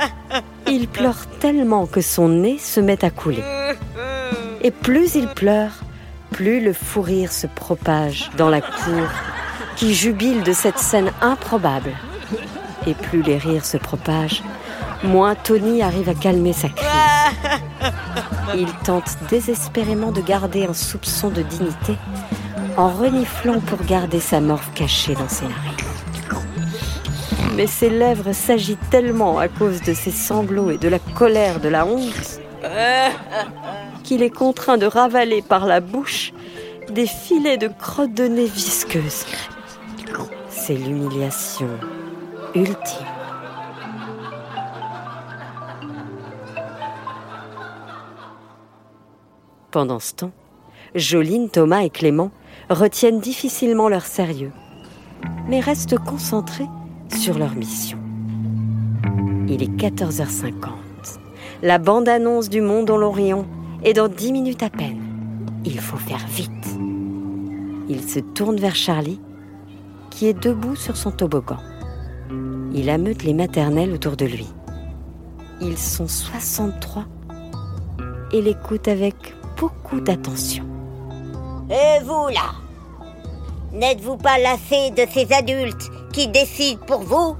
Il 0.67 0.87
pleure 0.87 1.27
tellement 1.39 1.85
que 1.85 2.01
son 2.01 2.29
nez 2.29 2.57
se 2.57 2.79
met 2.79 3.05
à 3.05 3.11
couler. 3.11 3.43
Et 4.61 4.71
plus 4.71 5.15
il 5.15 5.27
pleure, 5.27 5.71
plus 6.31 6.59
le 6.61 6.73
fou 6.73 7.01
rire 7.01 7.31
se 7.31 7.47
propage 7.47 8.29
dans 8.37 8.49
la 8.49 8.61
cour 8.61 9.07
qui 9.75 9.93
jubile 9.93 10.43
de 10.43 10.53
cette 10.53 10.77
scène 10.77 11.11
improbable. 11.21 11.91
Et 12.87 12.93
plus 12.93 13.21
les 13.21 13.37
rires 13.37 13.65
se 13.65 13.77
propagent, 13.77 14.43
moins 15.03 15.35
Tony 15.35 15.81
arrive 15.81 16.09
à 16.09 16.13
calmer 16.13 16.53
sa 16.53 16.69
crise. 16.69 16.87
Il 18.55 18.71
tente 18.83 19.17
désespérément 19.29 20.11
de 20.11 20.21
garder 20.21 20.65
un 20.65 20.73
soupçon 20.73 21.29
de 21.29 21.41
dignité 21.41 21.95
en 22.77 22.89
reniflant 22.89 23.59
pour 23.59 23.83
garder 23.85 24.19
sa 24.19 24.41
morve 24.41 24.69
cachée 24.73 25.13
dans 25.13 25.29
ses 25.29 25.45
narines. 25.45 25.75
Mais 27.55 27.67
ses 27.67 27.89
lèvres 27.89 28.31
s'agitent 28.33 28.89
tellement 28.89 29.37
à 29.37 29.47
cause 29.47 29.81
de 29.81 29.93
ses 29.93 30.11
sanglots 30.11 30.71
et 30.71 30.77
de 30.77 30.87
la 30.87 30.99
colère 30.99 31.59
de 31.59 31.69
la 31.69 31.85
honte 31.85 32.39
qu'il 34.09 34.23
est 34.23 34.31
contraint 34.31 34.79
de 34.79 34.87
ravaler 34.87 35.43
par 35.43 35.67
la 35.67 35.81
bouche 35.81 36.33
des 36.89 37.05
filets 37.05 37.59
de 37.59 37.67
crottes 37.67 38.15
de 38.15 38.23
nez 38.23 38.47
visqueuses. 38.47 39.27
C'est 40.49 40.73
l'humiliation 40.73 41.69
ultime. 42.55 43.05
Pendant 49.69 49.99
ce 49.99 50.13
temps, 50.13 50.31
Joline, 50.95 51.51
Thomas 51.51 51.81
et 51.81 51.91
Clément 51.91 52.31
retiennent 52.71 53.19
difficilement 53.19 53.89
leur 53.89 54.07
sérieux, 54.07 54.51
mais 55.47 55.59
restent 55.59 55.99
concentrés 55.99 56.67
sur 57.15 57.37
leur 57.37 57.53
mission. 57.53 57.99
Il 59.47 59.61
est 59.61 59.79
14h50. 59.79 60.49
La 61.61 61.77
bande-annonce 61.77 62.49
du 62.49 62.61
Monde 62.61 62.89
en 62.89 62.97
l'Orient 62.97 63.45
est 63.83 63.93
dans 63.93 64.07
10 64.07 64.31
minutes 64.31 64.63
à 64.63 64.69
peine. 64.69 65.01
Il 65.65 65.79
faut 65.79 65.97
faire 65.97 66.25
vite. 66.27 66.49
Il 67.87 68.07
se 68.07 68.19
tourne 68.19 68.57
vers 68.57 68.75
Charlie, 68.75 69.19
qui 70.09 70.27
est 70.27 70.33
debout 70.33 70.75
sur 70.75 70.97
son 70.97 71.11
toboggan. 71.11 71.57
Il 72.73 72.89
ameute 72.89 73.23
les 73.23 73.33
maternelles 73.33 73.93
autour 73.93 74.15
de 74.15 74.25
lui. 74.25 74.47
Ils 75.61 75.77
sont 75.77 76.07
63 76.07 77.05
et 78.31 78.41
l'écoutent 78.41 78.87
avec 78.87 79.15
beaucoup 79.57 79.99
d'attention. 79.99 80.65
Et 81.69 82.03
vous 82.03 82.27
là 82.27 82.53
N'êtes-vous 83.71 84.17
pas 84.17 84.39
lassé 84.39 84.91
de 84.91 85.05
ces 85.11 85.31
adultes 85.31 85.91
qui 86.11 86.27
décident 86.27 86.83
pour 86.87 87.01
vous? 87.01 87.35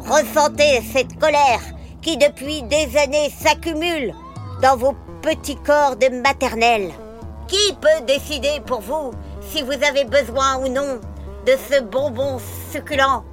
Ressentez 0.00 0.80
cette 0.90 1.18
colère 1.18 1.60
qui 2.00 2.16
depuis 2.16 2.62
des 2.62 2.96
années 2.96 3.30
s'accumule 3.30 4.14
dans 4.62 4.76
vos 4.76 4.94
petits 5.22 5.56
corps 5.56 5.96
de 5.96 6.08
maternelle. 6.22 6.92
Qui 7.48 7.74
peut 7.80 8.04
décider 8.06 8.60
pour 8.66 8.80
vous 8.80 9.12
si 9.40 9.62
vous 9.62 9.72
avez 9.72 10.04
besoin 10.04 10.58
ou 10.58 10.68
non 10.68 11.00
de 11.46 11.52
ce 11.70 11.80
bonbon 11.80 12.38
succulent? 12.70 13.24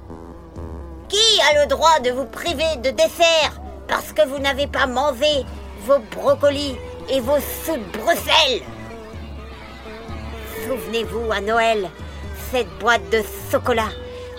Qui 1.08 1.40
a 1.50 1.62
le 1.62 1.68
droit 1.68 2.00
de 2.00 2.10
vous 2.10 2.24
priver 2.24 2.76
de 2.82 2.90
dessert 2.90 3.60
parce 3.88 4.12
que 4.12 4.26
vous 4.26 4.38
n'avez 4.38 4.66
pas 4.66 4.86
mangé 4.86 5.44
vos 5.82 5.98
brocolis 6.10 6.76
et 7.08 7.20
vos 7.20 7.38
sous 7.64 7.76
de 7.76 7.98
Bruxelles? 7.98 8.62
Souvenez-vous 10.66 11.30
à 11.30 11.40
Noël, 11.40 11.88
cette 12.50 12.70
boîte 12.78 13.08
de 13.10 13.22
chocolat 13.50 13.90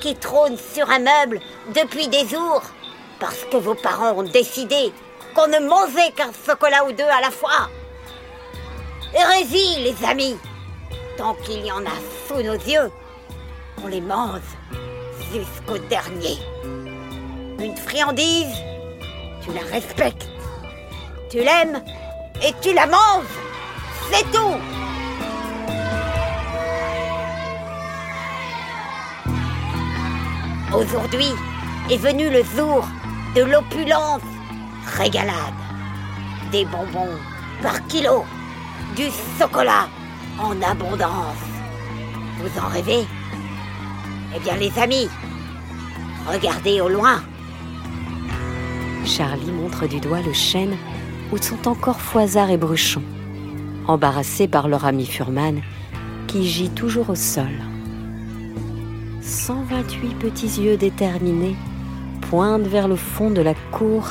qui 0.02 0.16
trône 0.16 0.58
sur 0.58 0.90
un 0.90 1.00
meuble 1.00 1.40
depuis 1.74 2.08
des 2.08 2.28
jours 2.28 2.64
parce 3.20 3.46
que 3.52 3.58
vos 3.58 3.76
parents 3.76 4.14
ont 4.14 4.24
décidé 4.24 4.92
qu'on 5.38 5.48
ne 5.48 5.60
mangeait 5.60 6.12
qu'un 6.16 6.32
chocolat 6.48 6.84
ou 6.86 6.92
deux 6.92 7.04
à 7.04 7.22
la 7.22 7.30
fois. 7.30 7.70
Hérésie, 9.14 9.84
les 9.84 10.04
amis 10.04 10.36
Tant 11.16 11.36
qu'il 11.36 11.64
y 11.64 11.72
en 11.72 11.86
a 11.86 11.98
sous 12.28 12.42
nos 12.42 12.54
yeux, 12.54 12.92
on 13.84 13.88
les 13.88 14.02
mange 14.02 14.42
jusqu'au 15.32 15.78
dernier. 15.78 16.40
Une 17.60 17.78
friandise, 17.78 18.56
tu 19.44 19.54
la 19.54 19.62
respectes, 19.72 20.28
tu 21.30 21.38
l'aimes 21.38 21.84
et 22.44 22.54
tu 22.62 22.74
la 22.74 22.88
manges. 22.88 23.38
C'est 24.12 24.32
tout 24.32 24.56
Aujourd'hui 30.76 31.32
est 31.92 31.98
venu 31.98 32.30
le 32.30 32.44
jour 32.44 32.88
de 33.36 33.44
l'opulence 33.44 34.22
régalade. 34.88 35.54
Des 36.52 36.66
bonbons 36.66 37.18
par 37.62 37.86
kilo, 37.88 38.24
du 38.96 39.06
chocolat 39.38 39.88
en 40.40 40.62
abondance. 40.62 41.46
Vous 42.40 42.60
en 42.60 42.68
rêvez? 42.68 43.06
Eh 44.36 44.40
bien 44.40 44.56
les 44.56 44.78
amis, 44.80 45.10
regardez 46.28 46.82
au 46.82 46.90
loin. 46.90 47.22
Charlie 49.06 49.52
montre 49.52 49.88
du 49.88 50.00
doigt 50.00 50.22
le 50.22 50.34
chêne 50.34 50.76
où 51.32 51.38
sont 51.38 51.68
encore 51.68 52.02
Foisard 52.02 52.50
et 52.50 52.58
Bruchon, 52.58 53.02
embarrassés 53.88 54.48
par 54.48 54.68
leur 54.68 54.86
ami 54.86 55.06
Furman 55.06 55.62
qui 56.28 56.46
gît 56.46 56.70
toujours 56.70 57.10
au 57.10 57.16
sol. 57.16 57.52
128 59.22 60.16
petits 60.20 60.62
yeux 60.62 60.78
déterminés 60.78 61.56
pointent 62.30 62.68
vers 62.68 62.88
le 62.88 62.96
fond 62.96 63.30
de 63.30 63.42
la 63.42 63.54
cour 63.72 64.10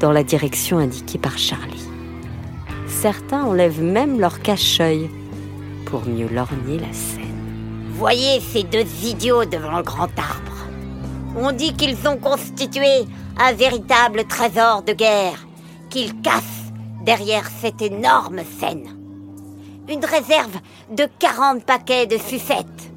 dans 0.00 0.12
la 0.12 0.24
direction 0.24 0.78
indiquée 0.78 1.18
par 1.18 1.38
Charlie. 1.38 1.88
Certains 2.88 3.44
enlèvent 3.44 3.82
même 3.82 4.18
leur 4.18 4.40
cache-œil 4.40 5.10
pour 5.86 6.06
mieux 6.06 6.28
lorgner 6.28 6.78
la 6.78 6.92
scène. 6.92 7.20
Voyez 7.92 8.40
ces 8.40 8.62
deux 8.62 8.86
idiots 9.04 9.44
devant 9.44 9.76
le 9.76 9.82
grand 9.82 10.10
arbre. 10.18 10.66
On 11.36 11.52
dit 11.52 11.74
qu'ils 11.74 12.08
ont 12.08 12.16
constitué 12.16 13.04
un 13.38 13.52
véritable 13.52 14.24
trésor 14.24 14.82
de 14.82 14.92
guerre, 14.92 15.46
qu'ils 15.90 16.20
cassent 16.22 16.72
derrière 17.04 17.48
cette 17.60 17.82
énorme 17.82 18.40
scène. 18.58 18.88
Une 19.88 20.04
réserve 20.04 20.56
de 20.90 21.06
40 21.18 21.64
paquets 21.64 22.06
de 22.06 22.16
sucettes, 22.16 22.92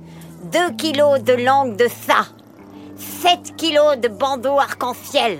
2 0.52 0.72
kilos 0.78 1.22
de 1.22 1.34
langue 1.34 1.76
de 1.76 1.88
ça, 1.88 2.28
7 2.98 3.56
kilos 3.56 3.98
de 3.98 4.08
bandeaux 4.08 4.60
arc-en-ciel, 4.60 5.40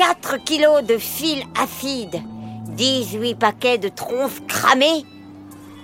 4 0.00 0.38
kilos 0.38 0.82
de 0.82 0.96
fil 0.96 1.44
acide, 1.54 2.22
18 2.68 3.34
paquets 3.34 3.76
de 3.76 3.90
tronces 3.90 4.40
cramées 4.48 5.04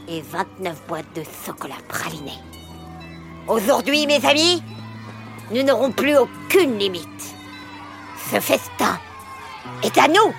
et 0.09 0.23
29 0.23 0.87
boîtes 0.89 1.15
de 1.15 1.23
chocolat 1.45 1.75
praliné. 1.87 2.33
Aujourd'hui, 3.47 4.07
mes 4.07 4.25
amis, 4.25 4.63
nous 5.53 5.63
n'aurons 5.63 5.93
plus 5.93 6.17
aucune 6.17 6.79
limite. 6.79 7.37
Ce 8.31 8.41
festin 8.41 8.99
est 9.83 9.99
à 9.99 10.09
nous. 10.09 10.33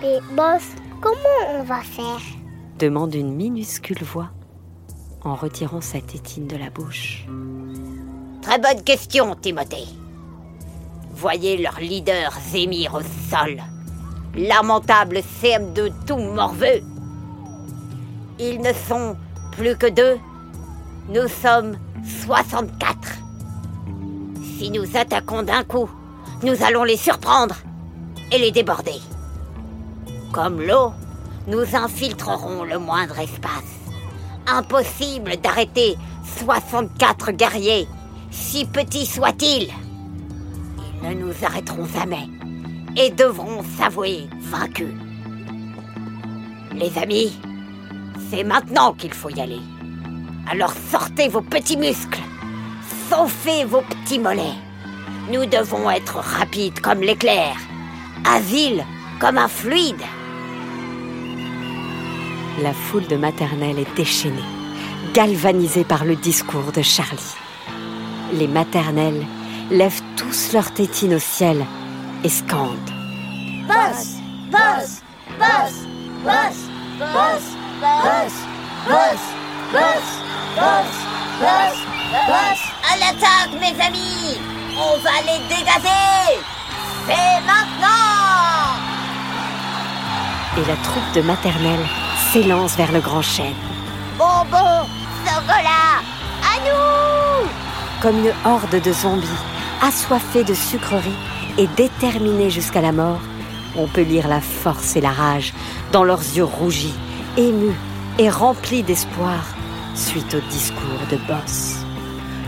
Mais 0.00 0.18
boss, 0.32 0.64
comment 1.02 1.58
on 1.58 1.62
va 1.64 1.82
faire? 1.82 2.22
demande 2.78 3.14
une 3.14 3.34
minuscule 3.34 4.02
voix 4.02 4.30
en 5.24 5.34
retirant 5.34 5.82
sa 5.82 6.00
tétine 6.00 6.46
de 6.46 6.56
la 6.56 6.70
bouche. 6.70 7.26
Très 8.40 8.58
bonne 8.58 8.82
question, 8.82 9.34
Timothée. 9.34 10.03
Voyez 11.14 11.56
leur 11.56 11.78
leader 11.78 12.32
zémir 12.50 12.94
au 12.94 13.00
sol. 13.30 13.62
Lamentable 14.34 15.18
CM2 15.40 15.92
tout 16.06 16.18
morveux. 16.18 16.82
Ils 18.40 18.60
ne 18.60 18.72
sont 18.72 19.16
plus 19.52 19.76
que 19.76 19.86
deux. 19.86 20.18
Nous 21.08 21.28
sommes 21.28 21.76
64. 22.26 22.96
Si 24.58 24.70
nous 24.70 24.96
attaquons 24.96 25.44
d'un 25.44 25.62
coup, 25.62 25.88
nous 26.42 26.64
allons 26.64 26.82
les 26.82 26.96
surprendre 26.96 27.56
et 28.32 28.38
les 28.38 28.50
déborder. 28.50 29.00
Comme 30.32 30.60
l'eau, 30.60 30.92
nous 31.46 31.76
infiltrerons 31.76 32.64
le 32.64 32.78
moindre 32.78 33.20
espace. 33.20 33.62
Impossible 34.48 35.36
d'arrêter 35.36 35.96
64 36.38 37.30
guerriers, 37.30 37.86
si 38.32 38.64
petits 38.64 39.06
soient-ils. 39.06 39.72
Ne 41.04 41.12
nous 41.12 41.34
arrêteront 41.44 41.84
jamais 41.84 42.30
et 42.96 43.10
devront 43.10 43.62
s'avouer 43.76 44.26
vaincus. 44.40 44.94
Les 46.74 46.96
amis, 46.96 47.38
c'est 48.30 48.42
maintenant 48.42 48.94
qu'il 48.94 49.12
faut 49.12 49.28
y 49.28 49.38
aller. 49.38 49.60
Alors 50.50 50.72
sortez 50.90 51.28
vos 51.28 51.42
petits 51.42 51.76
muscles, 51.76 52.22
sauffez 53.10 53.66
vos 53.66 53.82
petits 53.82 54.18
mollets. 54.18 54.56
Nous 55.30 55.44
devons 55.44 55.90
être 55.90 56.16
rapides 56.16 56.80
comme 56.80 57.02
l'éclair, 57.02 57.54
agiles 58.24 58.82
comme 59.20 59.36
un 59.36 59.48
fluide. 59.48 60.00
La 62.62 62.72
foule 62.72 63.06
de 63.08 63.16
maternelle 63.16 63.78
est 63.78 63.94
déchaînée, 63.94 64.48
galvanisée 65.12 65.84
par 65.84 66.06
le 66.06 66.16
discours 66.16 66.72
de 66.74 66.80
Charlie. 66.80 67.34
Les 68.32 68.48
maternelles 68.48 69.26
lèvent 69.74 70.02
tous 70.16 70.52
leurs 70.52 70.72
tétines 70.72 71.14
au 71.14 71.18
ciel 71.18 71.66
et 72.22 72.28
scandent. 72.28 72.78
Boss 73.66 74.18
Boss 74.50 75.02
Boss 75.40 75.82
Boss 76.22 76.54
Boss 77.00 77.42
Boss 77.80 78.34
Boss 78.86 79.22
Boss 79.74 80.04
Boss 80.56 80.94
Boss 81.40 81.76
Boss. 82.28 82.60
À 82.88 82.96
l'attaque, 82.98 83.60
mes 83.60 83.82
amis. 83.82 84.38
On 84.76 84.96
va 84.98 85.20
les 85.26 85.40
dégazer. 85.48 86.38
C'est 87.06 87.40
maintenant. 87.44 88.78
Et 90.56 90.68
la 90.68 90.76
troupe 90.76 91.12
de 91.14 91.22
maternelle 91.22 91.86
s'élance 92.32 92.76
vers 92.76 92.92
le 92.92 93.00
grand 93.00 93.22
chêne. 93.22 93.54
Bonbon 94.16 94.86
Chocolat 95.24 95.98
À 96.42 96.60
nous. 96.60 97.48
Comme 98.00 98.18
une 98.20 98.32
horde 98.44 98.80
de 98.80 98.92
zombies, 98.92 99.26
assoiffés 99.84 100.44
de 100.44 100.54
sucreries 100.54 101.12
et 101.58 101.66
déterminés 101.76 102.48
jusqu'à 102.48 102.80
la 102.80 102.92
mort, 102.92 103.20
on 103.76 103.86
peut 103.86 104.02
lire 104.02 104.28
la 104.28 104.40
force 104.40 104.96
et 104.96 105.00
la 105.02 105.10
rage 105.10 105.52
dans 105.92 106.04
leurs 106.04 106.22
yeux 106.22 106.44
rougis, 106.44 106.94
émus 107.36 107.76
et 108.18 108.30
remplis 108.30 108.82
d'espoir 108.82 109.44
suite 109.94 110.34
au 110.34 110.40
discours 110.50 111.06
de 111.10 111.18
Boss. 111.28 111.84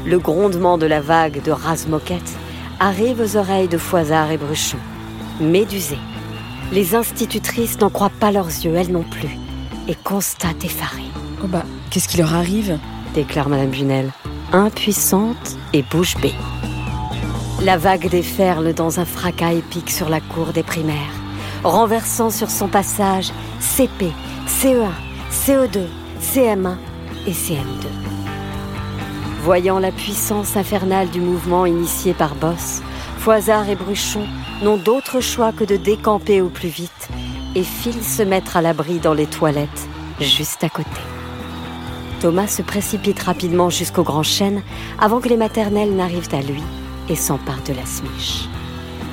Le 0.06 0.18
grondement 0.18 0.78
de 0.78 0.86
la 0.86 1.00
vague 1.00 1.42
de 1.42 1.50
rase-moquette 1.50 2.36
arrive 2.80 3.20
aux 3.20 3.36
oreilles 3.36 3.68
de 3.68 3.78
Foisard 3.78 4.30
et 4.30 4.38
Bruchon. 4.38 4.78
Médusées, 5.38 5.98
les 6.72 6.94
institutrices 6.94 7.78
n'en 7.80 7.90
croient 7.90 8.10
pas 8.18 8.32
leurs 8.32 8.46
yeux, 8.46 8.74
elles 8.74 8.92
non 8.92 9.04
plus, 9.04 9.36
et 9.88 9.94
constatent 9.94 10.64
effarées. 10.64 11.12
Oh 11.44 11.48
bah, 11.48 11.64
qu'est-ce 11.90 12.08
qui 12.08 12.16
leur 12.16 12.34
arrive? 12.34 12.78
Déclare 13.14 13.50
Madame 13.50 13.70
Bunel, 13.70 14.10
impuissante 14.52 15.56
et 15.72 15.82
bouche 15.82 16.16
bée. 16.16 16.34
La 17.66 17.76
vague 17.76 18.08
déferle 18.08 18.74
dans 18.74 19.00
un 19.00 19.04
fracas 19.04 19.50
épique 19.50 19.90
sur 19.90 20.08
la 20.08 20.20
cour 20.20 20.52
des 20.52 20.62
primaires, 20.62 21.12
renversant 21.64 22.30
sur 22.30 22.48
son 22.48 22.68
passage 22.68 23.32
CP, 23.58 24.12
CE1, 24.46 24.86
CE2, 25.32 25.80
CM1 26.22 26.76
et 27.26 27.32
CM2. 27.32 27.88
Voyant 29.42 29.80
la 29.80 29.90
puissance 29.90 30.56
infernale 30.56 31.10
du 31.10 31.20
mouvement 31.20 31.66
initié 31.66 32.14
par 32.14 32.36
Boss, 32.36 32.82
Foisard 33.18 33.68
et 33.68 33.74
Bruchon 33.74 34.28
n'ont 34.62 34.76
d'autre 34.76 35.18
choix 35.18 35.50
que 35.50 35.64
de 35.64 35.74
décamper 35.74 36.40
au 36.40 36.48
plus 36.48 36.68
vite 36.68 37.08
et 37.56 37.64
filent 37.64 38.04
se 38.04 38.22
mettre 38.22 38.56
à 38.56 38.62
l'abri 38.62 39.00
dans 39.00 39.12
les 39.12 39.26
toilettes, 39.26 39.88
juste 40.20 40.62
à 40.62 40.68
côté. 40.68 41.00
Thomas 42.20 42.46
se 42.46 42.62
précipite 42.62 43.18
rapidement 43.18 43.70
jusqu'au 43.70 44.04
grand 44.04 44.22
chêne 44.22 44.62
avant 45.00 45.18
que 45.18 45.28
les 45.28 45.36
maternelles 45.36 45.96
n'arrivent 45.96 46.32
à 46.32 46.42
lui 46.42 46.62
et 47.08 47.16
s'empare 47.16 47.62
de 47.62 47.72
la 47.72 47.86
smiche. 47.86 48.48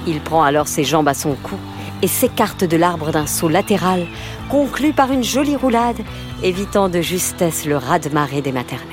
Il 0.07 0.19
prend 0.19 0.43
alors 0.43 0.67
ses 0.67 0.83
jambes 0.83 1.07
à 1.07 1.13
son 1.13 1.35
cou 1.35 1.55
et 2.01 2.07
s'écarte 2.07 2.63
de 2.63 2.75
l'arbre 2.75 3.11
d'un 3.11 3.25
saut 3.25 3.47
latéral, 3.47 4.05
conclu 4.49 4.91
par 4.91 5.11
une 5.11 5.23
jolie 5.23 5.55
roulade, 5.55 6.01
évitant 6.43 6.89
de 6.89 7.01
justesse 7.01 7.65
le 7.65 7.77
raz-de-marée 7.77 8.41
des 8.41 8.51
maternelles. 8.51 8.87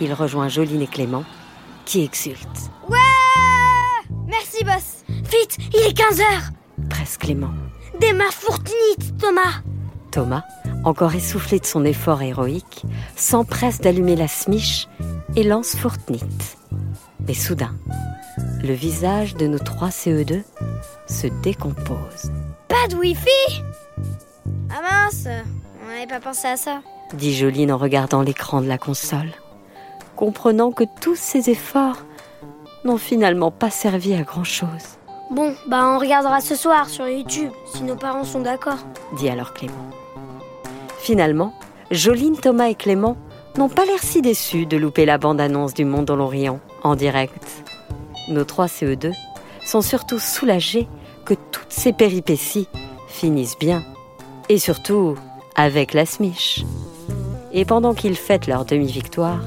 Il 0.00 0.12
rejoint 0.12 0.48
Joline 0.48 0.82
et 0.82 0.86
Clément, 0.86 1.24
qui 1.84 2.04
exultent. 2.04 2.70
Ouais 2.88 2.96
Merci, 4.26 4.62
boss. 4.62 5.04
Vite, 5.08 5.58
il 5.74 5.88
est 5.88 5.96
15 5.96 6.20
heures. 6.20 6.50
Presse 6.88 7.16
Clément. 7.16 7.50
Démarre 8.00 8.32
Fortnite, 8.32 9.18
Thomas. 9.18 9.62
Thomas, 10.12 10.44
encore 10.84 11.14
essoufflé 11.14 11.58
de 11.58 11.66
son 11.66 11.84
effort 11.84 12.22
héroïque, 12.22 12.84
s'empresse 13.16 13.80
d'allumer 13.80 14.14
la 14.14 14.28
smiche 14.28 14.86
et 15.34 15.42
lance 15.42 15.74
Fortnite. 15.74 16.56
Mais 17.28 17.34
soudain, 17.34 17.74
le 18.62 18.72
visage 18.72 19.34
de 19.36 19.46
nos 19.46 19.58
trois 19.58 19.88
CE2 19.88 20.42
se 21.08 21.26
décompose, 21.42 22.32
Pas 22.68 22.88
de 22.88 22.96
Wi-Fi? 22.96 23.62
Ah 24.70 24.80
mince, 24.82 25.26
on 25.84 25.88
n'avait 25.92 26.06
pas 26.06 26.20
pensé 26.20 26.48
à 26.48 26.56
ça. 26.56 26.80
dit 27.14 27.34
Joline 27.36 27.72
en 27.72 27.76
regardant 27.78 28.22
l'écran 28.22 28.60
de 28.62 28.66
la 28.66 28.78
console, 28.78 29.30
comprenant 30.16 30.72
que 30.72 30.84
tous 31.00 31.16
ses 31.16 31.50
efforts 31.50 32.04
n'ont 32.84 32.96
finalement 32.98 33.50
pas 33.50 33.70
servi 33.70 34.14
à 34.14 34.22
grand-chose, 34.22 34.96
Bon, 35.30 35.54
bah 35.68 35.82
on 35.84 35.98
regardera 35.98 36.40
ce 36.40 36.56
soir 36.56 36.88
sur 36.88 37.06
YouTube, 37.06 37.50
si 37.74 37.82
nos 37.82 37.96
parents 37.96 38.24
sont 38.24 38.40
d'accord. 38.40 38.78
dit 39.18 39.28
alors 39.28 39.52
Clément. 39.52 39.74
Finalement, 41.00 41.52
Joline, 41.90 42.38
Thomas 42.38 42.68
et 42.68 42.74
Clément 42.74 43.14
n'ont 43.58 43.68
pas 43.68 43.84
l'air 43.84 43.98
si 44.02 44.22
déçus 44.22 44.64
de 44.64 44.78
louper 44.78 45.04
la 45.04 45.18
bande-annonce 45.18 45.74
du 45.74 45.84
Monde 45.84 46.06
dans 46.06 46.16
l'Orient 46.16 46.60
en 46.82 46.96
direct. 46.96 47.64
Nos 48.28 48.44
trois 48.44 48.66
CE2 48.66 49.12
sont 49.64 49.82
surtout 49.82 50.18
soulagés 50.18 50.88
que 51.24 51.34
toutes 51.34 51.72
ces 51.72 51.92
péripéties 51.92 52.68
finissent 53.08 53.58
bien. 53.58 53.82
Et 54.48 54.58
surtout, 54.58 55.16
avec 55.54 55.92
la 55.92 56.06
smiche. 56.06 56.64
Et 57.52 57.64
pendant 57.64 57.94
qu'ils 57.94 58.16
fêtent 58.16 58.46
leur 58.46 58.64
demi-victoire, 58.64 59.40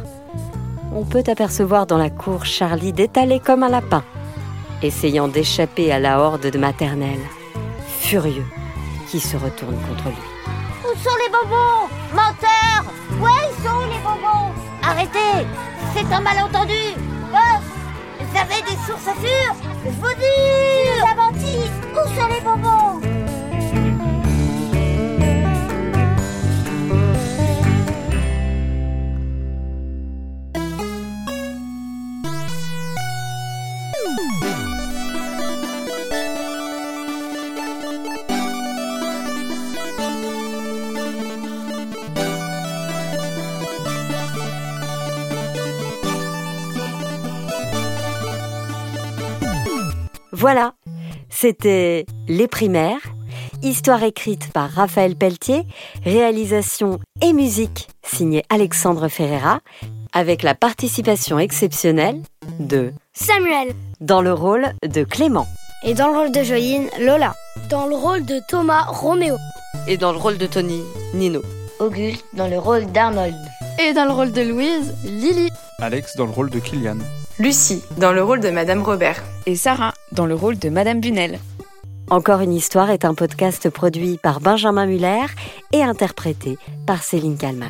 on 0.94 1.06
peut 1.06 1.24
apercevoir 1.28 1.86
dans 1.86 1.98
la 1.98 2.10
cour 2.10 2.46
Charlie 2.46 2.94
détalé 2.94 3.40
comme 3.40 3.64
un 3.64 3.70
lapin, 3.70 4.04
essayant 4.82 5.28
d'échapper 5.28 5.92
à 5.92 6.00
la 6.00 6.20
horde 6.20 6.50
de 6.50 6.58
maternelle, 6.58 7.22
furieux, 7.88 8.46
qui 9.10 9.20
se 9.20 9.38
retourne 9.38 9.78
contre 9.88 10.10
lui. 10.10 10.52
Où 10.84 10.98
sont 10.98 11.16
les 11.24 11.32
bonbons? 11.32 11.88
Menteur 12.14 12.92
Ouais, 13.22 13.50
ils 13.50 13.64
sont 13.64 13.78
où 13.78 13.90
les 13.90 14.00
bonbons? 14.00 14.52
Arrêtez 14.84 15.48
C'est 15.96 16.14
un 16.14 16.22
malentendu 16.22 16.74
Boss 17.32 17.64
avez 18.38 18.62
des 18.64 18.78
sources 18.86 19.04
sûres 19.04 19.56
Je 19.86 19.90
vous 19.90 20.14
dis 20.16 20.90
La 21.00 21.16
Où 21.94 22.08
sont 22.08 22.28
les 22.28 22.42
bonbons? 22.42 23.11
Voilà, 50.42 50.74
c'était 51.30 52.08
Les 52.28 52.48
Primaires, 52.48 53.14
histoire 53.62 54.02
écrite 54.02 54.52
par 54.52 54.72
Raphaël 54.72 55.16
Pelletier, 55.16 55.68
réalisation 56.04 56.98
et 57.22 57.32
musique 57.32 57.90
signée 58.02 58.42
Alexandre 58.50 59.08
Ferreira, 59.08 59.60
avec 60.14 60.42
la 60.42 60.56
participation 60.56 61.38
exceptionnelle 61.38 62.24
de 62.60 62.92
Samuel. 63.14 63.76
dans 64.00 64.24
le 64.24 64.34
rôle 64.34 64.74
de 64.84 65.04
Clément. 65.04 65.46
Et 65.84 65.94
dans 65.94 66.08
le 66.08 66.18
rôle 66.18 66.32
de 66.32 66.42
Joline, 66.42 66.90
Lola. 67.00 67.36
Dans 67.70 67.86
le 67.86 67.96
rôle 67.96 68.26
de 68.26 68.42
Thomas, 68.50 68.86
Roméo. 68.88 69.36
Et 69.88 69.98
dans 69.98 70.12
le 70.12 70.18
rôle 70.18 70.40
de 70.40 70.48
Tony, 70.48 70.82
Nino. 71.14 71.44
Auguste 71.80 72.26
dans 72.34 72.48
le 72.48 72.58
rôle 72.58 72.88
d'Arnold. 72.88 73.36
Et 73.80 73.94
dans 73.94 74.06
le 74.06 74.12
rôle 74.12 74.32
de 74.32 74.42
Louise, 74.42 74.92
Lily. 75.04 75.50
Alex 75.78 76.16
dans 76.18 76.26
le 76.26 76.32
rôle 76.32 76.50
de 76.50 76.58
Kylian. 76.58 76.98
Lucie, 77.38 77.84
dans 77.98 78.12
le 78.12 78.24
rôle 78.24 78.40
de 78.40 78.50
Madame 78.50 78.82
Robert. 78.82 79.22
Et 79.46 79.56
Sarah, 79.56 79.91
dans 80.12 80.26
le 80.26 80.36
rôle 80.36 80.58
de 80.58 80.70
Madame 80.70 81.00
Bunel. 81.00 81.40
Encore 82.10 82.42
une 82.42 82.54
histoire 82.54 82.90
est 82.90 83.06
un 83.06 83.14
podcast 83.14 83.70
produit 83.70 84.18
par 84.18 84.42
Benjamin 84.42 84.86
Muller 84.86 85.26
et 85.72 85.82
interprété 85.82 86.58
par 86.86 87.04
Céline 87.04 87.38
Kallmann. 87.38 87.70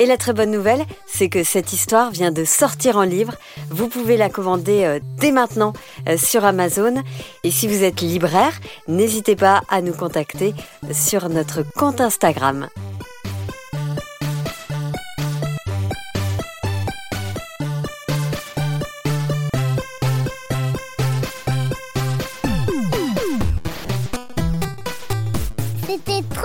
Et 0.00 0.06
la 0.06 0.16
très 0.16 0.32
bonne 0.32 0.50
nouvelle, 0.50 0.84
c'est 1.06 1.28
que 1.28 1.42
cette 1.42 1.72
histoire 1.72 2.10
vient 2.10 2.30
de 2.30 2.44
sortir 2.44 2.96
en 2.96 3.02
livre. 3.02 3.34
Vous 3.68 3.88
pouvez 3.88 4.16
la 4.16 4.30
commander 4.30 4.84
euh, 4.84 5.00
dès 5.18 5.32
maintenant 5.32 5.72
euh, 6.08 6.16
sur 6.16 6.44
Amazon. 6.44 7.02
Et 7.42 7.50
si 7.50 7.66
vous 7.66 7.82
êtes 7.82 8.00
libraire, 8.00 8.60
n'hésitez 8.86 9.34
pas 9.34 9.62
à 9.68 9.82
nous 9.82 9.94
contacter 9.94 10.54
sur 10.92 11.28
notre 11.28 11.62
compte 11.74 12.00
Instagram. 12.00 12.68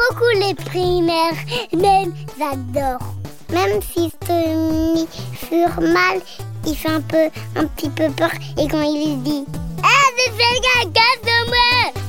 Cool 0.10 0.42
les 0.48 0.54
primaires. 0.54 1.34
Même, 1.74 2.14
j'adore. 2.38 3.00
Même 3.52 3.82
si 3.82 4.12
Tony 4.28 5.08
fure 5.34 5.82
mal, 5.82 6.20
il 6.66 6.76
fait 6.76 6.90
un 6.90 7.02
peu, 7.02 7.30
un 7.56 7.66
petit 7.66 7.90
peu 7.90 8.10
peur. 8.10 8.32
Et 8.58 8.68
quand 8.68 8.82
il 8.82 9.22
dit, 9.24 9.46
ah, 9.82 10.10
c'est 10.16 10.92
quelqu'un 10.92 11.02
de 11.24 11.50
moi 11.50 12.04